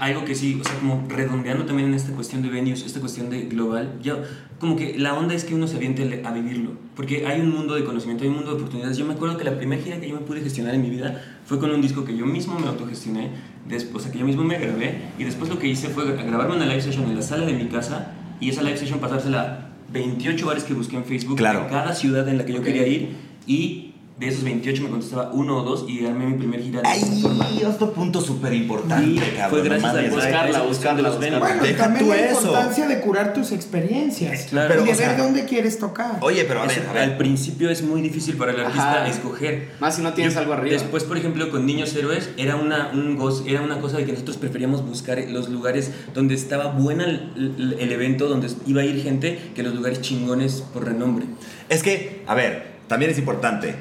algo 0.00 0.24
que 0.24 0.34
sí, 0.34 0.58
o 0.60 0.64
sea, 0.64 0.74
como 0.78 1.06
redondeando 1.08 1.64
también 1.64 1.88
en 1.88 1.94
esta 1.94 2.12
cuestión 2.12 2.42
de 2.42 2.48
venues, 2.48 2.84
esta 2.84 3.00
cuestión 3.00 3.30
de 3.30 3.42
global, 3.42 3.94
yo, 4.02 4.18
como 4.58 4.76
que 4.76 4.98
la 4.98 5.14
onda 5.14 5.34
es 5.34 5.44
que 5.44 5.54
uno 5.54 5.66
se 5.66 5.76
aviente 5.76 6.22
a 6.24 6.32
vivirlo, 6.32 6.72
porque 6.96 7.26
hay 7.26 7.40
un 7.40 7.50
mundo 7.50 7.74
de 7.74 7.84
conocimiento, 7.84 8.24
hay 8.24 8.30
un 8.30 8.36
mundo 8.36 8.50
de 8.50 8.56
oportunidades. 8.56 8.96
Yo 8.96 9.04
me 9.06 9.14
acuerdo 9.14 9.36
que 9.38 9.44
la 9.44 9.56
primera 9.56 9.82
gira 9.82 10.00
que 10.00 10.08
yo 10.08 10.14
me 10.14 10.20
pude 10.22 10.40
gestionar 10.40 10.74
en 10.74 10.82
mi 10.82 10.90
vida 10.90 11.22
fue 11.44 11.58
con 11.58 11.70
un 11.70 11.80
disco 11.80 12.04
que 12.04 12.16
yo 12.16 12.26
mismo 12.26 12.58
me 12.58 12.66
autogestioné, 12.68 13.30
después, 13.68 13.96
o 13.96 14.00
sea, 14.04 14.12
que 14.12 14.18
yo 14.18 14.26
mismo 14.26 14.44
me 14.44 14.58
grabé, 14.58 14.98
y 15.18 15.24
después 15.24 15.50
lo 15.50 15.58
que 15.58 15.68
hice 15.68 15.88
fue 15.88 16.04
grabarme 16.16 16.56
una 16.56 16.66
live 16.66 16.82
session 16.82 17.04
en 17.08 17.16
la 17.16 17.22
sala 17.22 17.46
de 17.46 17.52
mi 17.52 17.66
casa, 17.66 18.12
y 18.40 18.48
esa 18.50 18.62
live 18.62 18.76
session 18.76 18.98
pasársela 19.00 19.42
a 19.42 19.70
28 19.92 20.46
bares 20.46 20.64
que 20.64 20.74
busqué 20.74 20.96
en 20.96 21.04
Facebook, 21.04 21.36
Claro. 21.36 21.64
de 21.64 21.66
cada 21.68 21.94
ciudad 21.94 22.28
en 22.28 22.38
la 22.38 22.44
que 22.46 22.52
yo 22.52 22.58
Ok. 22.60 22.64
quería 22.66 22.86
ir, 22.86 23.08
y 23.46 23.89
de 24.20 24.28
esos 24.28 24.44
28 24.44 24.82
me 24.82 24.90
contestaba 24.90 25.30
uno 25.32 25.56
o 25.58 25.62
dos 25.62 25.86
y 25.88 26.04
armé 26.06 26.26
mi 26.26 26.34
primer 26.34 26.62
gira 26.62 26.82
de. 26.82 26.88
Ay, 26.88 27.62
otro 27.66 27.92
punto 27.92 28.20
súper 28.20 28.52
importante, 28.52 29.20
cabrón. 29.36 29.50
fue 29.50 29.62
gracias 29.62 29.94
a 29.94 30.02
buscarla, 30.10 30.62
buscarla, 30.62 31.10
venues. 31.18 31.40
bueno, 31.40 31.62
deja 31.62 31.82
también 31.84 32.04
tú 32.04 32.10
la 32.10 32.16
eso. 32.20 32.40
importancia 32.42 32.86
de 32.86 33.00
curar 33.00 33.32
tus 33.32 33.50
experiencias. 33.50 34.42
Claro. 34.50 34.68
Pero, 34.68 34.82
y 34.82 34.86
de 34.88 34.92
o 34.92 34.94
sea, 34.94 35.08
ver 35.08 35.16
dónde 35.18 35.44
quieres 35.46 35.78
tocar. 35.78 36.18
Oye, 36.20 36.44
pero 36.44 36.60
a 36.60 36.66
ver, 36.66 36.78
Eso, 36.78 36.90
a 36.90 36.92
ver. 36.92 37.02
Al 37.02 37.16
principio 37.16 37.70
es 37.70 37.82
muy 37.82 38.02
difícil 38.02 38.36
para 38.36 38.52
el 38.52 38.60
artista 38.60 38.92
Ajá. 39.04 39.08
escoger. 39.08 39.70
Más 39.80 39.96
si 39.96 40.02
no 40.02 40.12
tienes 40.12 40.34
Yo- 40.34 40.40
algo 40.40 40.52
arriba. 40.52 40.74
Después, 40.74 41.04
por 41.04 41.16
ejemplo, 41.16 41.50
con 41.50 41.64
Niños 41.64 41.94
Héroes, 41.96 42.28
era 42.36 42.56
una, 42.56 42.90
un 42.92 43.16
goz- 43.18 43.44
era 43.46 43.62
una 43.62 43.80
cosa 43.80 43.96
de 43.96 44.04
que 44.04 44.12
nosotros 44.12 44.36
preferíamos 44.36 44.84
buscar 44.86 45.18
los 45.30 45.48
lugares 45.48 45.90
donde 46.14 46.34
estaba 46.34 46.66
buena 46.72 47.04
el, 47.06 47.32
el- 47.36 47.76
el 47.80 47.90
evento, 47.92 48.28
donde 48.28 48.48
iba 48.66 48.82
a 48.82 48.84
ir 48.84 49.02
gente, 49.02 49.38
que 49.54 49.62
los 49.62 49.74
lugares 49.74 50.02
chingones 50.02 50.62
por 50.74 50.84
renombre. 50.84 51.24
Es 51.70 51.82
que, 51.82 52.22
a 52.26 52.34
ver, 52.34 52.70
también 52.86 53.10
es 53.12 53.18
importante. 53.18 53.76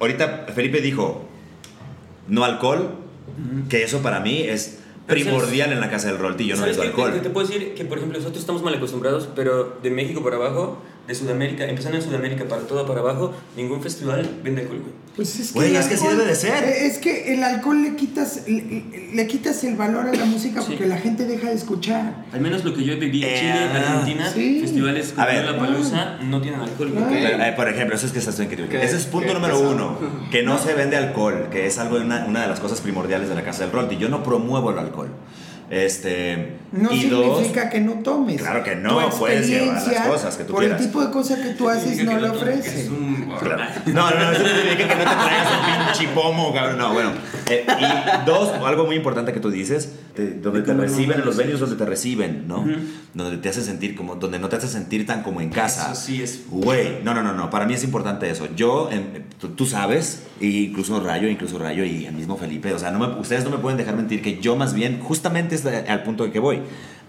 Ahorita 0.00 0.46
Felipe 0.54 0.80
dijo, 0.80 1.24
no 2.28 2.44
alcohol, 2.44 2.90
que 3.68 3.82
eso 3.82 4.00
para 4.02 4.20
mí 4.20 4.42
es 4.42 4.80
primordial 5.06 5.72
en 5.72 5.80
la 5.80 5.88
casa 5.90 6.08
del 6.08 6.18
Rolti, 6.18 6.46
yo 6.46 6.56
no 6.56 6.62
¿Sabes 6.62 6.76
necesito 6.76 6.96
qué? 6.96 7.02
alcohol. 7.02 7.20
Te, 7.22 7.28
te 7.28 7.32
puedo 7.32 7.46
decir 7.46 7.74
que, 7.74 7.84
por 7.84 7.98
ejemplo, 7.98 8.18
nosotros 8.18 8.40
estamos 8.40 8.62
mal 8.62 8.74
acostumbrados, 8.74 9.28
pero 9.36 9.78
de 9.82 9.90
México 9.90 10.22
para 10.22 10.36
abajo, 10.36 10.82
de 11.06 11.14
Sudamérica, 11.14 11.64
empezando 11.64 11.96
en 11.98 12.02
Sudamérica 12.02 12.44
para 12.46 12.62
todo 12.62 12.86
para 12.86 13.00
abajo, 13.00 13.32
ningún 13.56 13.80
festival 13.82 14.28
vende 14.42 14.62
alcohol, 14.62 14.80
güey. 14.80 14.92
Pues 15.16 15.38
es 15.40 15.48
que, 15.52 15.54
Güey, 15.54 15.76
es 15.76 15.86
que 15.86 15.94
así 15.94 16.06
debe 16.08 16.26
de 16.26 16.34
ser. 16.34 16.62
eh, 16.64 16.86
Es 16.86 16.98
que 16.98 17.32
el 17.32 17.42
alcohol 17.42 17.82
le 17.82 17.96
quitas, 17.96 18.42
le, 18.46 18.84
le 19.14 19.26
quitas 19.26 19.64
el 19.64 19.74
valor 19.76 20.06
a 20.08 20.12
la 20.12 20.24
música 20.26 20.60
Sí. 20.60 20.66
porque 20.72 20.86
la 20.86 20.98
gente 20.98 21.24
deja 21.24 21.48
de 21.48 21.54
escuchar. 21.54 22.26
Al 22.32 22.40
menos 22.42 22.64
lo 22.64 22.74
que 22.74 22.84
yo 22.84 22.98
viví 22.98 23.22
en 23.24 23.28
Eh, 23.30 23.36
Chile, 23.38 23.52
Argentina, 23.52 24.30
sí. 24.30 24.58
festivales 24.60 25.12
como 25.12 25.22
A 25.22 25.26
ver. 25.26 25.44
La 25.46 25.58
Palusa 25.58 26.18
no 26.22 26.42
tienen 26.42 26.60
alcohol. 26.60 26.92
Pero, 27.08 27.42
eh, 27.44 27.52
por 27.56 27.68
ejemplo, 27.68 27.96
eso 27.96 28.06
es 28.06 28.12
que 28.12 28.18
está 28.18 28.30
increíble. 28.42 28.68
¿Qué? 28.68 28.84
Ese 28.84 28.96
es 28.96 29.06
punto 29.06 29.28
¿Qué? 29.28 29.34
número 29.34 29.58
uno, 29.60 29.98
que 30.30 30.42
no, 30.42 30.58
se 30.58 30.74
vende 30.74 30.96
alcohol, 30.96 31.48
que 31.50 31.66
es 31.66 31.78
algo 31.78 31.96
una, 31.96 32.26
una 32.26 32.42
de 32.42 32.48
las 32.48 32.60
cosas 32.60 32.82
primordiales 32.82 33.28
de 33.30 33.34
la 33.36 33.42
casa 33.42 33.62
del 33.62 33.72
Rolti. 33.72 33.96
Yo 33.96 34.10
no 34.10 34.22
promuevo 34.22 34.70
el 34.70 34.78
alcohol. 34.78 35.08
Este, 35.68 36.58
No 36.72 36.92
y 36.92 37.04
dos, 37.08 37.38
significa 37.38 37.68
que 37.70 37.80
no 37.80 37.94
tomes. 37.94 38.40
Claro 38.40 38.62
que 38.62 38.76
no, 38.76 39.10
puedes 39.10 39.48
llevar 39.48 39.82
las 39.82 40.06
cosas 40.06 40.36
que 40.36 40.44
tú 40.44 40.52
Por 40.52 40.60
quieras. 40.62 40.80
el 40.80 40.86
tipo 40.86 41.04
de 41.04 41.10
cosas 41.10 41.40
que 41.40 41.48
tú 41.54 41.68
haces, 41.68 42.04
no 42.04 42.14
que 42.14 42.20
lo 42.20 42.26
Es 42.28 42.32
ofrece. 42.32 42.88
un... 42.88 43.16
Claro. 43.40 43.64
No, 43.86 44.10
no, 44.10 44.16
no, 44.16 44.32
eso 44.32 44.42
no 44.42 44.48
significa 44.48 44.88
que 44.88 44.94
no 44.94 45.10
te 45.10 45.16
traigas 45.16 45.48
un 45.50 45.84
pinche 45.98 46.14
pomo, 46.14 46.54
cabrón. 46.54 46.78
No, 46.78 46.92
bueno. 46.92 47.10
Eh, 47.50 47.66
y 47.66 48.26
dos, 48.26 48.50
algo 48.64 48.86
muy 48.86 48.96
importante 48.96 49.32
que 49.32 49.40
tú 49.40 49.50
dices, 49.50 49.92
te- 50.14 50.34
donde 50.34 50.62
te 50.62 50.72
reciben, 50.74 51.18
en 51.20 51.24
los 51.26 51.36
venues 51.36 51.58
donde 51.60 51.76
te 51.76 51.84
reciben, 51.84 52.46
¿no? 52.48 52.64
Donde 53.14 53.38
te 53.38 53.48
hace 53.48 53.62
sentir 53.62 53.94
como, 53.96 54.14
donde 54.16 54.38
no 54.38 54.48
te 54.48 54.56
hace 54.56 54.68
sentir 54.68 55.04
tan 55.06 55.22
como 55.22 55.40
en 55.40 55.50
casa. 55.50 55.92
Eso 55.92 56.00
sí 56.00 56.22
es... 56.22 56.42
Güey, 56.48 57.02
no, 57.02 57.12
no, 57.14 57.22
no, 57.22 57.32
no, 57.32 57.50
para 57.50 57.66
mí 57.66 57.74
es 57.74 57.82
importante 57.84 58.30
eso. 58.30 58.48
Yo, 58.56 58.88
em, 58.92 59.24
tú, 59.40 59.48
tú 59.50 59.66
sabes, 59.66 60.22
incluso 60.40 61.00
Rayo, 61.00 61.28
incluso 61.28 61.58
Rayo 61.58 61.84
y 61.84 62.06
el 62.06 62.14
mismo 62.14 62.36
Felipe, 62.36 62.72
o 62.72 62.78
sea, 62.78 62.90
no 62.90 62.98
me- 63.00 63.20
ustedes 63.20 63.44
no 63.44 63.50
me 63.50 63.58
pueden 63.58 63.76
dejar 63.78 63.96
mentir 63.96 64.22
que 64.22 64.38
yo 64.38 64.56
más 64.56 64.74
bien, 64.74 65.00
justamente 65.00 65.54
es 65.64 65.88
al 65.88 66.02
punto 66.02 66.24
de 66.24 66.30
que 66.30 66.38
voy. 66.38 66.60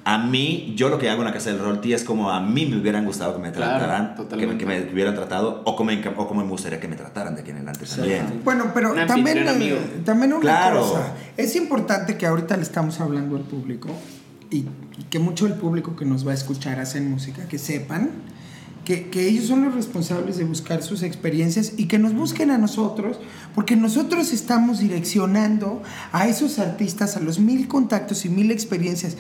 A 0.04 0.18
mí, 0.18 0.74
yo 0.78 0.88
lo 0.88 0.98
que 1.00 1.10
hago 1.10 1.20
en 1.22 1.28
la 1.28 1.34
casa 1.34 1.50
del 1.50 1.60
Rolti 1.60 1.92
es 1.92 2.06
como 2.06 2.32
a 2.32 2.40
mí 2.40 2.66
me 2.66 2.78
hubieran 2.78 3.04
gustado 3.06 3.36
que 3.36 3.42
me 3.42 3.52
Claro, 3.52 3.78
trataran, 3.86 4.16
que 4.40 4.48
me, 4.48 4.58
que 4.58 4.66
me 4.66 4.80
hubieran 4.94 5.14
tratado, 5.16 5.62
o 5.66 5.76
como, 5.76 5.92
en- 5.92 6.02
o 6.16 6.28
como 6.30 6.44
me 6.44 6.50
gustaría 6.50 6.80
que 6.80 6.88
me 6.88 6.96
trataran 6.96 7.36
de 7.36 7.42
aquí 7.42 7.50
en 7.50 7.58
adelante 7.58 7.86
también. 7.86 8.42
Bueno, 8.46 8.72
pero 8.74 8.94
Un 8.94 9.06
también, 9.06 9.46
amigo. 9.50 9.76
eh, 9.76 10.02
también 10.06 10.32
una 10.32 10.40
Claro. 10.42 10.80
cosa. 10.80 11.12
Es 11.36 11.58
importante 11.58 12.16
que 12.18 12.26
ahorita 12.26 12.56
le 12.56 12.64
estamos 12.64 13.02
hablando 13.02 13.36
al 13.36 13.44
público 13.44 13.90
y, 14.50 14.60
y 14.98 15.04
que 15.10 15.20
mucho 15.20 15.44
del 15.46 15.56
público 15.56 15.98
que 15.98 16.06
nos 16.06 16.26
va 16.26 16.32
a 16.32 16.36
escuchar 16.36 16.80
hacen 16.80 17.12
música, 17.12 17.46
que 17.50 17.58
sepan 17.58 18.12
que, 18.88 19.28
ellos 19.28 19.48
son 19.48 19.66
los 19.66 19.76
responsables 19.76 20.38
de 20.38 20.46
buscar 20.46 20.82
sus 20.82 21.04
experiencias 21.04 21.74
y 21.76 21.88
que 21.88 22.00
nos 22.00 22.14
busquen 22.14 22.52
a 22.52 22.58
nosotros, 22.58 23.20
porque 23.54 23.76
nosotros 23.76 24.32
estamos 24.32 24.80
direccionando 24.80 25.82
a 26.14 26.30
esos 26.30 26.58
artistas 26.58 27.18
a 27.18 27.20
los 27.20 27.38
mil 27.38 27.68
contactos 27.68 28.24
y 28.24 28.30
mil 28.30 28.50
experiencias 28.50 29.18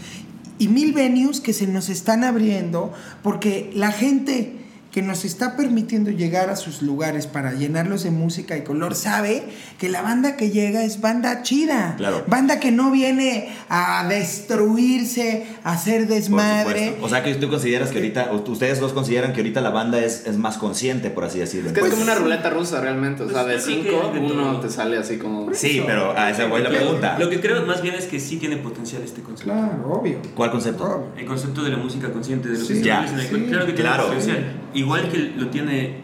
y 0.57 0.69
mil 0.69 0.93
venues 0.93 1.41
que 1.41 1.51
se 1.51 1.67
nos 1.67 1.89
están 1.89 2.23
abriendo, 2.23 2.93
porque 3.23 3.69
la 3.75 3.91
gente 3.91 4.56
que 4.97 5.03
nos 5.03 5.25
está 5.25 5.55
permitiendo 5.55 6.09
llegar 6.09 6.49
a 6.49 6.55
sus 6.55 6.81
lugares 6.81 7.27
para 7.27 7.53
llenarlos 7.53 8.01
de 8.01 8.09
música 8.09 8.57
y 8.57 8.63
color 8.63 8.95
sabe 8.95 9.43
que 9.77 9.89
la 9.89 10.01
banda 10.01 10.35
que 10.37 10.49
llega 10.49 10.83
es 10.83 11.01
banda 11.01 11.43
chida, 11.43 11.93
Claro. 11.97 12.23
banda 12.25 12.59
que 12.59 12.71
no 12.71 12.89
viene 12.89 13.47
a 13.69 14.07
destruirse, 14.09 15.45
a 15.63 15.73
hacer 15.73 16.05
Por 16.07 16.15
desmadre. 16.15 16.79
supuesto. 16.79 17.05
O 17.05 17.09
sea 17.09 17.23
que 17.23 17.35
tú 17.35 17.47
consideras 17.47 17.89
que 17.91 17.97
ahorita, 17.99 18.31
ustedes 18.47 18.79
dos 18.79 18.91
consideran 18.93 19.33
que 19.33 19.41
ahorita 19.41 19.61
la 19.61 19.69
banda 19.69 19.99
es, 19.99 20.25
es 20.25 20.35
más 20.39 20.57
consciente, 20.57 21.11
por 21.11 21.25
así 21.25 21.37
decirlo. 21.37 21.67
Es 21.69 21.73
que 21.75 21.81
Pues- 21.81 21.91
es 21.93 21.99
como 21.99 22.09
una 22.11 22.19
ruleta 22.19 22.49
rusa 22.49 22.81
realmente. 22.81 23.21
O 23.21 23.29
sea, 23.29 23.43
de 23.45 23.53
Pues 23.53 23.67
yo 23.67 23.81
creo 23.81 23.99
cinco, 24.01 24.11
que 24.13 24.19
de 24.19 24.25
uno 24.25 24.43
todo. 24.53 24.59
te 24.61 24.69
sale 24.71 24.97
así 24.97 25.17
como. 25.17 25.53
Sí, 25.53 25.83
pero 25.85 26.17
a 26.17 26.31
esa 26.31 26.47
voy 26.47 26.63
la 26.63 26.69
pregunta. 26.69 27.17
Lo 27.19 27.29
que 27.29 27.39
creo 27.39 27.63
más 27.67 27.83
bien 27.83 27.93
es 27.93 28.05
que 28.05 28.19
sí 28.19 28.37
tiene 28.37 28.57
potencial 28.57 29.03
este 29.03 29.21
concepto. 29.21 29.53
Claro, 29.53 29.91
obvio. 29.91 30.17
¿Cuál 30.33 30.49
concepto? 30.49 30.85
obvio. 30.85 31.07
El 31.17 31.27
concepto 31.27 31.61
de 31.63 31.69
la 31.69 31.77
música 31.77 32.11
consciente, 32.11 32.49
de 32.49 32.57
los 32.57 32.67
Sí, 32.67 32.81
ya, 32.81 33.05
sí. 33.07 33.27
Claro 33.27 33.67
que 33.67 33.73
tiene 33.73 33.73
Claro. 33.89 34.07
potencial. 34.07 34.53
Igual 34.77 35.09
que 35.09 35.17
lo 35.35 35.47
tiene 35.47 35.95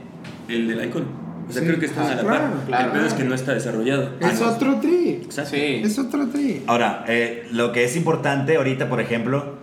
el 0.49 0.67
del 0.67 0.85
Icon. 0.87 1.05
O 1.47 1.51
sea, 1.51 1.61
Sí. 1.61 1.67
creo 1.67 1.79
que 1.79 1.85
están 1.85 2.05
Ah, 2.05 2.11
a 2.11 2.15
la 2.15 2.21
claro, 2.21 2.53
par. 2.55 2.65
claro. 2.67 2.85
el 2.85 2.91
pedo 2.93 3.05
es 3.05 3.13
que 3.13 3.23
no 3.23 3.35
está 3.35 3.53
desarrollado. 3.53 4.11
Es 4.19 4.41
Ah, 4.41 4.49
otro 4.49 4.79
tri. 4.79 5.09
Exacto. 5.23 5.51
Sí. 5.51 5.81
Es 5.83 5.99
otro 5.99 6.27
tri. 6.29 6.63
Ahora, 6.67 7.05
eh, 7.07 7.47
lo 7.51 7.71
que 7.71 7.83
es 7.83 7.95
importante 7.95 8.55
ahorita, 8.55 8.89
por 8.89 8.99
ejemplo, 9.01 9.57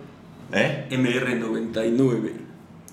¿eh? 0.53 0.85
MR99. 0.91 2.33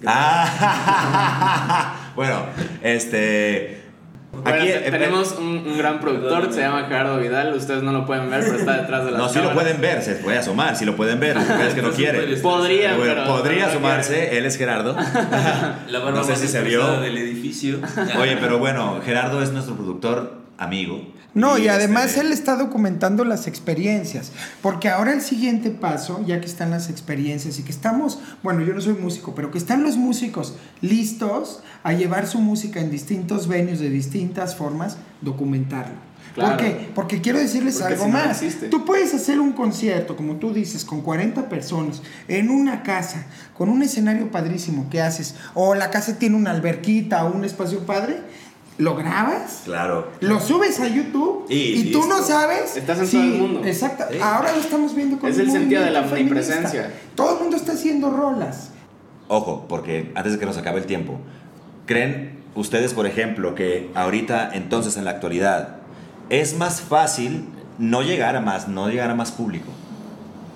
Ah, 0.07 2.11
bueno, 2.16 2.47
este. 2.83 3.83
Bueno, 4.31 4.51
Aquí 4.51 4.66
te- 4.66 4.91
tenemos 4.91 5.33
un, 5.39 5.64
un 5.66 5.79
gran 5.79 6.01
productor, 6.01 6.53
se 6.53 6.61
llama 6.61 6.85
Gerardo 6.87 7.18
Vidal. 7.18 7.55
Ustedes 7.55 7.83
no 7.83 7.93
lo 7.93 8.05
pueden 8.05 8.29
ver, 8.29 8.41
pero 8.45 8.59
está 8.59 8.76
detrás 8.76 9.05
de 9.07 9.12
la 9.12 9.18
No, 9.18 9.29
si 9.29 9.41
lo 9.41 9.53
pueden 9.55 9.81
ver, 9.81 10.03
se 10.03 10.16
puede 10.16 10.37
asomar, 10.39 10.76
si 10.76 10.85
lo 10.85 10.97
pueden 10.97 11.18
ver, 11.18 11.37
es 11.37 11.74
que 11.74 11.81
no 11.83 11.91
quiere. 11.93 12.37
Podría, 12.37 12.95
pero. 13.01 13.24
podría 13.26 13.64
pero 13.66 13.66
asomarse, 13.70 14.37
él 14.37 14.45
es 14.45 14.57
Gerardo. 14.59 14.95
La 15.89 15.99
barba 16.01 16.18
No 16.20 16.24
sé 16.24 16.37
si 16.37 16.47
se 16.47 16.61
vio. 16.62 17.01
del 17.01 17.16
edificio. 17.16 17.79
Oye, 18.20 18.37
pero 18.39 18.59
bueno, 18.59 19.01
Gerardo 19.05 19.43
es 19.43 19.51
nuestro 19.53 19.74
productor 19.76 20.35
amigo. 20.59 21.03
No, 21.39 21.57
y, 21.59 21.68
además 21.68 22.16
él 22.16 22.32
está 22.32 22.57
documentando 22.57 23.24
las 23.24 23.47
experiencias, 23.47 24.32
porque 24.61 24.89
ahora 24.89 25.12
el 25.12 25.20
siguiente 25.20 25.70
paso, 25.70 26.22
ya 26.26 26.41
que 26.41 26.47
están 26.47 26.70
las 26.70 26.91
experiencias 26.91 27.59
y 27.59 27.62
que 27.62 27.70
estamos, 27.70 28.18
bueno, 28.43 28.62
yo 28.62 28.74
no 28.74 28.80
soy 28.80 28.95
músico, 28.95 29.34
pero 29.34 29.51
que 29.51 29.59
están 29.59 29.82
los 29.82 29.97
músicos 29.97 30.55
listos 30.80 31.62
a 31.82 31.93
llevar 31.93 32.26
su 32.26 32.41
música 32.41 32.80
en 32.80 32.91
distintos 32.91 33.49
venues 33.49 33.80
de 33.80 33.91
distintas 33.91 34.57
formas, 34.57 34.97
documentarlo. 35.20 36.09
Claro. 36.34 36.57
¿Por 36.57 36.64
qué? 36.64 36.91
Porque 36.95 37.20
quiero 37.20 37.39
decirles 37.39 37.78
Porque 37.78 37.95
algo 37.95 38.07
si 38.07 38.11
no, 38.11 38.18
no 38.18 38.24
más. 38.26 38.43
existe. 38.43 38.68
Tú 38.68 38.84
puedes 38.84 39.14
hacer 39.14 39.41
un 39.41 39.53
concierto, 39.53 40.16
como 40.16 40.36
tú 40.36 40.53
dices, 40.53 40.84
con 40.84 41.01
40 41.01 41.49
personas, 41.49 42.03
en 42.28 42.51
una 42.51 42.82
casa, 42.82 43.26
con 43.57 43.68
un 43.68 43.82
escenario 43.82 44.30
padrísimo 44.30 44.89
que 44.91 45.01
haces, 45.01 45.34
o 45.55 45.74
la 45.74 45.91
casa 45.91 46.18
tiene 46.18 46.36
una 46.36 46.51
alberquita 46.51 47.24
o 47.24 47.32
un 47.32 47.45
espacio 47.45 47.80
padre, 47.86 48.20
lo 48.79 48.95
grabas 48.95 49.62
Claro. 49.64 50.09
lo 50.20 50.41
subes 50.41 50.79
a 50.81 50.87
YouTube 50.87 51.47
Y 51.49 51.89
y, 51.89 51.93
tú 51.93 52.07
no 52.07 52.22
sabes. 52.22 52.76
Estás 52.76 53.01
en 53.01 53.11
todo 53.11 53.20
el 53.20 53.39
mundo. 53.41 53.64
Exacto. 53.64 54.05
Sí. 54.11 54.18
Ahora 54.22 54.53
lo 54.53 54.61
estamos 54.61 54.95
viendo 54.95 55.18
con 55.18 55.29
Es 55.31 55.39
el 55.39 55.51
sentido 55.51 55.83
de 55.83 55.91
la 55.91 56.03
omnipresencia. 56.03 56.93
Todo 57.14 57.35
el 57.35 57.41
mundo 57.41 57.57
está 57.57 57.72
haciendo 57.72 58.11
rolas. 58.11 58.70
Ojo, 59.26 59.66
porque 59.68 60.12
antes 60.14 60.33
de 60.33 60.39
que 60.39 60.47
nos 60.47 60.57
acabe 60.57 60.79
el 60.79 60.87
tiempo, 60.87 61.18
¿creen 61.87 62.39
ustedes, 62.55 62.95
por 62.95 63.07
ejemplo, 63.07 63.55
que 63.55 63.91
ahorita, 63.95 64.51
entonces, 64.55 64.97
en 64.97 65.05
la 65.05 65.11
actualidad, 65.11 65.76
es 66.31 66.57
más 66.57 66.81
fácil 66.81 67.47
no 67.79 68.03
llegar 68.03 68.37
a 68.37 68.41
más, 68.41 68.68
no 68.68 68.89
llegar 68.89 69.11
a 69.11 69.14
más 69.14 69.33
público? 69.33 69.70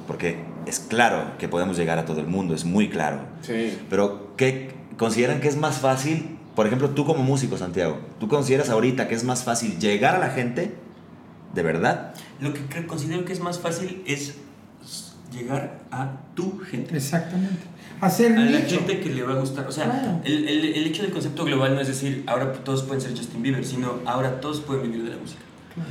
Porque 0.06 0.38
es 0.66 0.78
claro 0.78 1.36
que 1.38 1.48
podemos 1.48 1.76
llegar 1.76 1.98
a 1.98 2.04
todo 2.04 2.20
el 2.20 2.26
mundo, 2.28 2.54
es 2.54 2.64
muy 2.64 2.88
claro. 2.88 3.18
Sí. 3.42 3.78
Pero, 3.90 4.32
¿qué 4.36 4.70
consideran 4.96 5.40
que 5.40 5.48
es 5.48 5.56
más 5.56 5.78
fácil? 5.78 6.38
Por 6.54 6.66
ejemplo, 6.66 6.90
tú 6.90 7.04
como 7.06 7.22
músico, 7.22 7.56
Santiago, 7.56 7.98
¿tú 8.20 8.28
consideras 8.28 8.68
ahorita 8.70 9.08
que 9.08 9.14
es 9.14 9.24
más 9.24 9.42
fácil 9.44 9.78
llegar 9.78 10.14
a 10.16 10.18
la 10.18 10.30
gente 10.30 10.74
de 11.54 11.62
verdad? 11.62 12.14
Lo 12.40 12.52
que 12.52 12.86
considero 12.86 13.24
que 13.24 13.32
es 13.32 13.40
más 13.40 13.58
fácil 13.58 14.02
es 14.06 14.34
llegar 15.32 15.80
a 15.90 16.10
tu 16.34 16.58
gente. 16.60 16.96
Exactamente. 16.96 17.62
Hacer 18.00 18.32
A 18.36 18.40
la 18.40 18.60
gente 18.60 19.00
que 19.00 19.08
le 19.10 19.22
va 19.22 19.34
a 19.34 19.36
gustar. 19.36 19.66
O 19.66 19.72
sea, 19.72 19.84
Claro. 19.84 20.20
el, 20.24 20.48
el, 20.48 20.64
el 20.74 20.86
hecho 20.86 21.02
del 21.02 21.12
concepto 21.12 21.44
global 21.44 21.74
no 21.74 21.80
es 21.80 21.88
decir 21.88 22.24
ahora 22.26 22.52
todos 22.52 22.82
pueden 22.82 23.00
ser 23.00 23.16
Justin 23.16 23.42
Bieber, 23.42 23.64
sino 23.64 24.00
ahora 24.04 24.40
todos 24.40 24.60
pueden 24.60 24.82
vivir 24.90 25.04
de 25.04 25.10
la 25.10 25.16
música. 25.16 25.40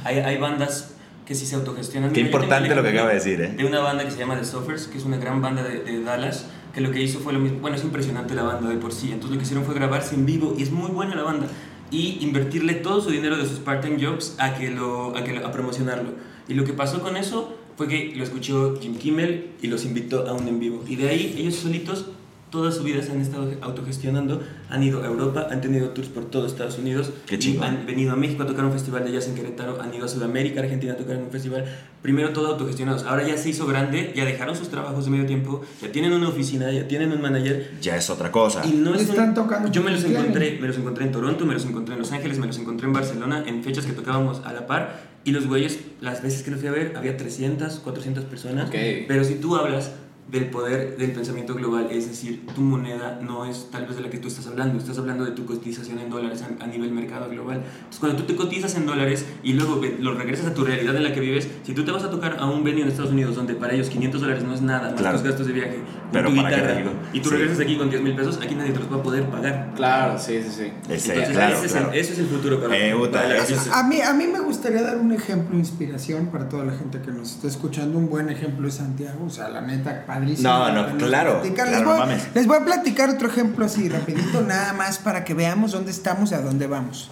Hay, 0.03 0.20
hay 0.20 0.38
bandas 0.38 0.91
que 1.26 1.36
sí 1.36 1.45
se 1.45 1.55
autogestionan. 1.55 2.11
Qué 2.11 2.24
Mira, 2.24 2.28
importante 2.36 2.74
lo 2.76 2.82
que 2.84 2.89
acaba 2.89 3.09
de 3.09 3.15
decir, 3.15 3.39
¿eh? 3.41 3.53
De 3.55 3.65
una 3.65 3.80
banda 3.80 4.03
que 4.03 4.11
se 4.11 4.17
llama 4.19 4.38
The 4.38 4.45
Suffers, 4.45 4.88
que 4.88 4.97
es 4.97 5.05
una 5.05 5.17
gran 5.17 5.41
banda 5.41 5.63
de, 5.63 5.80
de 5.84 6.01
Dallas, 6.01 6.45
que 6.74 6.82
lo 6.82 6.91
que 6.91 7.01
hizo 7.01 7.19
fue 7.19 7.34
lo 7.34 7.39
mismo. 7.39 7.59
Bueno, 7.59 7.76
es 7.78 7.84
impresionante 7.84 8.34
la 8.36 8.43
banda 8.43 8.69
de 8.69 8.76
por 8.78 8.91
sí. 8.93 9.07
Entonces 9.11 9.32
lo 9.32 9.38
que 9.38 9.43
hicieron 9.43 9.65
fue 9.65 9.76
grabarse 9.76 10.15
en 10.15 10.26
vivo 10.26 10.55
y 10.57 10.63
es 10.63 10.72
muy 10.72 10.89
buena 10.91 11.15
la 11.15 11.24
banda. 11.24 11.47
Y 11.91 12.19
invertirle 12.22 12.76
todo 12.76 13.01
su 13.01 13.09
dinero 13.11 13.36
de 13.38 13.45
sus 13.45 13.59
part-time 13.59 13.97
jobs 14.03 14.36
a, 14.39 14.55
que 14.55 14.72
lo, 14.72 15.15
a, 15.15 15.24
que 15.24 15.34
lo- 15.34 15.45
a 15.45 15.51
promocionarlo. 15.51 16.11
Y 16.47 16.53
lo 16.53 16.63
que 16.63 16.74
pasó 16.74 17.01
con 17.01 17.17
eso 17.17 17.57
fue 17.78 17.88
que 17.88 18.13
lo 18.15 18.24
escuchó 18.24 18.78
Jim 18.82 18.95
Kimmel 18.95 19.51
y 19.61 19.67
los 19.67 19.86
invitó 19.86 20.28
a 20.28 20.34
un 20.34 20.47
en 20.47 20.59
vivo. 20.59 20.84
Y 20.88 20.95
de 20.95 21.09
ahí 21.09 21.36
ellos 21.38 21.55
solitos 21.55 22.05
toda 22.51 22.71
su 22.71 22.83
vida 22.83 23.01
se 23.01 23.11
han 23.13 23.21
estado 23.21 23.49
autogestionando, 23.61 24.41
han 24.69 24.83
ido 24.83 25.01
a 25.03 25.07
Europa, 25.07 25.47
han 25.49 25.61
tenido 25.61 25.89
tours 25.89 26.09
por 26.09 26.25
todo 26.25 26.45
Estados 26.45 26.77
Unidos, 26.77 27.09
Qué 27.25 27.35
y 27.41 27.57
han 27.61 27.85
venido 27.85 28.11
a 28.11 28.15
México 28.15 28.43
a 28.43 28.45
tocar 28.45 28.65
un 28.65 28.71
festival 28.73 29.05
de 29.05 29.13
jazz 29.13 29.27
en 29.27 29.35
Querétaro, 29.35 29.81
han 29.81 29.93
ido 29.93 30.05
a 30.05 30.07
Sudamérica, 30.07 30.59
Argentina 30.61 30.93
a 30.93 30.97
tocar 30.97 31.15
en 31.15 31.23
un 31.23 31.31
festival, 31.31 31.65
primero 32.01 32.29
todo 32.31 32.47
autogestionados, 32.47 33.03
ahora 33.05 33.25
ya 33.25 33.37
se 33.37 33.49
hizo 33.49 33.65
grande, 33.65 34.11
ya 34.15 34.25
dejaron 34.25 34.55
sus 34.55 34.69
trabajos 34.69 35.05
de 35.05 35.11
medio 35.11 35.25
tiempo, 35.25 35.61
ya 35.81 35.91
tienen 35.91 36.13
una 36.13 36.27
oficina, 36.29 36.71
ya 36.71 36.87
tienen 36.87 37.11
un 37.11 37.21
manager, 37.21 37.71
Ya 37.81 37.95
es 37.95 38.09
otra 38.09 38.31
cosa. 38.31 38.65
y 38.65 38.71
no 38.73 38.93
es 38.95 39.01
Están 39.03 39.29
un- 39.29 39.35
tocando 39.35 39.71
Yo 39.71 39.81
me 39.81 39.91
los 39.91 40.03
encontré, 40.03 40.57
me 40.61 40.67
los 40.67 40.77
encontré 40.77 41.05
en 41.05 41.11
Toronto, 41.11 41.45
me 41.45 41.53
los 41.53 41.65
encontré 41.65 41.93
en 41.95 41.99
Los 41.99 42.11
Ángeles, 42.11 42.37
me 42.37 42.47
los 42.47 42.57
encontré 42.57 42.85
en 42.87 42.93
Barcelona, 42.93 43.43
en 43.47 43.63
fechas 43.63 43.85
que 43.85 43.93
tocábamos 43.93 44.41
a 44.45 44.53
la 44.53 44.67
par. 44.67 45.09
Y 45.23 45.31
los 45.33 45.45
güeyes, 45.47 45.79
las 46.01 46.23
veces 46.23 46.41
que 46.41 46.49
los 46.49 46.59
fui 46.59 46.67
a 46.67 46.71
ver, 46.71 46.93
había 46.97 47.15
300, 47.15 47.79
400 47.79 48.25
personas. 48.25 48.69
Ok. 48.69 48.75
Pero 49.07 49.23
si 49.23 49.35
tú 49.35 49.55
hablas 49.55 49.91
del 50.30 50.45
poder 50.49 50.95
del 50.97 51.11
pensamiento 51.11 51.53
global, 51.55 51.88
es 51.91 52.07
decir, 52.07 52.45
tu 52.55 52.61
moneda 52.61 53.19
no 53.22 53.45
es 53.45 53.67
tal 53.69 53.86
vez 53.86 53.97
de 53.97 54.01
la 54.03 54.09
que 54.09 54.17
tú 54.17 54.30
estás 54.30 54.47
hablando, 54.47 54.78
estás 54.80 54.97
hablando 54.97 55.26
de 55.26 55.32
tu 55.32 55.45
cotización 55.45 55.99
en 55.99 56.09
dólares 56.09 56.41
a, 56.41 56.63
a 56.63 56.67
nivel 56.67 56.91
mercado 56.91 57.30
global. 57.30 57.57
Entonces, 57.57 57.99
cuando 57.99 58.17
tú 58.19 58.24
te 58.24 58.36
cotizas 58.38 58.74
en 58.76 58.86
dólares 58.86 59.26
y 59.43 59.53
luego 59.53 59.82
lo 59.99 60.13
regresas 60.13 60.45
a 60.47 60.53
tu 60.53 60.63
realidad 60.63 60.95
en 60.95 61.03
la 61.03 61.13
que 61.13 61.19
vives, 61.19 61.49
si 61.63 61.74
tú 61.74 61.84
te 61.84 61.91
vas 61.91 62.03
a 62.03 62.09
tocar 62.09 62.38
a 62.39 62.45
un 62.45 62.63
venue 62.63 62.82
en 62.84 62.88
Estados 62.88 63.11
Unidos 63.11 63.36
donde 63.36 63.55
para 63.55 63.74
ellos 63.74 63.89
500 63.89 64.22
dólares 64.22 64.43
no 64.43 64.53
es 64.53 64.61
nada, 64.61 64.91
más 64.91 64.99
Claro. 65.01 65.17
tus 65.17 65.28
gastos 65.28 65.47
de 65.47 65.53
viaje, 65.53 65.80
Pero 66.13 66.30
tu 66.30 66.36
guitarra, 66.36 66.82
y 67.13 67.19
tú 67.19 67.30
Sí. 67.30 67.36
regresas 67.36 67.59
aquí 67.59 67.78
con 67.78 67.89
10 67.89 68.01
mil 68.01 68.15
pesos, 68.15 68.39
aquí 68.41 68.55
nadie 68.55 68.72
te 68.72 68.80
los 68.80 68.91
va 68.91 68.97
a 68.97 69.03
poder 69.03 69.26
pagar. 69.30 69.74
Claro, 69.76 70.17
sí, 70.19 70.39
sí, 70.43 70.49
sí. 70.49 70.63
Ese, 70.89 71.09
Entonces, 71.13 71.30
claro, 71.36 71.55
ese, 71.57 71.67
claro. 71.67 71.88
Es 71.91 71.93
el, 71.93 71.99
ese 71.99 72.13
es 72.13 72.19
el 72.19 72.28
futuro 72.28 72.61
para, 72.61 72.78
Eh, 72.78 72.93
para 73.11 73.28
la 73.28 73.38
eso. 73.38 73.55
A 73.74 73.84
mí, 73.84 73.99
a 74.01 74.13
mí 74.13 74.28
me 74.28 74.39
gustaría 74.39 74.82
dar 74.82 74.97
un 74.97 75.11
ejemplo 75.11 75.51
de 75.53 75.59
inspiración 75.59 76.28
para 76.28 76.47
toda 76.47 76.63
la 76.65 76.74
gente 76.74 77.01
que 77.01 77.11
nos 77.11 77.32
está 77.34 77.47
escuchando. 77.47 77.97
Un 77.97 78.09
buen 78.09 78.30
ejemplo 78.30 78.67
es 78.67 78.76
Santiago, 78.76 79.26
o 79.26 79.30
sea, 79.30 79.49
la 79.49 79.61
neta, 79.61 80.05
padrísimo. 80.14 80.49
No, 80.49 80.72
no, 80.72 80.97
claro, 80.97 81.41
claro, 81.53 81.72
les, 81.72 81.84
voy, 81.84 81.93
no 81.93 81.97
mames. 81.99 82.24
les 82.34 82.47
voy 82.47 82.57
a 82.57 82.66
platicar 82.66 83.09
otro 83.09 83.28
ejemplo 83.30 83.66
así, 83.66 83.88
rapidito, 83.89 84.41
nada 84.41 84.74
más 84.74 84.97
para 84.99 85.24
que 85.24 85.34
veamos 85.34 85.72
dónde 85.72 85.91
estamos 85.91 86.32
y 86.32 86.36
a 86.36 86.41
dónde 86.41 86.68
vamos. 86.68 87.09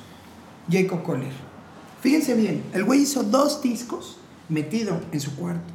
Jacob 0.71 1.03
Collier. 1.03 1.31
Fíjense 2.01 2.33
bien, 2.33 2.63
el 2.73 2.83
güey 2.83 3.01
hizo 3.01 3.23
dos 3.23 3.61
discos 3.61 4.17
metido 4.49 4.99
en 5.11 5.19
su 5.19 5.35
cuarto. 5.35 5.73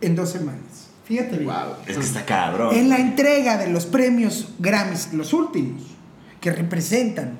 en 0.00 0.14
dos 0.16 0.30
semanas. 0.30 0.88
Fíjate 1.04 1.38
bien. 1.38 1.46
Wow. 1.46 1.76
Es 1.86 1.96
que 1.96 2.04
está 2.04 2.26
cabrón. 2.26 2.74
En 2.74 2.88
la 2.90 2.98
entrega 2.98 3.56
de 3.56 3.68
los 3.70 3.86
premios 3.86 4.48
Grammys, 4.58 5.14
los 5.14 5.32
últimos, 5.32 5.82
que 6.42 6.50
representan 6.52 7.38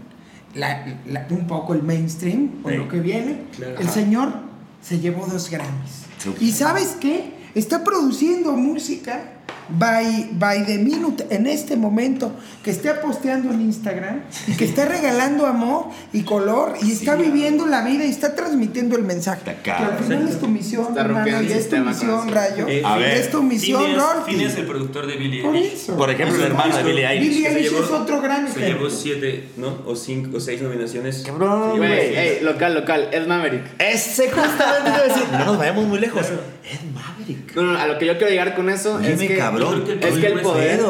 la- 0.55 0.87
la- 1.07 1.26
un 1.30 1.47
poco 1.47 1.74
el 1.74 1.82
mainstream 1.82 2.61
o 2.62 2.70
Sí. 2.70 2.76
lo 2.76 2.89
que 2.89 3.01
viene, 3.01 3.43
Claro. 3.55 3.78
el 3.80 3.89
señor 3.91 4.32
se 4.80 4.99
llevó 5.01 5.26
dos 5.26 5.51
Grammys. 5.51 6.05
Súper. 6.18 6.43
¿Y 6.43 6.53
sabes 6.53 6.97
qué? 7.01 7.34
Está 7.55 7.84
produciendo 7.84 8.50
música 8.57 9.22
by, 9.68 10.30
by 10.32 10.64
the 10.66 10.78
minute 10.78 11.26
en 11.30 11.46
este 11.46 11.76
momento, 11.76 12.32
que 12.62 12.70
está 12.70 13.00
posteando 13.00 13.52
en 13.52 13.60
Instagram 13.62 14.22
y 14.46 14.52
que 14.56 14.64
está 14.64 14.84
regalando 14.86 15.46
amor 15.46 15.86
y 16.12 16.22
color 16.22 16.74
y 16.82 16.92
está 16.92 17.14
viviendo 17.16 17.66
la 17.66 17.82
vida 17.82 18.04
y 18.04 18.10
está 18.10 18.34
transmitiendo 18.34 18.96
el 18.96 19.02
mensaje. 19.02 19.50
Está 19.50 19.62
Que 19.62 19.70
al 19.70 19.98
final 19.98 20.28
es 20.28 20.38
tu 20.40 20.48
misión, 20.48 20.96
hermano, 20.98 21.42
y 21.42 21.52
es 21.52 21.68
tu 21.68 21.76
misión. 21.78 22.28
Rayo. 22.30 22.66
Eh, 22.68 22.82
A 22.84 22.96
ver. 22.96 23.16
Es 23.18 23.30
tu 23.30 23.42
misión, 23.42 23.82
Rolfi. 23.94 24.32
Phineas, 24.32 24.56
el 24.56 24.66
productor 24.66 25.06
de 25.06 25.16
Billie 25.16 25.42
Por 25.42 25.54
Eilish. 25.56 25.72
eso. 25.74 25.96
Por 25.96 26.10
ejemplo, 26.10 26.36
el 26.36 26.42
Es 26.42 26.46
hermano 26.50 26.76
de 26.76 26.82
Billie 26.82 27.06
Eilish. 27.06 27.28
Billie 27.28 27.48
Eilish 27.48 27.66
es 27.72 27.90
otro 27.90 28.20
gran 28.20 28.46
Se 28.50 28.58
ejemplo. 28.60 28.86
llevó 28.88 28.90
siete, 28.90 29.48
¿no? 29.56 29.78
O 29.86 29.94
cinco 29.96 30.36
o 30.36 30.40
seis 30.40 30.60
nominaciones. 30.62 31.22
Cabrón, 31.26 31.76
Güey, 31.78 31.90
seis. 32.14 32.16
ey, 32.18 32.38
local, 32.44 32.74
local, 32.74 33.08
es 33.12 33.26
Maverick. 33.26 33.64
Ese 33.78 34.30
justamente 34.30 34.90
decir. 35.08 35.24
No 35.34 35.44
nos 35.46 35.58
vayamos 35.58 35.86
muy 35.86 35.98
lejos. 35.98 36.22
Es 36.22 36.78
Maverick. 36.92 37.54
No, 37.56 37.62
no, 37.62 37.78
a 37.78 37.86
lo 37.86 37.98
que 37.98 38.06
yo 38.06 38.12
quiero 38.16 38.30
llegar 38.30 38.54
con 38.54 38.70
eso 38.70 38.94
Oye, 38.96 39.12
es 39.12 39.20
mi 39.20 39.28
que. 39.28 39.36
cabrón. 39.36 39.53
Es 40.00 40.14
que 40.18 40.26
el 40.26 40.40
poder. 40.40 40.80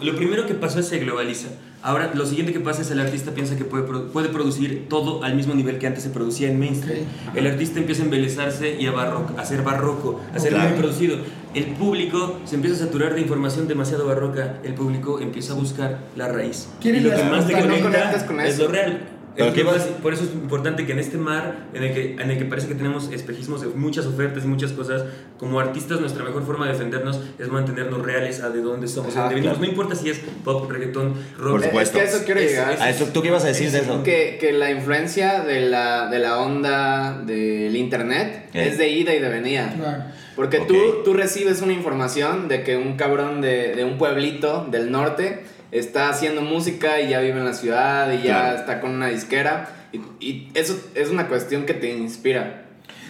Lo 0.00 0.16
primero 0.16 0.46
que 0.46 0.54
pasa 0.54 0.80
es 0.80 0.86
se 0.88 0.98
globaliza. 0.98 1.48
Ahora, 1.84 2.12
lo 2.14 2.24
siguiente 2.26 2.52
que 2.52 2.60
pasa 2.60 2.82
es 2.82 2.90
el 2.92 3.00
artista 3.00 3.32
piensa 3.32 3.56
que 3.56 3.64
puede, 3.64 3.82
puede 3.82 4.28
producir 4.28 4.86
todo 4.88 5.24
al 5.24 5.34
mismo 5.34 5.52
nivel 5.54 5.78
que 5.78 5.88
antes 5.88 6.04
se 6.04 6.10
producía 6.10 6.48
en 6.48 6.60
mainstream. 6.60 7.04
El 7.34 7.46
artista 7.48 7.80
empieza 7.80 8.02
a 8.02 8.04
embelezarse 8.04 8.76
y 8.80 8.86
a, 8.86 8.92
barroco, 8.92 9.34
a 9.36 9.44
ser 9.44 9.62
barroco, 9.62 10.20
a 10.32 10.38
ser 10.38 10.50
Claro. 10.52 10.68
bien 10.68 10.80
producido. 10.80 11.16
El 11.54 11.66
público 11.74 12.38
se 12.44 12.54
empieza 12.54 12.76
a 12.76 12.86
saturar 12.86 13.14
de 13.14 13.20
información 13.20 13.66
demasiado 13.66 14.06
barroca. 14.06 14.58
El 14.62 14.74
público 14.74 15.18
empieza 15.20 15.54
a 15.54 15.56
buscar 15.56 15.98
la 16.16 16.28
raíz. 16.28 16.68
¿Quieren 16.80 17.00
y 17.00 17.04
lo 17.04 17.16
que 17.16 17.24
más 17.24 17.46
te 17.48 17.52
conecta 17.52 17.82
conectas 17.82 18.22
con 18.24 18.40
es 18.40 18.58
lo 18.58 18.68
real. 18.68 19.00
Es 19.36 19.54
¿qué 19.54 19.64
lo 19.64 19.70
vas- 19.72 19.78
más- 19.78 20.00
por 20.02 20.12
eso 20.12 20.24
es 20.24 20.30
importante 20.32 20.84
que 20.84 20.92
en 20.92 20.98
este 20.98 21.16
mar, 21.16 21.68
en 21.72 21.82
el 21.84 21.94
que, 21.94 22.12
en 22.20 22.30
el 22.30 22.38
que 22.38 22.44
parece 22.44 22.68
que 22.68 22.74
tenemos 22.74 23.10
espejismos 23.12 23.60
de 23.62 23.68
muchas 23.68 24.04
ofertas 24.06 24.44
y 24.44 24.46
muchas 24.46 24.72
cosas, 24.72 25.04
como 25.38 25.58
artistas 25.58 26.00
nuestra 26.00 26.22
mejor 26.24 26.44
forma 26.44 26.66
de 26.66 26.72
defendernos 26.72 27.20
es 27.38 27.48
mantenernos 27.48 28.02
reales 28.02 28.42
a 28.42 28.50
de 28.50 28.60
dónde 28.60 28.88
somos, 28.88 29.16
Ajá, 29.16 29.28
venimos. 29.28 29.50
claro. 29.54 29.58
No 29.60 29.66
importa 29.66 29.94
si 29.94 30.10
es 30.10 30.20
pop, 30.44 30.70
reggaetón, 30.70 31.14
rock. 31.38 31.50
Por 31.50 31.60
Es 31.60 31.66
supuesto. 31.66 31.98
que 31.98 32.04
a 32.04 32.08
eso 32.08 32.22
quiero 32.24 32.40
Es- 32.40 32.50
llegar. 32.50 32.72
es- 32.72 32.80
A 32.80 32.90
eso, 32.90 33.04
¿tú 33.06 33.22
qué 33.22 33.28
ibas 33.28 33.44
a 33.44 33.48
decir 33.48 33.70
de 33.70 33.78
eso? 33.78 34.02
Que, 34.02 34.36
que 34.40 34.52
la 34.52 34.70
influencia 34.70 35.40
de 35.40 35.62
la, 35.62 36.08
de 36.10 36.18
la 36.18 36.38
onda 36.40 37.22
del 37.24 37.74
internet 37.76 38.48
Eh. 38.52 38.68
es 38.68 38.78
de 38.78 38.88
ida 38.90 39.14
y 39.14 39.18
de 39.18 39.28
venida. 39.28 39.72
Claro. 39.76 40.04
Porque 40.36 40.58
Ok. 40.60 40.66
tú, 40.68 40.74
tú 41.04 41.14
recibes 41.14 41.60
una 41.62 41.72
información 41.72 42.48
de 42.48 42.62
que 42.62 42.76
un 42.76 42.96
cabrón 42.96 43.40
de, 43.42 43.74
de 43.74 43.84
un 43.84 43.98
pueblito 43.98 44.66
del 44.70 44.90
norte 44.90 45.40
está 45.72 46.08
haciendo 46.10 46.42
música 46.42 47.00
y 47.00 47.08
ya 47.10 47.18
vive 47.20 47.38
en 47.40 47.44
la 47.44 47.54
ciudad 47.54 48.12
y 48.12 48.18
ya 48.18 48.40
Claro. 48.42 48.58
está 48.58 48.80
con 48.80 48.92
una 48.92 49.08
disquera. 49.08 49.68
Y, 49.92 49.98
y 50.24 50.50
eso 50.54 50.78
es 50.94 51.10
una 51.10 51.26
cuestión 51.26 51.66
que 51.66 51.74
te 51.74 51.90
inspira. 51.90 52.66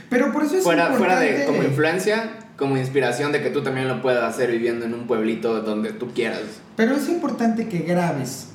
Pero 0.09 0.33
por 0.33 0.45
eso 0.45 0.57
es 0.57 0.65
Fuera, 0.65 0.93
fuera 0.93 1.21
de 1.21 1.45
como 1.45 1.63
influencia, 1.63 2.31
como 2.57 2.77
inspiración 2.77 3.33
de 3.33 3.43
que 3.43 3.51
tú 3.51 3.63
también 3.63 3.89
lo 3.89 4.01
puedas 4.03 4.25
hacer 4.25 4.51
viviendo 4.51 4.85
en 4.87 4.95
un 4.95 5.07
pueblito 5.07 5.61
donde 5.63 5.93
tú 5.93 6.13
quieras. 6.15 6.41
Pero 6.77 6.95
es 6.95 7.09
importante 7.09 7.69
que 7.69 7.79
grabes 7.81 8.49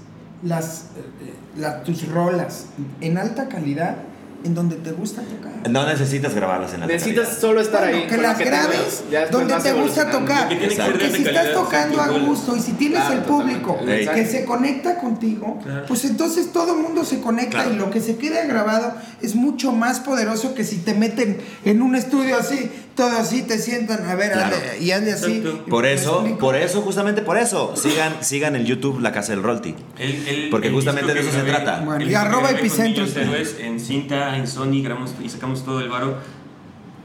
las, 0.44 0.92
eh, 0.98 1.34
la- 1.58 1.84
tus 1.84 2.08
rolas 2.08 2.68
en 3.02 3.18
alta 3.18 3.50
calidad 3.50 3.96
en 4.44 4.54
donde 4.54 4.76
te 4.78 4.92
gusta 4.92 5.22
tocar. 5.24 5.70
No 5.70 5.86
necesitas 5.86 6.34
grabarlas 6.34 6.74
en 6.74 6.82
la 6.82 6.86
Necesitas 6.88 7.38
solo 7.40 7.60
estar 7.60 7.82
Bueno, 7.82 7.98
ahí. 7.98 8.08
que 8.08 8.18
las 8.18 8.38
grabes 8.38 9.04
donde 9.32 9.54
te 9.56 9.74
gusta 9.74 10.10
tocar. 10.10 10.48
Porque 10.48 10.70
si 11.12 11.24
estás 11.24 11.54
tocando 11.54 12.02
a 12.02 12.08
gusto 12.20 12.56
y 12.56 12.60
si 12.60 12.74
tienes 12.74 13.00
Claro, 13.00 13.16
el 13.16 13.22
público 13.22 13.72
totalmente. 13.74 14.14
que 14.14 14.26
se 14.26 14.46
conecta 14.46 14.98
contigo, 15.00 15.60
Claro. 15.64 15.86
pues 15.88 16.06
entonces 16.06 16.52
todo 16.54 16.76
el 16.76 16.82
mundo 16.84 17.04
se 17.04 17.20
conecta 17.20 17.64
Claro. 17.64 17.74
y 17.74 17.76
lo 17.78 17.90
que 17.90 18.00
se 18.02 18.18
queda 18.18 18.46
grabado 18.46 18.94
es 19.22 19.36
mucho 19.36 19.72
más 19.74 20.00
poderoso 20.00 20.54
que 20.56 20.64
si 20.64 20.78
te 20.78 20.94
meten 20.94 21.40
en 21.66 21.82
un 21.82 21.96
estudio 21.96 22.38
así, 22.38 22.72
todo 22.98 23.12
así, 23.18 23.44
te 23.44 23.58
sientan 23.60 24.06
a 24.06 24.16
ver 24.16 24.32
Claro. 24.34 24.56
hazle- 24.58 24.82
y 24.82 24.92
hazle 24.92 25.14
así. 25.14 25.32
Exacto. 25.38 25.62
¿Me 25.64 25.70
Por 25.72 25.86
eso, 25.86 26.38
por 26.40 26.56
eso, 26.58 26.82
justamente 26.82 27.22
por 27.22 27.38
eso, 27.38 27.76
sigan, 27.78 28.22
sigan 28.22 28.56
en 28.58 28.66
YouTube 28.66 29.00
La 29.00 29.14
Casa 29.14 29.32
del 29.32 29.44
Rolti. 29.44 29.76
El- 29.98 30.28
el- 30.28 30.50
Porque 30.50 30.68
el 30.68 30.74
justamente 30.74 31.14
de 31.14 31.20
eso 31.22 31.32
se 31.32 31.44
trata. 31.44 31.80
Bueno, 31.86 32.02
el 32.04 32.12
y 32.12 32.16
arroba 32.16 32.40
grabé 32.50 32.56
con 32.58 32.66
Epicentro. 32.66 33.04
Niños 33.06 33.16
Héroes 33.18 33.56
en 33.62 33.80
cinta, 33.80 34.36
en 34.36 34.48
Sony, 34.48 34.82
grabamos 34.84 35.14
y 35.24 35.30
sacamos 35.30 35.64
todo 35.64 35.80
el 35.80 35.88
varo. 35.90 36.18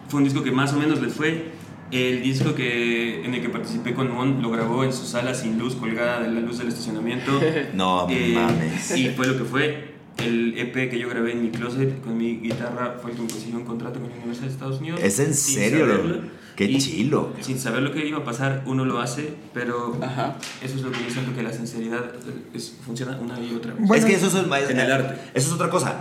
Fue 0.09 0.19
un 0.19 0.25
disco 0.25 0.43
que 0.43 0.51
más 0.51 0.73
o 0.73 0.77
menos 0.79 1.01
les 1.01 1.13
fue. 1.15 1.53
El 1.91 2.23
disco 2.23 2.55
que, 2.55 3.23
en 3.25 3.35
el 3.35 3.43
que 3.43 3.51
participé 3.51 3.93
con 3.93 4.11
Mon 4.11 4.41
lo 4.41 4.51
grabó 4.51 4.83
en 4.83 4.95
su 4.95 5.05
sala 5.07 5.35
sin 5.35 5.59
luz, 5.59 5.77
colgada 5.77 6.21
de 6.21 6.29
la 6.29 6.41
luz 6.41 6.57
del 6.59 6.69
estacionamiento. 6.69 7.31
No 7.75 8.07
Eh, 8.11 8.33
mames. 8.35 8.97
Y 8.97 9.11
fue 9.11 9.27
lo 9.27 9.37
que 9.37 9.45
fue. 9.45 9.92
El 10.19 10.57
EP 10.59 10.91
que 10.91 10.99
yo 10.99 11.09
grabé 11.09 11.33
en 11.33 11.43
mi 11.43 11.51
closet 11.51 12.01
con 12.03 12.17
mi 12.17 12.37
guitarra 12.39 12.97
fue 13.01 13.11
el 13.11 13.17
que 13.17 13.23
me 13.23 13.29
consiguió 13.29 13.59
un 13.59 13.65
contrato 13.65 13.99
con 14.01 14.09
la 14.11 14.17
Universidad 14.17 14.47
de 14.47 14.53
Estados 14.53 14.81
Unidos. 14.81 15.01
¿Es 15.03 15.19
en 15.19 15.35
sin 15.35 15.55
serio, 15.57 15.87
lo- 15.87 15.97
saberlo. 15.97 16.23
qué 16.57 16.65
Y 16.65 16.79
chilo. 16.79 17.33
Sin 17.41 17.59
saber 17.59 17.83
lo 17.83 17.93
que 17.93 18.07
iba 18.07 18.19
a 18.19 18.25
pasar, 18.25 18.63
uno 18.67 18.85
lo 18.85 19.01
hace, 19.01 19.35
pero 19.53 19.99
Ajá. 20.03 20.37
eso 20.63 20.77
es 20.77 20.83
lo 20.83 20.93
que 20.93 20.99
yo 21.03 21.11
siento 21.11 21.35
que 21.35 21.43
la 21.43 21.53
sinceridad 21.53 22.05
eh, 22.05 22.43
es- 22.55 22.75
funciona 22.85 23.19
una 23.21 23.41
y 23.41 23.55
otra 23.55 23.73
vez. 23.75 23.87
Bueno, 23.87 24.05
es 24.07 24.09
que 24.11 24.15
eso 24.17 24.27
es, 24.29 24.35
es- 24.35 24.71
en 24.71 24.81
el 24.81 24.93
arte. 24.93 25.15
Eso 25.35 25.49
es 25.49 25.53
otra 25.55 25.71
cosa. 25.71 25.97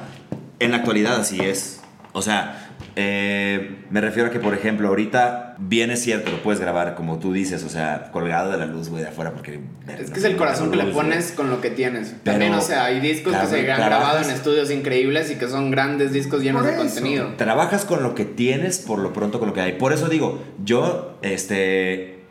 En 0.59 0.72
la 0.72 0.78
actualidad 0.78 1.20
así 1.20 1.39
es. 1.39 1.81
O 2.14 2.22
sea, 2.22 2.70
eh, 2.97 3.86
me 3.89 4.01
refiero 4.01 4.28
a 4.28 4.32
que, 4.32 4.39
por 4.39 4.53
ejemplo, 4.53 4.89
ahorita 4.89 5.55
bien 5.59 5.91
es 5.91 6.01
cierto, 6.01 6.30
lo 6.30 6.43
puedes 6.43 6.59
grabar 6.59 6.93
como 6.95 7.20
tú 7.20 7.32
dices, 7.32 7.64
o 7.64 7.70
sea, 7.70 8.09
colgado 8.12 8.51
de 8.51 8.57
la 8.57 8.66
luz, 8.66 8.89
güey, 8.89 9.01
de 9.03 9.09
afuera, 9.09 9.32
porque... 9.32 9.62
Es 9.88 10.12
que 10.12 10.20
es 10.20 10.26
el 10.26 10.36
corazón 10.36 10.72
que 10.72 10.78
le 10.78 10.86
pones 10.88 11.32
con 11.32 11.49
lo 11.49 11.62
que 11.62 11.70
tienes. 11.70 12.09
Pero- 12.24 12.34
También, 12.34 12.53
o 12.53 12.59
sea, 12.62 12.86
hay 12.86 12.99
discos 12.99 13.32
Claro, 13.32 13.49
que 13.49 13.55
se 13.55 13.72
han 13.72 13.78
grabado 13.80 14.20
en 14.22 14.30
estudios 14.30 14.70
increíbles 14.72 15.32
y 15.32 15.36
que 15.36 15.47
son 15.47 15.72
grandes 15.72 16.12
discos 16.12 16.41
llenos 16.43 16.66
de 16.66 16.76
contenido. 16.76 17.28
Trabajas 17.38 17.86
con 17.86 18.03
lo 18.03 18.14
que 18.14 18.26
tienes, 18.26 18.80
por 18.80 18.99
lo 18.99 19.14
pronto 19.14 19.39
con 19.39 19.47
lo 19.47 19.53
que 19.53 19.62
hay. 19.62 19.74
Por 19.74 19.93
eso 19.93 20.09
digo, 20.09 20.43
yo, 20.66 21.18
este, 21.22 22.24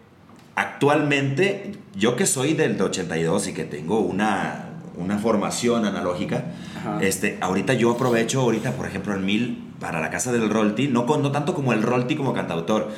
actualmente, 0.57 1.73
yo 1.97 2.17
que 2.17 2.27
soy 2.27 2.53
del 2.53 2.81
82 2.81 3.49
y 3.49 3.53
que 3.55 3.65
tengo 3.65 4.01
una, 4.01 4.67
una 4.97 5.19
formación 5.19 5.87
analógica, 5.87 6.45
Ajá. 6.79 6.99
este, 7.01 7.39
ahorita 7.41 7.73
yo 7.75 7.93
aprovecho, 7.93 8.41
ahorita, 8.43 8.73
por 8.73 8.87
ejemplo, 8.87 9.15
el 9.15 9.21
Mil, 9.21 9.65
para 9.81 10.01
la 10.01 10.11
casa 10.11 10.31
del 10.31 10.49
Rolti, 10.51 10.87
no, 10.89 11.07
con, 11.07 11.23
no 11.23 11.33
tanto 11.33 11.55
como 11.55 11.73
el 11.73 11.83
Rolti 11.83 12.15
como 12.15 12.33
cantautor, 12.35 12.91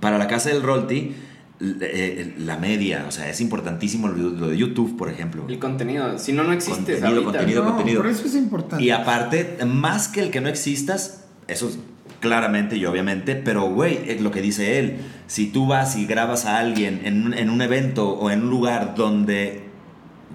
para 0.00 0.18
la 0.18 0.26
casa 0.26 0.50
del 0.50 0.62
Rolti, 0.62 1.14
eh, 1.60 2.34
la 2.38 2.56
media, 2.58 3.04
o 3.08 3.12
sea, 3.12 3.30
es 3.30 3.40
importantísimo 3.40 4.08
lo, 4.08 4.30
lo 4.30 4.48
de 4.48 4.56
YouTube, 4.58 4.96
por 4.98 5.08
ejemplo. 5.08 5.44
El 5.48 5.58
contenido. 5.58 6.18
Si 6.18 6.32
no, 6.32 6.42
no 6.44 6.52
existes 6.52 7.00
Contenido, 7.00 7.06
ahorita. 7.08 7.24
contenido. 7.24 7.62
no, 7.64 7.70
contenido. 7.76 8.02
por 8.02 8.10
eso 8.10 8.26
es 8.26 8.34
importante. 8.34 8.84
Y 8.84 8.90
aparte, 8.90 9.58
más 9.64 10.08
que 10.08 10.20
el 10.20 10.30
que 10.30 10.40
no 10.40 10.48
existas, 10.48 11.24
eso 11.46 11.68
es 11.68 11.78
claramente 12.20 12.76
y 12.76 12.84
obviamente, 12.86 13.36
pero 13.36 13.70
güey, 13.70 14.00
es 14.10 14.20
lo 14.20 14.30
que 14.30 14.40
dice 14.42 14.78
él, 14.78 14.96
si 15.26 15.46
tú 15.46 15.66
vas 15.66 15.94
y 15.96 16.06
grabas 16.06 16.46
a 16.46 16.58
alguien 16.58 17.02
en 17.04 17.26
un, 17.26 17.34
en 17.34 17.50
un 17.50 17.62
evento 17.62 18.08
o 18.10 18.30
en 18.30 18.42
un 18.42 18.50
lugar 18.50 18.94
donde, 18.96 19.62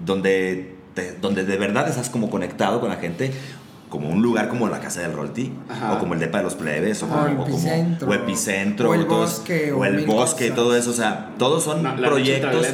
donde, 0.04 0.76
te- 0.94 1.12
donde 1.20 1.44
de 1.44 1.56
verdad 1.56 1.88
estás 1.88 2.08
como 2.08 2.30
conectado 2.30 2.80
con 2.80 2.88
la 2.90 2.96
gente, 2.96 3.32
como 3.90 4.08
un 4.08 4.22
lugar 4.22 4.48
como 4.48 4.68
la 4.68 4.80
Casa 4.80 5.00
del 5.02 5.12
Rolti, 5.12 5.52
Ajá. 5.68 5.92
o 5.94 5.98
como 5.98 6.14
el 6.14 6.20
Depa 6.20 6.38
de 6.38 6.44
los 6.44 6.54
Plebes, 6.54 7.02
o, 7.02 7.06
Ah, 7.06 7.26
como, 7.28 7.42
o 7.42 7.44
como- 7.44 7.56
Epicentro. 7.58 8.08
o 8.08 8.14
Epicentro, 8.14 8.90
O 8.90 8.94
el 8.94 9.04
Bosque, 9.04 9.72
o 9.72 9.78
o 9.78 9.84
el 9.84 10.06
bosque, 10.06 10.44
cosas. 10.50 10.56
todo 10.56 10.76
eso, 10.76 10.90
o 10.90 10.94
sea, 10.94 11.30
todos 11.38 11.64
son 11.64 11.82
No, 11.82 11.88
la 11.90 11.96
noche 11.96 12.06
proyectos. 12.08 12.66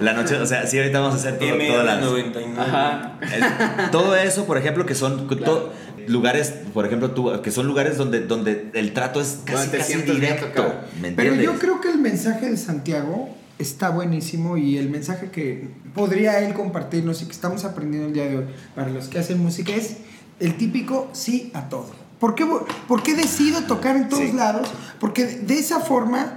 La 0.00 0.12
noche, 0.14 0.36
o 0.36 0.46
sea, 0.46 0.66
sí, 0.66 0.78
ahorita 0.78 1.00
vamos 1.00 1.14
a 1.16 1.18
hacer 1.18 1.38
todo, 1.38 1.48
todas 1.58 1.84
las- 1.84 1.98
MM99. 1.98 2.58
Ajá. 2.58 3.18
el- 3.20 3.90
todo 3.90 4.14
eso, 4.16 4.46
por 4.46 4.56
ejemplo, 4.58 4.86
que 4.86 4.94
son 4.94 5.26
to- 5.28 5.72
lugares, 6.06 6.54
por 6.72 6.86
ejemplo, 6.86 7.10
tú, 7.10 7.30
que 7.42 7.50
son 7.50 7.66
lugares 7.66 7.96
donde, 7.98 8.20
donde 8.20 8.70
el 8.74 8.92
trato 8.94 9.20
es 9.20 9.40
casi, 9.44 9.68
casi 9.76 9.94
directo. 10.02 10.46
tocado. 10.46 10.74
¿Me 11.00 11.10
Pero 11.12 11.34
yo 11.34 11.58
creo 11.58 11.80
que 11.80 11.90
el 11.90 11.98
mensaje 11.98 12.48
de 12.48 12.56
Santiago 12.56 13.28
está 13.58 13.90
buenísimo 13.90 14.56
y 14.56 14.78
el 14.78 14.88
mensaje 14.88 15.30
que 15.30 15.68
podría 15.94 16.38
él 16.40 16.54
compartirnos 16.54 17.20
y 17.22 17.26
que 17.26 17.32
estamos 17.32 17.64
aprendiendo 17.64 18.08
el 18.08 18.14
día 18.14 18.24
de 18.26 18.38
hoy 18.38 18.44
para 18.74 18.88
los 18.88 19.08
que 19.08 19.18
hacen 19.18 19.38
música 19.38 19.72
es 19.74 19.98
el 20.40 20.56
típico 20.56 21.08
sí 21.12 21.50
a 21.54 21.68
todo. 21.68 21.90
¿Por 22.18 22.34
qué, 22.34 22.46
por 22.88 23.02
qué 23.02 23.14
decido 23.14 23.62
tocar 23.62 23.96
en 23.96 24.08
todos 24.08 24.24
Sí. 24.24 24.32
lados? 24.32 24.68
Porque 24.98 25.24
de 25.24 25.58
esa 25.58 25.80
forma 25.80 26.34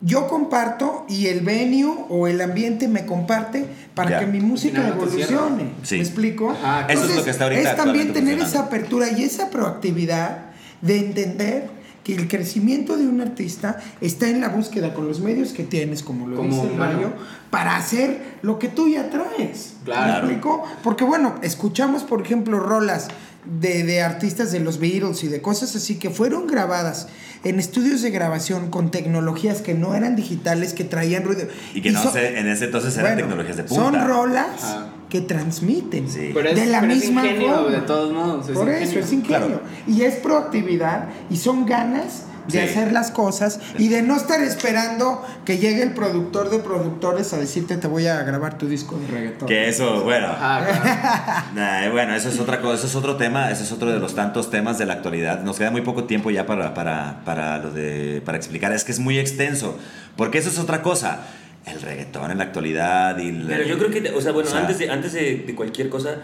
yo 0.00 0.28
comparto 0.28 1.04
y 1.08 1.26
el 1.26 1.40
venue 1.40 1.90
o 2.08 2.26
el 2.26 2.40
ambiente 2.40 2.86
me 2.88 3.04
comparte 3.06 3.66
para 3.94 4.10
Ya. 4.10 4.20
que 4.20 4.26
mi 4.26 4.40
música 4.40 4.86
evolucione. 4.88 5.70
Sí. 5.82 5.96
¿Me 5.96 6.02
explico? 6.02 6.50
Ajá, 6.50 6.86
Eso 6.88 7.04
es 7.04 7.16
lo 7.16 7.24
que 7.24 7.30
está 7.30 7.44
ahorita 7.44 7.70
Es 7.70 7.76
también 7.76 8.12
tener 8.12 8.38
esa 8.38 8.60
apertura 8.60 9.10
y 9.10 9.24
esa 9.24 9.50
proactividad 9.50 10.38
de 10.82 10.98
entender 10.98 11.70
que 12.04 12.14
el 12.14 12.28
crecimiento 12.28 12.96
de 12.96 13.08
un 13.08 13.20
artista 13.20 13.78
está 14.00 14.28
en 14.28 14.40
la 14.40 14.48
búsqueda 14.50 14.94
con 14.94 15.08
los 15.08 15.18
medios 15.20 15.52
que 15.52 15.64
tienes, 15.64 16.02
como 16.04 16.28
lo 16.28 16.36
Como 16.36 16.62
dice. 16.62 16.74
Mario, 16.76 17.12
para 17.50 17.76
hacer 17.76 18.36
lo 18.42 18.58
que 18.60 18.68
tú 18.68 18.88
ya 18.88 19.10
traes. 19.10 19.74
Claro. 19.84 20.06
¿Me 20.26 20.32
explico? 20.34 20.62
Porque 20.84 21.02
bueno, 21.04 21.34
escuchamos, 21.42 22.04
por 22.04 22.22
ejemplo, 22.22 22.60
rolas 22.60 23.08
de, 23.46 23.84
de 23.84 24.02
artistas 24.02 24.52
de 24.52 24.60
los 24.60 24.78
Beatles 24.78 25.22
y 25.24 25.28
de 25.28 25.40
cosas 25.40 25.74
así 25.76 25.96
que 25.98 26.10
fueron 26.10 26.46
grabadas 26.46 27.08
en 27.44 27.60
estudios 27.60 28.02
de 28.02 28.10
grabación 28.10 28.70
con 28.70 28.90
tecnologías 28.90 29.62
que 29.62 29.74
no 29.74 29.94
eran 29.94 30.16
digitales, 30.16 30.72
que 30.74 30.82
traían 30.84 31.22
ruido. 31.24 31.46
Y 31.74 31.80
que 31.80 31.92
no 31.92 32.02
son- 32.02 32.12
sé, 32.12 32.38
en 32.40 32.48
ese 32.48 32.64
entonces 32.64 32.94
eran 32.96 33.12
bueno, 33.12 33.28
tecnologías 33.28 33.56
de 33.56 33.62
punta. 33.64 33.82
Son 33.84 34.06
rolas 34.08 34.64
Ajá. 34.64 34.88
que 35.08 35.20
transmiten 35.20 36.10
Sí. 36.10 36.30
Pero 36.34 36.48
es, 36.48 36.56
de 36.56 36.66
la 36.66 36.80
pero 36.80 36.92
es 36.92 36.98
misma 37.04 37.24
ingenio, 37.24 37.54
forma. 37.54 37.70
de 37.70 37.80
todos 37.82 38.12
modos. 38.12 38.48
Es 38.48 38.54
Por 38.54 38.66
ingenio. 38.68 38.88
eso 38.88 38.98
es 38.98 39.12
ingenio. 39.12 39.46
Claro. 39.46 39.60
Y 39.86 40.02
es 40.02 40.14
proactividad 40.16 41.08
y 41.30 41.36
son 41.36 41.66
ganas 41.66 42.24
de 42.48 42.52
Sí. 42.52 42.58
hacer 42.58 42.92
las 42.92 43.10
cosas 43.10 43.60
y 43.78 43.88
de 43.88 44.02
no 44.02 44.16
estar 44.16 44.40
esperando 44.40 45.24
que 45.44 45.58
llegue 45.58 45.82
el 45.82 45.92
productor 45.94 46.50
de 46.50 46.58
productores 46.58 47.32
a 47.32 47.38
decirte 47.38 47.76
te 47.76 47.86
voy 47.88 48.06
a 48.06 48.22
grabar 48.22 48.58
tu 48.58 48.66
disco 48.68 48.98
de 48.98 49.06
reggaetón. 49.08 49.48
Que 49.48 49.68
eso, 49.68 50.02
bueno. 50.04 50.28
Claro. 50.36 50.66
Nah, 51.54 51.88
bueno, 51.90 52.14
eso 52.14 52.28
es 52.28 52.38
otra 52.40 52.60
cosa, 52.60 52.74
eso 52.76 52.86
es 52.86 52.94
otro 52.94 53.16
tema, 53.16 53.50
ese 53.50 53.62
es 53.64 53.72
otro 53.72 53.90
de 53.90 53.98
los 53.98 54.14
tantos 54.14 54.50
temas 54.50 54.78
de 54.78 54.86
la 54.86 54.94
actualidad. 54.94 55.42
Nos 55.42 55.58
queda 55.58 55.70
muy 55.70 55.80
poco 55.82 56.04
tiempo 56.04 56.30
ya 56.30 56.46
para, 56.46 56.74
para, 56.74 57.22
para, 57.24 57.58
lo 57.58 57.70
de, 57.72 58.22
para 58.24 58.36
explicar, 58.38 58.72
es 58.72 58.84
que 58.84 58.92
es 58.92 58.98
muy 58.98 59.18
extenso, 59.18 59.78
porque 60.16 60.38
eso 60.38 60.48
es 60.50 60.58
otra 60.58 60.82
cosa. 60.82 61.20
El 61.64 61.80
reggaetón 61.82 62.30
en 62.30 62.38
la 62.38 62.44
actualidad 62.44 63.18
y... 63.18 63.32
la- 63.32 63.48
Pero 63.48 63.64
yo 63.64 63.78
creo 63.78 63.90
que, 63.90 64.10
o 64.14 64.20
sea, 64.20 64.30
bueno, 64.32 64.48
O 64.48 64.52
sea- 64.52 64.60
antes, 64.60 64.78
de, 64.78 64.88
antes 64.90 65.12
de, 65.14 65.38
de 65.46 65.54
cualquier 65.56 65.88
cosa, 65.88 66.16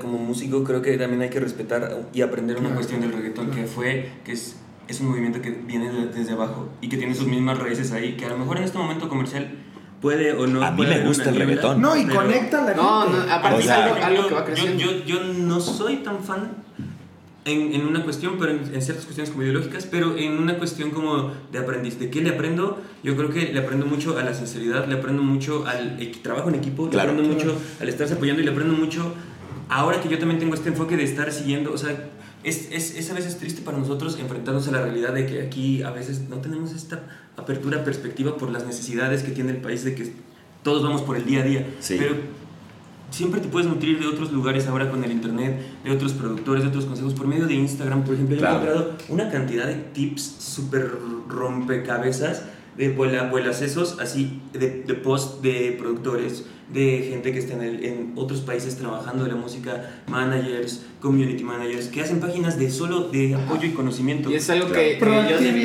como 0.00 0.18
músico 0.18 0.64
creo 0.64 0.80
que 0.82 0.96
también 0.96 1.22
hay 1.22 1.28
que 1.28 1.38
respetar 1.40 2.02
y 2.12 2.22
aprender 2.22 2.56
una 2.56 2.68
Claro. 2.68 2.76
cuestión 2.76 3.00
del 3.02 3.12
reggaetón, 3.12 3.50
que 3.50 3.64
fue, 3.66 4.10
que 4.24 4.32
es, 4.32 4.56
es 4.88 5.00
un 5.00 5.08
movimiento 5.08 5.40
que 5.40 5.50
viene 5.50 5.90
de- 5.90 6.06
desde 6.06 6.32
abajo 6.32 6.68
y 6.80 6.88
que 6.88 6.96
tiene 6.96 7.14
sus 7.14 7.26
mismas 7.26 7.58
raíces 7.58 7.92
ahí, 7.92 8.16
que 8.16 8.24
a 8.26 8.28
lo 8.30 8.38
mejor 8.38 8.58
en 8.58 8.64
este 8.64 8.78
momento 8.78 9.08
comercial 9.08 9.50
puede 10.00 10.32
o 10.32 10.46
no. 10.46 10.62
A 10.62 10.70
mí 10.72 10.84
me 10.84 11.00
gusta 11.06 11.30
el 11.30 11.36
reggaetón. 11.36 11.80
No, 11.80 11.96
y 11.96 12.04
conecta 12.06 12.62
la 12.64 12.74
No, 12.74 13.02
gente. 13.02 13.18
no, 13.26 13.32
aparte 13.32 13.56
O 13.56 13.60
es 13.60 13.64
sea, 13.66 13.84
algo, 13.84 14.04
algo 14.04 14.22
yo, 14.22 14.28
que 14.28 14.34
va 14.34 14.40
yo, 14.40 14.46
creciendo. 14.46 14.82
yo, 14.82 15.04
yo 15.04 15.24
no 15.34 15.60
soy 15.60 15.96
tan 15.98 16.18
fan 16.24 16.50
en, 17.44 17.74
en 17.74 17.86
una 17.86 18.02
cuestión, 18.04 18.34
pero 18.38 18.52
en, 18.52 18.58
en 18.74 18.82
ciertas 18.82 19.04
cuestiones 19.04 19.30
como 19.30 19.42
ideológicas, 19.44 19.86
pero 19.86 20.16
en 20.16 20.38
una 20.38 20.58
cuestión 20.58 20.90
como 20.90 21.30
de 21.50 21.58
aprendiz. 21.58 21.98
¿De 21.98 22.10
qué 22.10 22.20
le 22.20 22.30
aprendo? 22.30 22.80
Yo 23.02 23.16
creo 23.16 23.30
que 23.30 23.52
le 23.52 23.58
aprendo 23.60 23.86
mucho 23.86 24.16
a 24.18 24.22
la 24.22 24.34
sinceridad, 24.34 24.86
le 24.88 24.94
aprendo 24.96 25.22
mucho 25.22 25.64
al 25.66 25.98
trabajo 26.22 26.48
en 26.50 26.56
equipo, 26.56 26.88
Claro. 26.90 27.12
le 27.12 27.18
aprendo 27.20 27.34
mucho 27.34 27.56
al 27.80 27.88
estarse 27.88 28.14
apoyando 28.14 28.42
y 28.42 28.44
le 28.44 28.50
aprendo 28.50 28.74
mucho 28.74 29.14
ahora 29.68 30.00
que 30.00 30.08
yo 30.08 30.18
también 30.18 30.38
tengo 30.38 30.54
este 30.54 30.68
enfoque 30.68 30.96
de 30.96 31.04
estar 31.04 31.32
siguiendo, 31.32 31.72
o 31.72 31.78
sea, 31.78 32.10
es, 32.44 32.68
es, 32.72 32.96
es 32.96 33.10
a 33.10 33.14
veces 33.14 33.38
triste 33.38 33.62
para 33.62 33.78
nosotros 33.78 34.18
enfrentarnos 34.18 34.66
a 34.68 34.72
la 34.72 34.82
realidad 34.82 35.14
de 35.14 35.26
que 35.26 35.42
aquí 35.42 35.82
a 35.82 35.90
veces 35.90 36.28
no 36.28 36.36
tenemos 36.38 36.72
esta 36.72 37.02
apertura 37.36 37.84
perspectiva 37.84 38.36
por 38.36 38.50
las 38.50 38.66
necesidades 38.66 39.22
que 39.22 39.30
tiene 39.30 39.50
el 39.52 39.58
país, 39.58 39.84
de 39.84 39.94
que 39.94 40.12
todos 40.62 40.82
vamos 40.82 41.02
por 41.02 41.16
el 41.16 41.24
día 41.24 41.40
a 41.40 41.44
día. 41.44 41.66
Sí. 41.80 41.96
Pero 41.98 42.14
siempre 43.10 43.40
te 43.40 43.48
puedes 43.48 43.68
nutrir 43.68 43.98
de 44.00 44.06
otros 44.06 44.32
lugares 44.32 44.66
ahora 44.66 44.90
con 44.90 45.02
el 45.04 45.12
internet, 45.12 45.60
de 45.84 45.90
otros 45.90 46.12
productores, 46.12 46.62
de 46.62 46.68
otros 46.70 46.84
consejos. 46.86 47.14
Por 47.14 47.26
medio 47.26 47.46
de 47.46 47.54
Instagram, 47.54 48.04
por 48.04 48.14
ejemplo, 48.14 48.36
Claro. 48.38 48.54
yo 48.64 48.70
he 48.70 48.72
encontrado 48.72 48.98
una 49.08 49.30
cantidad 49.30 49.66
de 49.66 49.74
tips 49.74 50.22
súper 50.38 50.90
rompecabezas 51.28 52.42
de 52.76 52.88
vuela, 52.90 53.28
vuelas 53.30 53.60
esos, 53.60 53.98
así, 54.00 54.40
de, 54.54 54.82
de 54.86 54.94
post 54.94 55.42
de 55.42 55.76
productores, 55.78 56.44
de 56.72 57.06
gente 57.10 57.32
que 57.32 57.38
está 57.38 57.52
en, 57.54 57.62
el- 57.62 57.84
en 57.84 58.12
otros 58.16 58.40
países 58.40 58.76
trabajando 58.78 59.24
de 59.24 59.30
la 59.30 59.36
música, 59.36 60.00
managers, 60.06 60.80
community 61.02 61.42
managers, 61.42 61.88
que 61.88 62.00
hacen 62.00 62.20
páginas 62.20 62.58
de 62.58 62.70
solo 62.70 63.08
de 63.08 63.34
apoyo 63.34 63.66
y 63.66 63.72
conocimiento. 63.72 64.30
Y 64.30 64.36
es 64.36 64.48
algo 64.48 64.68
Claro. 64.68 64.80
que, 64.82 64.98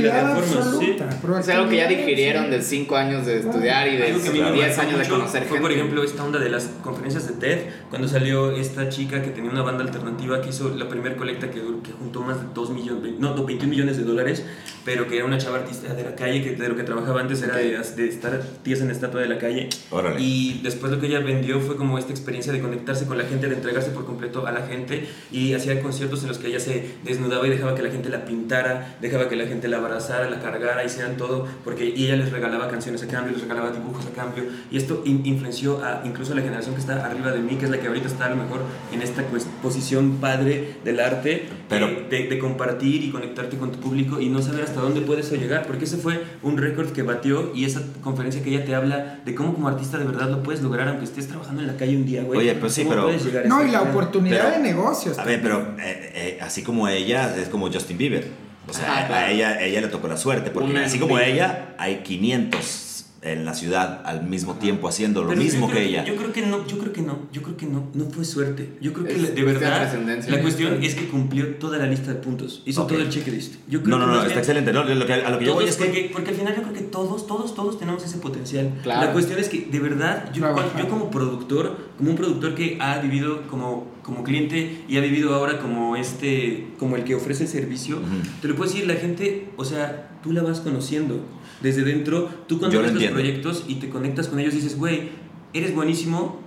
absoluta. 0.10 1.10
es 1.40 1.50
algo 1.50 1.70
que 1.70 1.78
ya 1.78 1.88
digirieron 1.88 2.50
de 2.50 2.58
absoluta. 2.58 2.68
5 2.68 2.96
años 2.98 3.26
de 3.26 3.38
estudiar 3.40 3.88
y 3.88 3.98
de 3.98 4.04
Algo 4.08 4.22
que 4.24 4.30
a 4.30 4.32
mí 4.32 4.42
me 4.42 4.52
10 4.52 4.68
marcó 4.78 4.82
años 4.82 5.00
de 5.00 5.08
conocer 5.08 5.42
fue, 5.44 5.58
gente. 5.58 5.62
por 5.62 5.72
ejemplo, 5.72 6.04
esta 6.04 6.24
onda 6.24 6.40
de 6.40 6.50
las 6.50 6.66
conferencias 6.84 7.28
de 7.28 7.34
TED, 7.34 7.60
cuando 7.90 8.08
salió 8.08 8.52
esta 8.52 8.90
chica 8.90 9.22
que 9.22 9.30
tenía 9.30 9.52
una 9.52 9.62
banda 9.62 9.84
alternativa 9.84 10.42
que 10.42 10.50
hizo 10.50 10.70
la 10.76 10.90
primera 10.90 11.16
colecta 11.16 11.52
que, 11.52 11.60
que 11.84 11.92
juntó 11.98 12.22
más 12.22 12.42
de 12.42 12.48
2 12.54 12.70
millones, 12.72 13.14
no, 13.20 13.34
21 13.46 13.70
millones 13.70 13.98
de 13.98 14.04
dólares, 14.04 14.44
pero 14.84 15.08
que 15.08 15.18
era 15.18 15.26
una 15.26 15.38
chava 15.38 15.58
artista 15.58 15.94
de 15.94 16.04
la 16.04 16.16
calle, 16.16 16.42
que 16.42 16.52
de 16.56 16.68
lo 16.70 16.76
que 16.76 16.84
trabajaba 16.84 17.22
antes 17.22 17.42
era 17.44 17.58
de, 17.58 17.78
de 17.78 18.08
estar 18.08 18.42
tías 18.64 18.82
en 18.82 18.90
estatua 18.90 19.22
de 19.22 19.28
la 19.28 19.38
calle. 19.38 19.70
Órale. 19.92 20.20
Y 20.20 20.62
después 20.64 20.92
lo 20.92 21.00
que 21.00 21.08
ella 21.08 21.20
vendió 21.20 21.60
fue 21.60 21.76
como 21.78 21.98
esta 22.00 22.12
experiencia 22.12 22.52
de 22.52 22.62
conectarse 22.62 23.06
con 23.06 23.18
la 23.18 23.26
gente, 23.26 23.48
de 23.48 23.56
entregarse 23.56 23.92
por 23.92 24.06
completo 24.06 24.48
a 24.48 24.52
la 24.52 24.66
gente 24.66 25.08
y 25.32 25.53
hacía 25.53 25.82
conciertos 25.82 26.21
en 26.23 26.30
los 26.30 26.38
que 26.38 26.47
ella 26.47 26.59
se 26.59 26.95
desnudaba 27.03 27.45
y 27.47 27.49
dejaba 27.49 27.75
que 27.75 27.82
la 27.84 27.89
gente 27.89 28.09
la 28.09 28.25
pintara, 28.25 28.97
dejaba 29.01 29.30
que 29.30 29.36
la 29.36 29.45
gente 29.45 29.67
la 29.67 29.78
abrazara, 29.78 30.30
la 30.30 30.39
cargara, 30.39 30.84
hicieran 30.84 31.17
todo, 31.17 31.47
porque 31.63 31.86
y 31.95 32.05
ella 32.05 32.15
les 32.17 32.32
regalaba 32.32 32.67
canciones 32.69 33.03
a 33.03 33.07
cambio, 33.07 33.34
les 33.34 33.41
regalaba 33.41 33.71
dibujos 33.71 34.05
a 34.05 34.09
cambio 34.11 34.43
y 34.71 34.78
esto 34.78 35.01
in- 35.05 35.25
influenció 35.25 35.84
a, 35.84 36.01
incluso 36.05 36.34
a 36.34 36.36
la 36.36 36.41
generación 36.41 36.75
que 36.75 36.82
está 36.82 37.05
arriba 37.05 37.32
de 37.32 37.39
mí, 37.39 37.55
que 37.55 37.65
es 37.65 37.71
la 37.71 37.80
que 37.80 37.88
ahorita 37.88 38.07
está 38.07 38.25
a 38.25 38.30
lo 38.30 38.36
mejor 38.38 38.61
en 38.93 39.01
esta 39.01 39.23
pues, 39.23 39.47
posición 39.61 40.17
padre 40.21 40.75
del 40.84 40.99
arte, 40.99 41.45
Pero- 41.69 41.88
eh, 41.88 42.05
de, 42.09 42.28
de 42.28 42.39
compartir 42.39 43.03
y 43.03 43.09
conectarte 43.11 43.57
con 43.57 43.71
tu 43.71 43.80
público 43.80 44.19
y 44.21 44.30
no 44.30 44.41
saber 44.41 44.63
hasta 44.63 44.80
dónde 44.82 45.01
puede 45.01 45.21
eso 45.21 45.36
llegar, 45.36 45.65
porque 45.67 45.86
ese 45.86 45.97
fue 45.97 46.21
un 46.43 46.57
récord 46.57 46.91
que 46.91 47.03
batió 47.03 47.51
y 47.53 47.65
esa 47.65 47.82
conferencia 48.01 48.41
que 48.43 48.49
ella 48.51 48.65
te 48.65 48.75
habla 48.75 49.19
de 49.25 49.36
cómo 49.36 49.53
como 49.53 49.67
artista 49.67 49.97
de 49.97 50.05
verdad 50.05 50.30
lo 50.30 50.43
puedes 50.43 50.61
lograr 50.61 50.88
aunque 50.88 51.05
estés 51.05 51.28
trabajando 51.28 51.61
en 51.61 51.67
la 51.67 51.75
calle 51.78 51.95
un 51.97 52.05
día, 52.05 52.23
güey. 52.23 52.39
Oye, 52.39 52.55
pues 52.55 52.73
sí, 52.73 52.84
¿Cómo 52.84 52.95
pero- 52.95 53.03
puedes 53.05 53.47
No, 53.47 53.65
y 53.65 53.71
la 53.71 53.82
oportunidad 53.82 54.51
Pero- 54.53 54.63
de 54.63 54.63
negocios. 54.73 55.16
A 55.18 55.24
ver, 55.24 55.41
pero 55.41 55.76
eh, 55.80 56.11
eh, 56.15 56.38
así 56.41 56.63
como 56.63 56.88
ella, 56.88 57.36
es 57.36 57.49
como 57.49 57.72
Justin 57.72 57.97
Bieber. 57.97 58.28
O 58.70 58.74
sea, 58.74 58.86
Ah, 59.03 59.07
claro. 59.07 59.28
a 59.28 59.32
ella, 59.32 59.61
ella 59.61 59.82
le 59.82 59.88
tocó 59.88 60.07
la 60.07 60.18
suerte, 60.18 60.49
porque 60.51 60.70
Una 60.70 60.86
así 60.86 60.99
como 60.99 61.18
ella, 61.20 61.70
hay 61.78 61.97
500 61.97 62.87
en 63.22 63.45
la 63.45 63.53
ciudad 63.53 64.01
al 64.05 64.24
mismo 64.28 64.55
tiempo 64.55 64.88
haciendo 64.88 65.24
lo 65.24 65.30
Pero 65.30 65.41
mismo 65.41 65.70
que 65.70 65.86
ella. 65.86 66.05
Yo 66.05 66.15
creo 66.15 66.32
que 66.32 66.41
no, 66.45 66.65
yo 66.68 66.78
creo 66.78 66.93
que 66.93 67.01
no, 67.01 67.20
yo 67.34 67.41
creo 67.41 67.57
que 67.57 67.65
no, 67.65 67.88
no 67.93 68.05
fue 68.05 68.24
suerte. 68.24 68.78
Yo 68.80 68.93
creo 68.93 69.05
que 69.05 69.13
Es 69.15 69.22
la- 69.22 69.30
de 69.32 69.43
verdad 69.43 69.93
la 70.30 70.41
cuestión 70.41 70.84
es 70.84 70.95
que 70.95 71.07
cumplió 71.07 71.55
toda 71.55 71.78
la 71.78 71.88
lista 71.88 72.13
de 72.13 72.20
puntos, 72.20 72.61
hizo 72.65 72.86
todo 72.86 72.99
el 72.99 73.09
checklist. 73.09 73.55
Yo 73.68 73.82
creo 73.82 73.97
No, 73.97 74.05
no, 74.05 74.05
que 74.05 74.11
no, 74.11 74.15
está 74.22 74.28
bien 74.28 74.39
excelente. 74.39 74.74
No, 74.74 74.84
lo 74.84 75.05
que- 75.05 75.13
a 75.13 75.30
lo 75.32 75.39
que 75.39 75.45
yo 75.45 75.53
voy 75.55 75.65
es 75.65 75.76
que... 75.76 75.86
porque, 75.86 76.09
porque 76.13 76.30
al 76.30 76.36
final 76.36 76.55
yo 76.55 76.61
creo 76.61 76.74
que 76.74 76.82
todos, 76.82 77.26
todos, 77.28 77.55
todos 77.55 77.80
tenemos 77.80 78.03
ese 78.05 78.18
potencial. 78.20 78.72
Claro. 78.84 79.07
La 79.07 79.13
cuestión 79.13 79.39
es 79.39 79.49
que 79.49 79.68
de 79.72 79.80
verdad, 79.80 80.32
yo, 80.34 80.43
como 80.89 81.09
productor, 81.09 81.76
como 81.97 82.11
un 82.11 82.15
productor 82.15 82.53
que 82.55 82.78
ha 82.80 82.99
vivido 82.99 83.47
como, 83.47 83.88
como 84.03 84.24
cliente 84.24 84.84
y 84.88 84.97
ha 84.97 85.01
vivido 85.01 85.34
ahora 85.34 85.59
como 85.59 85.95
este, 85.95 86.68
como 86.78 86.95
el 86.95 87.03
que 87.03 87.15
ofrece 87.15 87.43
el 87.43 87.49
servicio, 87.49 87.99
te 88.41 88.47
lo 88.47 88.55
puedo 88.55 88.70
decir, 88.70 88.88
la 88.88 88.93
gente, 88.95 89.49
o 89.57 89.65
sea, 89.65 90.11
tú 90.24 90.32
la 90.34 90.43
vas 90.43 90.59
conociendo 90.61 91.20
desde 91.62 91.84
dentro, 91.84 92.30
tú 92.47 92.60
ves 92.82 92.93
los 92.93 93.03
proyectos 93.14 93.66
y 93.68 93.76
te 93.76 93.89
conectas 93.89 94.28
con 94.28 94.39
ellos 94.39 94.53
dices, 94.53 94.78
güey, 94.78 95.10
eres 95.53 95.74
buenísimo, 95.74 96.39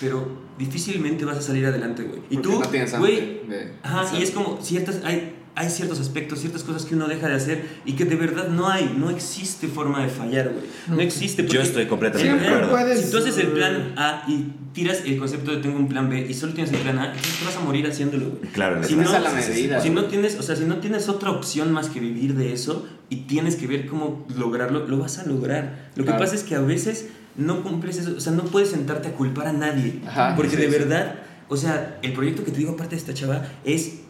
pero 0.00 0.26
difícilmente 0.58 1.24
vas 1.24 1.38
a 1.38 1.42
salir 1.42 1.66
adelante, 1.66 2.02
güey. 2.04 2.20
Y 2.30 2.36
Porque 2.36 2.42
tú, 2.42 2.52
no 2.52 2.60
güey, 2.98 3.16
de- 3.48 3.72
Ajá, 3.82 4.18
y 4.18 4.22
es 4.22 4.30
como 4.30 4.60
ciertas, 4.62 5.00
hay, 5.04 5.34
hay 5.56 5.70
ciertos 5.70 6.00
aspectos, 6.00 6.40
ciertas 6.40 6.64
cosas 6.64 6.84
que 6.84 6.94
uno 6.96 7.06
deja 7.06 7.28
de 7.28 7.34
hacer 7.34 7.64
y 7.84 7.92
que 7.92 8.04
de 8.04 8.16
verdad 8.16 8.48
no 8.48 8.68
hay, 8.68 8.94
no 8.98 9.08
existe 9.10 9.68
forma 9.68 10.02
de 10.02 10.08
fallar, 10.08 10.50
güey. 10.52 10.64
No 10.88 11.00
existe. 11.00 11.46
Yo 11.46 11.60
estoy 11.60 11.86
completamente 11.86 12.34
de 12.40 12.46
acuerdo. 12.48 12.70
puedes- 12.70 13.00
Si 13.02 13.10
tú 13.12 13.18
haces 13.18 13.38
el 13.38 13.48
plan 13.48 13.92
A 13.96 14.24
y 14.26 14.46
tiras 14.72 15.02
el 15.06 15.16
concepto 15.18 15.52
de 15.52 15.58
tengo 15.58 15.76
un 15.78 15.88
plan 15.88 16.08
B 16.10 16.26
y 16.28 16.34
solo 16.34 16.52
tienes 16.54 16.72
el 16.72 16.80
plan 16.80 16.98
A, 16.98 17.06
entonces 17.06 17.38
te 17.38 17.44
vas 17.44 17.56
a 17.56 17.60
morir 17.60 17.86
haciéndolo, 17.86 18.30
güey. 18.30 18.50
Claro, 18.52 18.82
Si 18.82 18.96
no, 18.96 19.08
a 19.08 19.18
la 19.20 19.30
medida. 19.30 19.80
si 19.80 19.90
no 19.90 20.06
tienes, 20.06 20.36
o 20.38 20.42
sea, 20.42 20.56
si 20.56 20.64
no 20.64 20.78
tienes 20.78 21.08
otra 21.08 21.30
opción 21.30 21.70
más 21.70 21.88
que 21.88 22.00
vivir 22.00 22.34
de 22.34 22.52
eso 22.52 22.86
y 23.08 23.16
tienes 23.26 23.54
que 23.54 23.68
ver 23.68 23.86
cómo 23.86 24.26
lograrlo, 24.36 24.88
lo 24.88 24.98
vas 24.98 25.18
a 25.18 25.24
lograr. 25.26 25.90
Lo 25.94 26.02
que 26.02 26.08
Claro. 26.10 26.18
pasa 26.24 26.34
es 26.34 26.42
que 26.42 26.56
a 26.56 26.60
veces 26.60 27.06
no 27.36 27.62
cumples 27.62 27.98
eso, 27.98 28.14
o 28.16 28.20
sea, 28.20 28.32
no 28.32 28.42
puedes 28.44 28.70
sentarte 28.70 29.06
a 29.08 29.12
culpar 29.12 29.46
a 29.46 29.52
nadie, 29.52 30.00
Ajá, 30.06 30.34
porque 30.34 30.50
sí, 30.50 30.56
de 30.56 30.64
sí. 30.66 30.78
verdad, 30.78 31.14
o 31.48 31.56
sea, 31.56 31.98
el 32.02 32.12
proyecto 32.12 32.42
que 32.44 32.50
te 32.50 32.58
digo 32.58 32.72
aparte 32.72 32.96
de 32.96 33.00
esta 33.00 33.14
chava 33.14 33.46
es 33.64 34.00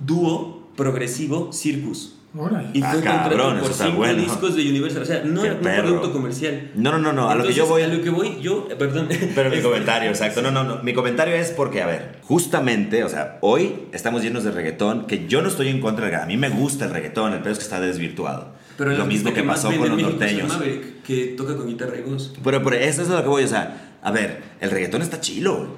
dúo 0.00 0.53
progresivo 0.76 1.52
Circus. 1.52 2.16
Órale. 2.36 2.70
Y 2.74 2.82
Ah, 2.82 2.90
fue 2.90 2.94
contratado 3.00 3.30
cabrón, 3.30 3.52
por 3.58 3.62
eso 3.62 3.70
está 3.70 3.84
cinco 3.84 3.96
bueno. 3.98 4.22
discos 4.22 4.56
de 4.56 4.68
Universal. 4.68 5.02
O 5.02 5.06
sea, 5.06 5.22
no 5.24 5.40
Qué 5.42 5.46
era 5.46 5.56
un 5.56 5.62
perro. 5.62 5.82
producto 5.84 6.12
comercial. 6.12 6.70
No, 6.74 6.90
no, 6.90 6.98
no, 6.98 7.12
no. 7.12 7.30
A 7.30 7.36
lo 7.36 7.44
que 7.46 7.52
yo 7.52 7.64
voy... 7.66 7.82
A 7.82 7.86
lo 7.86 8.02
que 8.02 8.10
voy, 8.10 8.38
yo, 8.42 8.66
eh, 8.68 8.74
perdón. 8.74 9.06
Pero 9.36 9.50
mi 9.50 9.56
Este, 9.58 9.68
comentario, 9.68 10.08
exacto. 10.10 10.42
No, 10.42 10.50
no, 10.50 10.64
no. 10.64 10.82
Mi 10.82 10.92
comentario 10.94 11.32
es 11.36 11.50
porque, 11.52 11.80
a 11.80 11.86
ver, 11.86 12.18
justamente, 12.22 13.04
o 13.04 13.08
sea, 13.08 13.38
hoy 13.40 13.84
estamos 13.92 14.20
llenos 14.22 14.42
de 14.42 14.50
reggaetón, 14.50 15.06
que 15.06 15.28
yo 15.28 15.42
no 15.42 15.48
estoy 15.48 15.68
en 15.68 15.80
contra 15.80 16.06
del 16.06 16.10
reggaetón. 16.12 16.24
A 16.24 16.34
mí 16.34 16.36
me 16.36 16.48
gusta 16.48 16.86
el 16.86 16.90
reggaetón, 16.90 17.34
el 17.34 17.38
pedo 17.38 17.52
es 17.52 17.58
que 17.58 17.64
está 17.64 17.80
desvirtuado. 17.80 18.52
Pero 18.76 18.90
lo 18.94 19.06
mismo 19.06 19.32
que 19.32 19.44
más 19.44 19.62
pasó 19.64 19.76
con 19.78 19.88
los 19.90 20.02
norteños. 20.02 20.48
Maverick, 20.48 21.02
que 21.04 21.26
toca 21.36 21.56
con 21.56 21.68
guitarra 21.68 21.96
y 21.98 22.02
voz. 22.02 22.34
Pero, 22.42 22.64
pero 22.64 22.74
eso 22.74 23.02
es 23.02 23.10
a 23.10 23.14
lo 23.14 23.22
que 23.22 23.28
voy, 23.28 23.44
o 23.44 23.48
sea, 23.48 23.96
a 24.02 24.10
ver, 24.10 24.42
el 24.60 24.72
reggaetón 24.72 25.02
está 25.02 25.20
chilo, 25.20 25.68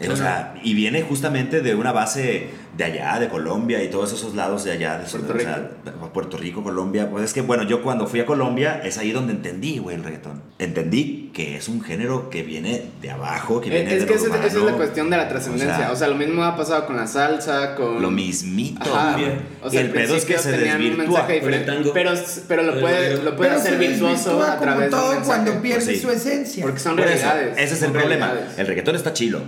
Eh, 0.00 0.08
O 0.10 0.16
sea, 0.16 0.54
y 0.62 0.74
viene 0.74 1.02
justamente 1.02 1.62
de 1.62 1.74
una 1.74 1.92
base 1.92 2.50
de 2.76 2.84
allá, 2.84 3.18
de 3.18 3.30
Colombia 3.30 3.82
y 3.82 3.88
todos 3.88 4.12
esos 4.12 4.34
lados 4.34 4.62
de 4.64 4.72
allá, 4.72 4.98
de 4.98 5.08
Puerto 5.08 5.32
o 5.34 5.38
sea, 5.40 5.58
de 5.82 5.90
Puerto 6.12 6.36
Rico, 6.36 6.62
Colombia. 6.62 7.08
Pues 7.10 7.24
es 7.24 7.32
que, 7.32 7.40
bueno, 7.40 7.62
yo 7.62 7.82
cuando 7.82 8.06
fui 8.06 8.20
a 8.20 8.26
Colombia 8.26 8.82
es 8.84 8.98
ahí 8.98 9.12
donde 9.12 9.32
entendí, 9.32 9.78
güey, 9.78 9.96
el 9.96 10.04
reggaetón. 10.04 10.42
Entendí 10.58 11.30
que 11.32 11.56
es 11.56 11.68
un 11.68 11.82
género 11.82 12.28
que 12.28 12.42
viene 12.42 12.82
de 13.00 13.10
abajo, 13.10 13.62
que 13.62 13.70
viene 13.70 13.86
Es, 13.86 13.92
es 13.94 14.00
de 14.02 14.06
que 14.06 14.14
esa, 14.14 14.26
esa 14.44 14.46
es 14.46 14.54
la 14.64 14.72
cuestión 14.72 15.08
de 15.08 15.16
la 15.16 15.28
trascendencia. 15.28 15.74
O 15.74 15.78
sea- 15.78 15.92
O 15.92 15.96
sea, 15.96 16.08
lo 16.08 16.16
mismo 16.16 16.44
ha 16.44 16.54
pasado 16.56 16.84
con 16.86 16.96
la 16.96 17.06
salsa, 17.06 17.74
con. 17.74 18.02
Lo 18.02 18.10
mismito. 18.10 18.94
Ajá. 18.94 19.12
güey. 19.16 19.32
O 19.62 19.70
sea, 19.70 19.80
el 19.80 19.90
pedo 19.90 20.14
es 20.14 20.26
que 20.26 20.36
se 20.36 20.52
desvirtúa. 20.58 21.26
Pero, 21.26 22.12
pero 22.46 22.62
lo 22.62 22.78
puede, 22.80 23.22
lo 23.22 23.36
puede 23.36 23.50
Pero 23.50 23.60
hacer 23.60 23.72
se 23.72 23.78
virtuoso 23.78 24.42
a 24.42 24.58
través 24.58 24.90
como 24.90 25.08
de 25.10 25.16
todo 25.16 25.24
cuando 25.24 25.62
pierde 25.62 25.84
Pues 25.84 25.96
sí. 25.96 26.02
su 26.02 26.10
esencia. 26.10 26.62
Porque 26.62 26.80
son 26.80 26.98
realidades. 26.98 27.56
ese 27.56 27.74
es 27.74 27.82
el 27.82 27.92
problema. 27.92 28.34
El 28.58 28.66
reggaetón 28.66 28.96
está 28.96 29.14
chilo. 29.14 29.40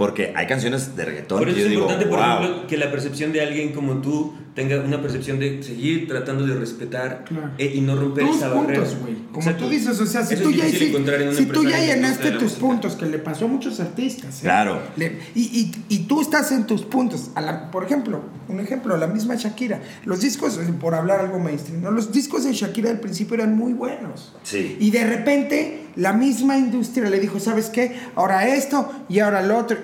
Porque 0.00 0.32
hay 0.34 0.46
canciones 0.46 0.96
de 0.96 1.04
reggaetón 1.04 1.40
Por 1.40 1.48
eso 1.48 1.56
que 1.56 1.60
yo 1.60 1.66
es 1.66 1.70
digo, 1.72 1.82
importante, 1.82 2.08
por 2.08 2.18
wow. 2.20 2.38
ejemplo, 2.42 2.66
que 2.66 2.78
la 2.78 2.90
percepción 2.90 3.32
de 3.34 3.42
alguien 3.42 3.72
como 3.72 4.00
tú 4.00 4.32
tenga 4.54 4.80
una 4.80 5.00
percepción 5.00 5.38
de 5.38 5.62
seguir 5.62 6.08
tratando 6.08 6.46
de 6.46 6.54
respetar 6.54 7.24
Claro. 7.24 7.50
eh, 7.56 7.72
y 7.74 7.80
no 7.80 7.94
romper 7.96 8.26
tus 8.26 8.36
esa 8.36 8.52
puntos, 8.52 8.76
barrera. 8.76 8.98
güey. 9.00 9.14
Como 9.28 9.38
Exacto. 9.38 9.64
tú 9.64 9.70
dices, 9.70 10.00
o 10.00 10.06
sea, 10.06 10.24
si 10.24 10.34
Eso 10.34 10.42
tú 10.42 10.50
ya, 10.50 10.64
un 10.64 11.34
si 11.34 11.46
tú 11.46 11.64
ya 11.64 11.78
llenaste 11.78 12.32
tus 12.32 12.52
puntos, 12.54 12.96
que 12.96 13.06
le 13.06 13.18
pasó 13.18 13.44
a 13.44 13.48
muchos 13.48 13.78
artistas. 13.80 14.38
¿eh? 14.38 14.42
Claro. 14.42 14.82
Le- 14.96 15.18
y, 15.34 15.40
y, 15.42 15.72
y 15.88 15.98
tú 16.00 16.20
estás 16.20 16.50
en 16.52 16.66
tus 16.66 16.82
puntos. 16.82 17.30
A 17.36 17.40
la- 17.40 17.70
por 17.70 17.84
ejemplo, 17.84 18.22
un 18.48 18.58
ejemplo, 18.60 18.96
la 18.96 19.06
misma 19.06 19.36
Shakira. 19.36 19.80
Los 20.04 20.20
discos, 20.20 20.58
eh, 20.58 20.72
por 20.80 20.94
hablar 20.94 21.20
algo 21.20 21.38
mainstream, 21.38 21.82
¿no? 21.82 21.90
los 21.92 22.10
discos 22.12 22.44
de 22.44 22.52
Shakira 22.52 22.90
al 22.90 22.98
principio 23.00 23.34
eran 23.36 23.56
muy 23.56 23.72
buenos. 23.72 24.34
Sí. 24.42 24.76
Y 24.80 24.90
de 24.90 25.04
repente 25.04 25.86
la 25.96 26.12
misma 26.12 26.56
industria 26.58 27.08
le 27.08 27.20
dijo, 27.20 27.38
¿sabes 27.38 27.66
qué? 27.70 27.94
Ahora 28.16 28.48
esto 28.48 28.90
y 29.08 29.20
ahora 29.20 29.42
lo 29.42 29.58
otro. 29.58 29.78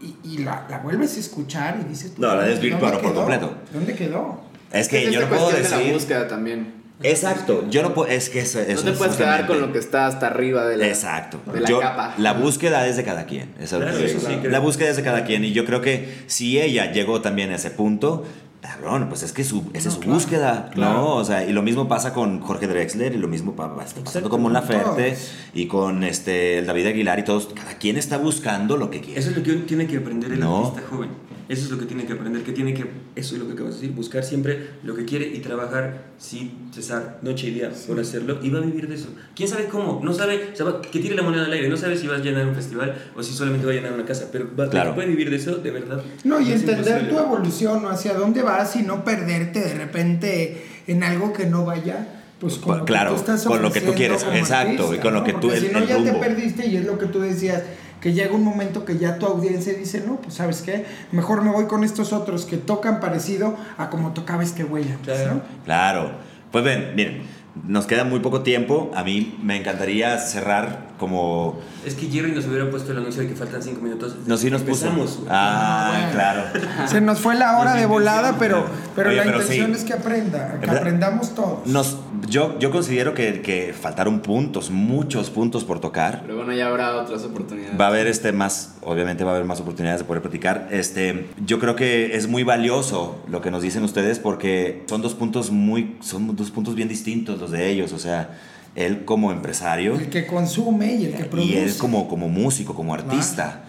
Y, 0.00 0.14
y 0.24 0.38
la, 0.38 0.66
la 0.68 0.78
vuelves 0.78 1.16
a 1.16 1.20
escuchar 1.20 1.78
y 1.80 1.88
dices... 1.88 2.12
No, 2.18 2.28
la 2.28 2.34
¿dónde 2.36 2.50
desvirtuaron 2.50 3.00
por 3.00 3.14
completo. 3.14 3.54
¿Dónde 3.72 3.94
quedó? 3.94 4.40
Es 4.72 4.88
que 4.88 5.06
Es 5.06 5.12
yo 5.12 5.20
no 5.22 5.28
puedo 5.28 5.42
cuestión 5.44 5.64
de 5.64 5.70
la 5.70 5.78
decir. 5.78 5.92
búsqueda 5.94 6.28
también. 6.28 6.74
Exacto, 7.02 7.64
yo 7.68 7.82
no 7.82 7.92
puedo. 7.92 8.08
Es 8.10 8.30
que 8.30 8.40
eso, 8.40 8.58
No 8.58 8.64
eso 8.64 8.82
te 8.84 8.90
es 8.92 8.96
puedes 8.98 9.16
quedar 9.16 9.46
con 9.46 9.60
lo 9.60 9.70
que 9.72 9.78
está 9.78 10.06
hasta 10.06 10.28
arriba 10.28 10.64
de 10.66 10.78
la, 10.78 10.86
Exacto. 10.86 11.38
de 11.52 11.60
la 11.60 11.68
Yo- 11.68 11.78
capa. 11.78 12.14
La 12.18 12.32
búsqueda 12.32 12.86
es 12.86 12.96
de 12.96 13.04
cada 13.04 13.26
quien. 13.26 13.54
Eso 13.60 13.78
Claro, 13.78 13.98
eso 13.98 14.18
sí, 14.18 14.38
la 14.48 14.58
búsqueda 14.60 14.88
es 14.88 14.96
de 14.96 15.02
cada 15.02 15.24
quien. 15.24 15.44
Y 15.44 15.52
yo 15.52 15.66
creo 15.66 15.82
que 15.82 16.24
si 16.26 16.58
ella 16.60 16.90
llegó 16.92 17.20
también 17.20 17.50
a 17.52 17.56
ese 17.56 17.70
punto, 17.70 18.24
cabrón, 18.66 19.06
pues 19.08 19.22
es 19.22 19.32
que 19.32 19.44
su, 19.44 19.64
esa 19.72 19.88
No, 19.88 19.88
es 19.90 19.94
su 19.94 20.00
claro, 20.00 20.14
búsqueda, 20.14 20.70
claro. 20.72 20.94
¿no? 20.98 21.14
O 21.16 21.24
sea, 21.24 21.44
y 21.44 21.52
lo 21.52 21.62
mismo 21.62 21.88
pasa 21.88 22.12
con 22.12 22.40
Jorge 22.40 22.66
Drexler 22.66 23.14
y 23.14 23.18
lo 23.18 23.28
mismo 23.28 23.52
está 23.84 24.00
pasando 24.02 24.28
con 24.30 24.52
Laferte 24.52 25.16
y 25.54 25.66
con 25.66 26.04
este, 26.04 26.58
el 26.58 26.66
David 26.66 26.86
Aguilar 26.86 27.18
y 27.18 27.24
todos. 27.24 27.48
Cada 27.54 27.74
quien 27.78 27.96
está 27.96 28.18
buscando 28.18 28.76
lo 28.76 28.90
que 28.90 29.00
quiere. 29.00 29.20
Eso 29.20 29.30
es 29.30 29.36
lo 29.36 29.42
que 29.42 29.52
tiene 29.54 29.86
que 29.86 29.98
aprender 29.98 30.32
el 30.32 30.40
No. 30.40 30.66
artista 30.68 30.88
joven. 30.90 31.10
Eso 31.48 31.66
es 31.66 31.70
lo 31.70 31.78
que 31.78 31.86
tiene 31.86 32.04
que 32.06 32.12
aprender, 32.14 32.42
que 32.42 32.50
tiene 32.52 32.74
que, 32.74 32.84
eso 33.14 33.34
es 33.36 33.40
lo 33.40 33.46
que 33.46 33.52
acabas 33.52 33.74
de 33.74 33.80
decir, 33.82 33.94
buscar 33.94 34.24
siempre 34.24 34.70
lo 34.82 34.96
que 34.96 35.04
quiere 35.04 35.26
y 35.28 35.38
trabajar 35.38 36.06
sin 36.18 36.70
cesar 36.74 37.18
noche 37.22 37.46
y 37.46 37.50
día 37.52 37.70
por 37.86 38.00
hacerlo 38.00 38.40
y 38.42 38.50
va 38.50 38.58
a 38.58 38.62
vivir 38.62 38.88
de 38.88 38.96
eso. 38.96 39.08
¿Quién 39.36 39.48
sabe 39.48 39.66
cómo? 39.66 40.00
No 40.02 40.12
sabe, 40.12 40.50
o 40.52 40.56
sea, 40.56 40.66
va- 40.66 40.80
que 40.82 40.98
tire 40.98 41.14
la 41.14 41.22
moneda 41.22 41.44
al 41.44 41.52
aire, 41.52 41.68
no 41.68 41.76
sabe 41.76 41.96
si 41.96 42.08
vas 42.08 42.20
a 42.20 42.24
llenar 42.24 42.46
un 42.48 42.54
festival 42.56 42.96
o 43.14 43.22
si 43.22 43.32
solamente 43.32 43.64
va 43.64 43.72
a 43.72 43.74
llenar 43.76 43.92
una 43.92 44.04
casa, 44.04 44.26
pero 44.32 44.48
va, 44.58 44.68
Claro. 44.68 44.94
puede 44.96 45.06
vivir 45.08 45.30
de 45.30 45.36
eso, 45.36 45.56
de 45.58 45.70
verdad. 45.70 46.02
No, 46.24 46.40
y 46.40 46.50
Es 46.50 46.60
entender 46.62 46.78
imposible. 47.02 47.10
tu 47.10 47.18
evolución, 47.20 47.82
¿no? 47.82 47.90
hacia 47.90 48.14
dónde 48.14 48.42
vas 48.42 48.74
y 48.74 48.82
no 48.82 49.04
perderte 49.04 49.60
de 49.60 49.74
repente 49.74 50.64
en 50.88 51.02
algo 51.04 51.32
que 51.32 51.46
no 51.46 51.64
vaya. 51.64 52.08
Pues 52.40 52.56
con 52.56 52.78
lo 52.78 52.84
claro, 52.84 53.10
que 53.12 53.14
tú 53.14 53.20
estás 53.20 53.44
con 53.46 53.62
lo 53.62 53.72
que 53.72 53.80
tú 53.80 53.94
quieres, 53.94 54.22
exacto, 54.34 54.94
y 54.94 54.98
con 54.98 55.14
lo 55.14 55.24
que 55.24 55.32
tú- 55.32 55.42
Porque 55.42 55.56
el- 55.58 55.66
si 55.68 55.72
no 55.72 55.78
el 55.78 55.86
ya 55.86 56.02
te 56.04 56.12
perdiste 56.12 56.66
y 56.66 56.76
es 56.76 56.84
lo 56.84 56.98
que 56.98 57.06
tú 57.06 57.20
decías, 57.20 57.62
que 58.06 58.12
llega 58.12 58.32
un 58.36 58.44
momento 58.44 58.84
que 58.84 58.98
ya 58.98 59.18
tu 59.18 59.26
audiencia 59.26 59.74
dice, 59.74 60.04
no, 60.06 60.16
pues 60.20 60.34
sabes 60.34 60.62
qué, 60.62 60.86
mejor 61.10 61.42
me 61.42 61.50
voy 61.50 61.64
con 61.66 61.82
estos 61.82 62.12
otros 62.12 62.44
que 62.44 62.56
tocan 62.56 63.00
parecido 63.00 63.56
a 63.78 63.90
como 63.90 64.12
tocaba 64.12 64.44
este 64.44 64.62
güey 64.62 64.84
antes, 64.84 65.16
Claro. 65.18 65.34
¿no? 65.34 65.40
Claro. 65.64 66.10
Pues 66.52 66.62
ven, 66.62 66.92
miren, 66.94 67.22
nos 67.66 67.86
queda 67.86 68.04
muy 68.04 68.20
poco 68.20 68.42
tiempo. 68.42 68.92
A 68.94 69.02
mí 69.02 69.36
me 69.42 69.56
encantaría 69.56 70.16
cerrar 70.18 70.90
como. 70.98 71.58
Es 71.84 71.94
que 71.96 72.06
Jerry 72.08 72.30
nos 72.32 72.46
hubiera 72.46 72.70
puesto 72.70 72.92
el 72.92 72.98
anuncio 72.98 73.22
de 73.22 73.28
que 73.28 73.34
faltan 73.34 73.60
cinco 73.62 73.80
minutos. 73.80 74.14
No, 74.26 74.36
sí 74.36 74.50
nos 74.50 74.62
puso. 74.62 74.86
Empezamos. 74.86 75.24
Ah, 75.28 75.90
Ah, 75.90 75.98
bueno. 75.98 76.12
claro. 76.12 76.42
Se 76.88 77.00
nos 77.00 77.18
fue 77.18 77.34
la 77.34 77.58
hora 77.58 77.72
Nos 77.72 77.80
de 77.80 77.86
volada, 77.86 78.36
pero, 78.38 78.66
pero 78.94 79.08
Oye, 79.08 79.16
la 79.16 79.24
pero 79.24 79.36
intención 79.38 79.66
sí. 79.74 79.80
es 79.80 79.84
que 79.84 79.92
aprenda, 79.94 80.60
que 80.60 80.70
aprendamos 80.70 81.34
todos. 81.34 81.66
Nos, 81.66 81.98
yo, 82.28 82.58
yo 82.58 82.70
considero 82.70 83.14
que, 83.14 83.42
que 83.42 83.74
faltaron 83.78 84.20
puntos, 84.20 84.70
muchos 84.70 85.30
puntos 85.30 85.64
por 85.64 85.80
tocar. 85.80 86.22
Pero 86.22 86.36
bueno, 86.36 86.52
ya 86.52 86.68
habrá 86.68 86.96
otras 86.96 87.24
oportunidades. 87.24 87.78
Va 87.80 87.86
a 87.86 87.88
haber 87.88 88.06
este 88.06 88.32
más, 88.32 88.76
obviamente 88.82 89.24
va 89.24 89.32
a 89.32 89.34
haber 89.34 89.46
más 89.46 89.60
oportunidades 89.60 90.00
de 90.00 90.06
poder 90.06 90.22
platicar. 90.22 90.68
Este, 90.70 91.26
yo 91.44 91.58
creo 91.58 91.76
que 91.76 92.16
es 92.16 92.28
muy 92.28 92.42
valioso 92.42 93.18
lo 93.28 93.40
que 93.40 93.50
nos 93.50 93.62
dicen 93.62 93.82
ustedes 93.84 94.18
porque 94.18 94.84
son 94.86 95.02
dos 95.02 95.14
puntos 95.14 95.50
muy, 95.50 95.96
son 96.00 96.34
dos 96.36 96.50
puntos 96.50 96.74
bien 96.74 96.88
distintos 96.88 97.40
los 97.40 97.50
de 97.50 97.68
ellos. 97.68 97.92
O 97.92 97.98
sea, 97.98 98.38
él 98.74 99.04
como 99.04 99.32
empresario 99.32 99.94
El 99.94 100.10
que 100.10 100.26
consume 100.26 100.94
y 100.96 101.06
el 101.06 101.14
que 101.14 101.24
produce. 101.24 101.52
y 101.52 101.56
él 101.56 101.74
como, 101.78 102.08
como 102.08 102.28
músico, 102.28 102.74
como 102.74 102.94
artista. 102.94 103.64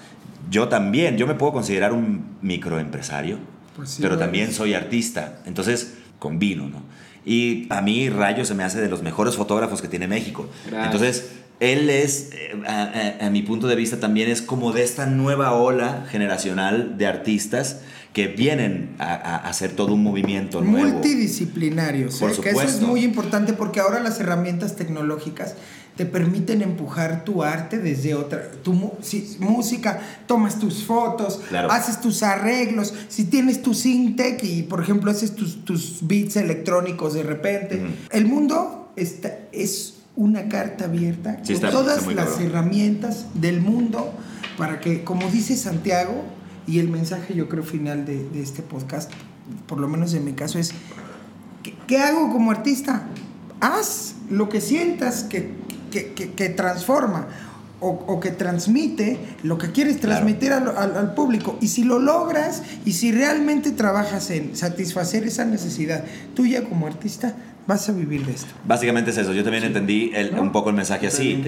Yo 0.50 0.68
también, 0.70 1.18
yo 1.18 1.28
me 1.28 1.34
puedo 1.34 1.52
considerar 1.54 1.92
un 1.94 2.38
microempresario, 2.42 3.38
Pues 3.76 3.90
sí, 3.90 4.02
pero 4.02 4.18
también 4.18 4.54
soy 4.54 4.74
artista. 4.74 5.40
Entonces, 5.46 5.96
combino, 6.20 6.70
¿no? 6.70 6.82
Y 7.28 7.68
a 7.70 7.82
mí 7.82 8.10
Rayo 8.10 8.46
se 8.46 8.56
me 8.56 8.64
hace 8.64 8.80
de 8.80 8.88
los 8.90 9.04
mejores 9.04 9.36
fotógrafos 9.36 9.82
que 9.82 9.88
tiene 9.90 10.08
México. 10.08 10.48
Gracias. 10.66 10.86
Entonces, 10.86 11.32
él 11.60 11.90
es, 11.90 12.30
eh, 12.34 12.62
a, 12.66 12.84
a- 13.24 13.28
a 13.28 13.30
mi 13.30 13.42
punto 13.42 13.68
de 13.68 13.76
vista, 13.76 14.00
también 14.00 14.30
es 14.30 14.42
como 14.42 14.72
de 14.72 14.84
esta 14.84 15.06
nueva 15.08 15.52
ola 15.54 16.06
generacional 16.10 16.98
de 16.98 17.06
artistas 17.08 17.82
que 18.14 18.28
vienen 18.28 18.96
a, 19.00 19.14
a 19.14 19.36
hacer 19.50 19.72
todo 19.74 19.94
un 19.94 20.04
movimiento 20.04 20.62
nuevo. 20.62 20.88
multidisciplinarios, 20.90 22.16
Por 22.20 22.30
que 22.42 22.50
eso 22.50 22.62
es 22.62 22.72
supuesto. 22.72 22.88
muy 22.88 23.04
importante 23.04 23.54
porque 23.54 23.80
ahora 23.80 24.00
las 24.00 24.20
herramientas 24.20 24.76
tecnológicas 24.76 25.56
te 25.96 26.06
permiten 26.06 26.62
empujar 26.62 27.26
tu 27.26 27.44
arte 27.44 27.80
desde 27.80 28.14
otra, 28.14 28.52
tu 28.64 28.92
si- 29.02 29.38
música, 29.40 30.00
tomas 30.28 30.60
tus 30.60 30.84
fotos, 30.84 31.42
Claro. 31.50 31.72
haces 31.72 32.02
tus 32.02 32.22
arreglos, 32.24 32.94
si 33.08 33.26
tienes 33.26 33.62
tu 33.64 33.74
syntec 33.74 34.44
y 34.44 34.64
por 34.64 34.82
ejemplo 34.82 35.10
haces 35.10 35.36
tus, 35.36 35.66
tus 35.66 36.00
beats 36.02 36.36
electrónicos 36.36 37.14
de 37.16 37.24
repente, 37.24 37.82
el 38.12 38.26
mundo 38.26 38.92
está, 38.96 39.40
es 39.52 39.96
una 40.16 40.48
carta 40.50 40.86
abierta 40.86 41.40
Sí, 41.44 41.54
con 41.54 41.56
está- 41.56 41.72
todas 41.72 42.00
está 42.00 42.12
las 42.14 42.26
cabrón. 42.30 42.46
herramientas 42.48 43.26
del 43.36 43.62
mundo 43.62 44.12
para 44.58 44.80
que, 44.80 45.04
como 45.04 45.30
dice 45.30 45.56
Santiago, 45.56 46.24
y 46.68 46.80
el 46.80 46.90
mensaje 46.90 47.34
yo 47.34 47.48
creo 47.50 47.64
final 47.64 48.06
de, 48.06 48.28
de 48.30 48.42
este 48.44 48.62
podcast, 48.62 49.12
por 49.68 49.80
lo 49.80 49.88
menos 49.88 50.14
en 50.14 50.26
mi 50.26 50.34
caso, 50.34 50.60
es, 50.60 50.74
¿qué, 51.64 51.74
qué 51.88 51.98
hago 52.00 52.32
como 52.32 52.52
artista? 52.52 53.04
Haz 53.62 54.16
lo 54.30 54.50
que 54.50 54.62
sientas 54.62 55.24
que, 55.24 55.52
que, 55.92 56.14
que- 56.14 56.32
que 56.34 56.50
transforma 56.50 57.28
o, 57.80 57.90
o 57.90 58.20
que 58.20 58.32
transmite 58.32 59.18
lo 59.44 59.58
que 59.58 59.72
quieres 59.72 59.98
Claro. 59.98 60.16
transmitir 60.18 60.52
al, 60.52 60.76
al- 60.76 60.98
al 60.98 61.14
público. 61.14 61.58
Y 61.62 61.68
si 61.70 61.84
lo 61.84 62.00
logras 62.00 62.64
y 62.86 62.94
si 62.94 63.12
realmente 63.12 63.72
trabajas 63.72 64.30
en 64.32 64.56
satisfacer 64.56 65.24
esa 65.26 65.46
necesidad 65.46 66.04
tuya 66.36 66.64
como 66.66 66.88
artista, 66.88 67.36
vas 67.68 67.88
a 67.90 67.92
vivir 67.92 68.26
de 68.26 68.32
esto. 68.34 68.48
Básicamente 68.66 69.12
es 69.12 69.18
eso. 69.18 69.34
Yo 69.34 69.44
también 69.44 69.64
entendí 69.64 70.12
el- 70.16 70.36
¿No? 70.36 70.42
un 70.42 70.52
poco 70.52 70.70
el 70.70 70.76
mensaje 70.76 71.08
así. 71.08 71.44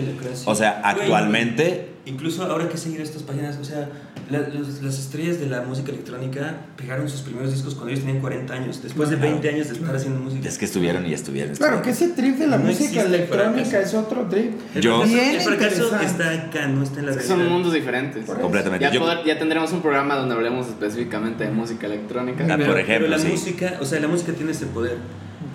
O 0.46 0.56
sea, 0.56 0.82
actualmente 0.84 1.90
Incluso 2.06 2.44
ahora 2.44 2.68
que 2.70 2.78
seguir 2.78 3.02
estas 3.02 3.22
páginas, 3.22 3.58
o 3.58 3.64
sea, 3.64 3.88
la- 4.30 4.48
los- 4.48 4.82
las 4.82 5.00
estrellas 5.00 5.40
de 5.40 5.48
la 5.48 5.62
música 5.62 5.92
electrónica 5.92 6.58
pegaron 6.78 7.10
sus 7.10 7.22
primeros 7.22 7.52
discos 7.52 7.74
cuando 7.76 7.92
ellos 7.92 8.04
tenían 8.04 8.22
40 8.22 8.54
años, 8.54 8.82
después 8.84 9.10
de 9.10 9.18
Claro. 9.18 9.32
20 9.34 9.50
años 9.50 9.68
de 9.70 9.74
estar 9.76 9.96
haciendo 9.96 10.20
música. 10.20 10.48
es 10.48 10.58
que 10.58 10.66
estuvieron 10.66 11.06
y 11.06 11.14
estuvieron. 11.14 11.56
Claro, 11.56 11.82
que 11.82 11.90
ese 11.92 12.10
trip 12.10 12.38
de 12.38 12.48
la 12.48 12.58
No 12.58 12.66
música 12.66 13.02
electrónica 13.02 13.80
es 13.82 13.94
otro 13.94 14.24
trip. 14.28 14.54
Yo- 14.80 15.04
Bien 15.04 15.36
el 15.36 15.42
fracaso 15.42 15.84
interesante. 15.84 16.06
está 16.06 16.32
acá, 16.48 16.68
no 16.68 16.84
está 16.84 17.00
en 17.00 17.06
la 17.08 17.12
Es 17.12 17.18
que 17.18 17.24
son 17.24 17.48
mundos 17.50 17.74
diferentes. 17.74 18.26
Completamente. 18.26 18.84
Ya, 18.86 18.92
Yo- 18.92 19.00
poder- 19.02 19.26
ya 19.26 19.38
tendremos 19.40 19.72
un 19.72 19.82
programa 19.82 20.16
donde 20.16 20.36
hablemos 20.36 20.68
específicamente 20.68 21.44
de 21.46 21.52
música 21.52 21.88
electrónica. 21.88 22.46
Ah, 22.50 22.56
Pero, 22.58 22.70
por 22.72 22.80
ejemplo, 22.80 23.08
pero 23.08 23.18
la 23.18 23.20
sí. 23.20 23.28
música, 23.28 23.78
o 23.82 23.86
sea, 23.86 24.00
la 24.00 24.08
música 24.08 24.34
tiene 24.34 24.52
ese 24.52 24.66
poder. 24.68 24.98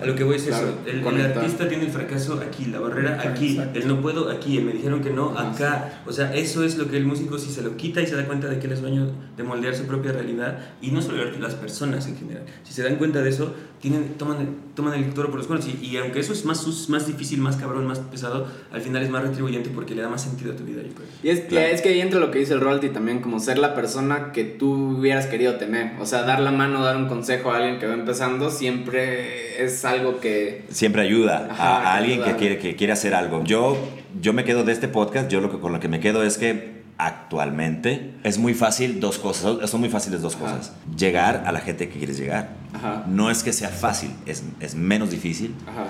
A 0.01 0.05
lo 0.05 0.15
que 0.15 0.23
voy 0.23 0.35
es 0.37 0.43
Claro, 0.43 0.67
eso. 0.67 1.07
El, 1.09 1.19
el 1.19 1.25
artista 1.25 1.67
tiene 1.67 1.85
el 1.85 1.91
fracaso 1.91 2.41
aquí, 2.41 2.65
la 2.65 2.79
barrera 2.79 3.21
aquí, 3.21 3.51
Exacto. 3.51 3.79
el 3.79 3.87
no 3.87 4.01
puedo 4.01 4.29
aquí, 4.29 4.57
el 4.57 4.65
me 4.65 4.73
dijeron 4.73 5.01
que 5.01 5.11
no 5.11 5.37
acá. 5.37 6.01
O 6.05 6.11
sea, 6.11 6.33
eso 6.33 6.63
es 6.63 6.77
lo 6.77 6.89
que 6.89 6.97
el 6.97 7.05
músico, 7.05 7.37
si 7.37 7.51
se 7.51 7.61
lo 7.61 7.77
quita 7.77 8.01
y 8.01 8.07
se 8.07 8.15
da 8.15 8.25
cuenta 8.25 8.47
de 8.47 8.59
que 8.59 8.67
él 8.67 8.73
es 8.73 8.81
dueño 8.81 9.07
de 9.37 9.43
moldear 9.43 9.75
su 9.75 9.83
propia 9.85 10.11
realidad, 10.11 10.59
y 10.81 10.91
no 10.91 11.01
solo 11.01 11.23
las 11.39 11.55
personas 11.55 12.07
en 12.07 12.17
general, 12.17 12.43
si 12.63 12.73
se 12.73 12.83
dan 12.83 12.95
cuenta 12.95 13.21
de 13.21 13.29
eso, 13.29 13.53
tienen, 13.79 14.15
toman, 14.17 14.64
toman 14.75 14.93
el 14.93 15.13
toro 15.13 15.29
por 15.29 15.37
los 15.39 15.47
cuernos. 15.47 15.67
Y, 15.67 15.85
y 15.85 15.97
aunque 15.97 16.19
eso 16.19 16.33
es 16.33 16.45
más, 16.45 16.87
más 16.89 17.07
difícil, 17.07 17.39
más 17.41 17.55
cabrón, 17.55 17.87
más 17.87 17.99
pesado, 17.99 18.47
al 18.71 18.81
final 18.81 19.01
es 19.03 19.09
más 19.09 19.23
retribuyente 19.23 19.69
porque 19.69 19.95
le 19.95 20.01
da 20.01 20.09
más 20.09 20.21
sentido 20.23 20.53
a 20.53 20.55
tu 20.55 20.63
vida, 20.63 20.81
yo 20.83 20.93
creo. 20.93 21.07
Y 21.23 21.29
es, 21.29 21.39
Claro. 21.45 21.67
es 21.67 21.81
que 21.81 21.89
ahí 21.89 22.01
entra 22.01 22.19
lo 22.19 22.29
que 22.31 22.39
dice 22.39 22.53
el 22.53 22.61
royalty 22.61 22.89
también, 22.89 23.19
como 23.21 23.39
ser 23.39 23.57
la 23.57 23.73
persona 23.73 24.31
que 24.33 24.43
tú 24.43 24.97
hubieras 24.99 25.27
querido 25.27 25.55
tener. 25.55 25.93
O 25.99 26.05
sea, 26.05 26.23
dar 26.23 26.39
la 26.41 26.51
mano, 26.51 26.83
dar 26.83 26.97
un 26.97 27.07
consejo 27.07 27.51
a 27.51 27.57
alguien 27.57 27.79
que 27.79 27.87
va 27.87 27.93
empezando, 27.93 28.49
siempre 28.51 29.63
es 29.63 29.85
algo 29.85 30.19
que... 30.19 30.63
siempre 30.69 31.01
ayuda 31.01 31.47
Ajá, 31.49 31.77
a, 31.77 31.79
a 31.79 31.81
que 31.81 31.87
alguien 32.03 32.23
que 32.23 32.35
quiere, 32.35 32.57
que 32.57 32.75
quiere 32.75 32.93
hacer 32.93 33.13
algo. 33.15 33.43
Yo, 33.43 33.77
yo 34.21 34.33
me 34.33 34.43
quedo 34.43 34.63
de 34.63 34.73
este 34.73 34.87
podcast, 34.87 35.29
yo 35.31 35.41
lo 35.41 35.49
que, 35.51 35.59
con 35.59 35.71
lo 35.71 35.79
que 35.79 35.87
me 35.87 35.99
quedo 35.99 36.23
es 36.23 36.37
que 36.37 36.74
actualmente 36.97 38.13
es 38.23 38.37
muy 38.37 38.53
fácil 38.53 38.99
dos 38.99 39.17
cosas, 39.19 39.69
son- 39.69 39.79
muy 39.79 39.89
fáciles 39.89 40.21
dos 40.21 40.35
Ajá. 40.35 40.45
cosas. 40.45 40.73
Llegar 40.97 41.43
a 41.45 41.51
la 41.51 41.59
gente 41.59 41.89
que 41.89 41.97
quieres 41.97 42.17
llegar. 42.17 42.49
Ajá. 42.73 43.03
No 43.07 43.29
es 43.29 43.43
que 43.43 43.51
sea 43.53 43.69
fácil, 43.69 44.11
es, 44.25 44.43
es 44.59 44.75
menos 44.75 45.11
difícil. 45.11 45.53
Ajá. 45.67 45.85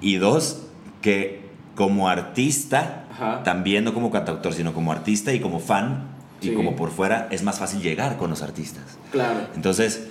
Y 0.00 0.16
dos, 0.16 0.62
que 1.02 1.46
como 1.74 2.08
artista, 2.08 3.04
también 3.44 3.84
no 3.84 3.94
como 3.94 4.10
cantautor, 4.10 4.52
sino 4.52 4.72
como 4.74 4.90
artista 4.92 5.32
y 5.32 5.40
como 5.40 5.58
fan 5.60 6.08
y 6.40 6.50
como 6.54 6.76
por 6.76 6.90
fuera, 6.90 7.28
es 7.30 7.42
más 7.42 7.58
fácil 7.58 7.80
llegar 7.80 8.16
con 8.16 8.30
los 8.30 8.42
artistas. 8.42 8.84
Claro. 9.10 9.40
Entonces, 9.56 10.06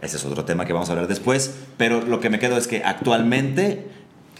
ese 0.00 0.16
es 0.16 0.24
otro 0.24 0.44
tema 0.44 0.64
que 0.64 0.72
vamos 0.72 0.88
a 0.88 0.92
hablar 0.92 1.08
después, 1.08 1.54
pero 1.76 2.00
lo 2.02 2.20
que 2.20 2.30
me 2.30 2.38
quedo 2.38 2.56
es 2.56 2.66
que 2.68 2.82
actualmente 2.84 3.88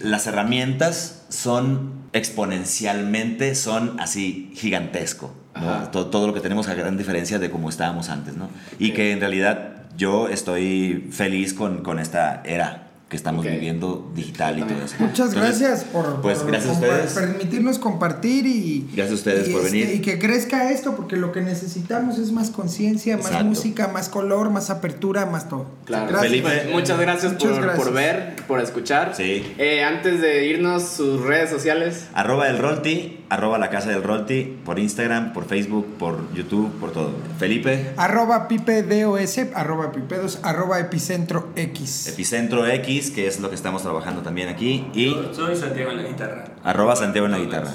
las 0.01 0.27
herramientas 0.29 1.25
son 1.29 1.99
exponencialmente, 2.13 3.55
son 3.55 3.99
así 4.01 4.51
gigantesco. 4.55 5.33
¿No? 5.61 5.71
Ajá. 5.71 5.91
To- 5.91 6.07
Todo, 6.07 6.27
lo 6.27 6.35
que 6.35 6.41
tenemos 6.41 6.69
a 6.69 6.75
gran 6.75 6.97
diferencia 6.97 7.39
de 7.39 7.51
cómo 7.51 7.69
estábamos 7.69 8.09
antes, 8.09 8.37
¿no? 8.37 8.49
Y 8.79 8.93
que 8.93 9.13
en 9.13 9.21
realidad 9.21 9.75
yo 9.97 10.29
estoy 10.29 11.09
feliz 11.11 11.55
con, 11.55 11.83
con 11.83 11.99
esta 11.99 12.43
era 12.45 12.85
que 13.09 13.17
estamos 13.17 13.47
Ok. 13.47 13.53
viviendo 13.53 14.13
digital 14.15 14.59
y 14.59 14.63
todo 14.65 14.83
eso. 14.85 14.97
Muchas 14.99 15.29
Entonces, 15.33 15.59
gracias 15.61 15.85
por, 15.85 16.21
pues, 16.21 16.41
por 16.41 16.49
gracias 16.51 16.69
a 16.77 16.79
ustedes. 16.79 17.13
permitirnos 17.15 17.79
compartir 17.79 18.45
y 18.47 18.87
Gracias 18.95 19.13
a 19.13 19.15
ustedes 19.15 19.49
y 19.49 19.53
por 19.53 19.65
este, 19.65 19.79
venir. 19.81 19.95
y 19.97 20.01
que 20.03 20.19
crezca 20.19 20.71
esto 20.71 20.95
porque 20.95 21.17
lo 21.17 21.33
que 21.33 21.41
necesitamos 21.41 22.19
es 22.19 22.33
más 22.33 22.51
conciencia, 22.51 23.17
más 23.17 23.25
Exacto. 23.29 23.47
música, 23.47 23.89
más 23.89 24.11
color, 24.11 24.51
más 24.51 24.69
apertura, 24.69 25.25
más 25.25 25.49
todo. 25.49 25.69
Claro, 25.87 26.07
Gracias. 26.09 26.31
Felipe, 26.31 26.69
muchas 26.71 27.01
gracias, 27.01 27.33
Muchas 27.33 27.51
por, 27.53 27.63
gracias. 27.63 27.85
por 27.87 27.95
ver, 27.95 28.37
por 28.47 28.61
escuchar. 28.61 29.15
Sí. 29.17 29.55
Eh, 29.57 29.83
antes 29.83 30.21
de 30.21 30.47
irnos, 30.47 30.83
sus 30.83 31.23
redes 31.23 31.49
sociales. 31.49 32.09
Arroba 32.13 32.49
el 32.51 32.59
Rolti, 32.59 33.18
arroba 33.31 33.59
la 33.59 33.69
casa 33.71 33.91
del 33.91 34.03
Rolti, 34.03 34.59
por 34.65 34.79
Instagram, 34.79 35.33
por 35.33 35.47
Facebook, 35.47 35.87
por 35.99 36.33
YouTube, 36.35 36.73
por 36.81 36.93
todo. 36.93 37.13
Felipe, 37.39 37.91
Arroba 37.97 38.49
pipe 38.49 38.83
DOS, 38.83 39.39
arroba 39.55 39.93
pipedos, 39.93 40.39
arroba 40.43 40.79
epicentro 40.81 41.51
X. 41.57 42.07
Epicentro 42.09 42.67
X, 42.67 43.11
que 43.11 43.27
es 43.27 43.41
lo 43.41 43.49
que 43.51 43.55
estamos 43.55 43.83
trabajando 43.83 44.23
también 44.23 44.49
aquí, 44.49 44.87
y 44.95 45.15
Soy 45.33 45.55
Santiago 45.57 45.91
en 45.91 45.99
la 46.03 46.09
guitarra. 46.09 46.45
arroba 46.65 46.97
Santiago 46.97 47.27
en 47.27 47.33
la 47.33 47.39
guitarra. 47.39 47.71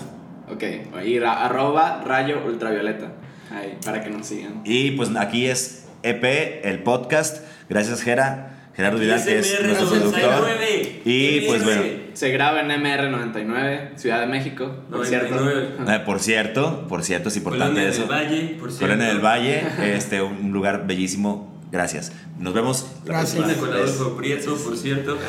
Ok, 0.51 0.64
y 1.06 1.20
ra- 1.20 1.45
arroba 1.45 2.04
rayo 2.06 2.43
ultravioleta. 2.45 3.14
Ahí, 3.51 3.78
para 3.86 4.04
que 4.04 4.10
nos 4.10 4.26
sigan. 4.28 4.62
Y 4.66 4.91
pues 4.91 5.10
aquí 5.16 5.45
es 5.45 5.86
EP, 6.01 6.62
el 6.68 6.82
podcast. 6.84 7.43
Gracias, 7.70 8.01
Gera. 8.01 8.49
Gerardo 8.76 8.97
Vidal, 8.97 9.24
que 9.24 9.38
es 9.38 9.62
nuestro 9.64 9.88
productor. 9.88 10.22
99. 10.41 11.01
Y 11.06 11.41
pues 11.41 11.64
bueno, 11.64 11.82
Se 12.14 12.30
graba 12.32 12.61
en 12.61 12.70
MR99, 12.70 13.95
Ciudad 13.97 14.20
de 14.22 14.28
México, 14.28 14.72
por 14.89 15.05
cierto. 15.05 15.36
99. 15.36 15.95
eh, 15.95 15.99
por 16.05 16.20
cierto, 16.20 16.88
por 16.88 17.03
cierto, 17.03 17.30
es 17.30 17.38
importante 17.38 17.74
Colonia 17.82 17.89
eso. 17.89 18.01
del 18.01 18.09
Valle, 18.11 18.55
por 18.59 18.72
cierto. 18.72 18.86
Colonia 18.86 19.07
del 19.07 19.20
Valle, 19.20 19.64
este, 19.95 20.22
un 20.22 20.51
lugar 20.51 20.86
bellísimo. 20.88 21.51
Gracias. 21.72 22.11
Nos 22.38 22.53
vemos 22.53 22.88
la 23.05 23.14
Gracias. 23.14 23.43
próxima 23.43 23.59
con. 23.68 23.74
Adolfo 23.76 24.16
Prieto, 24.16 24.55
por 24.57 24.78
cierto. 24.78 25.18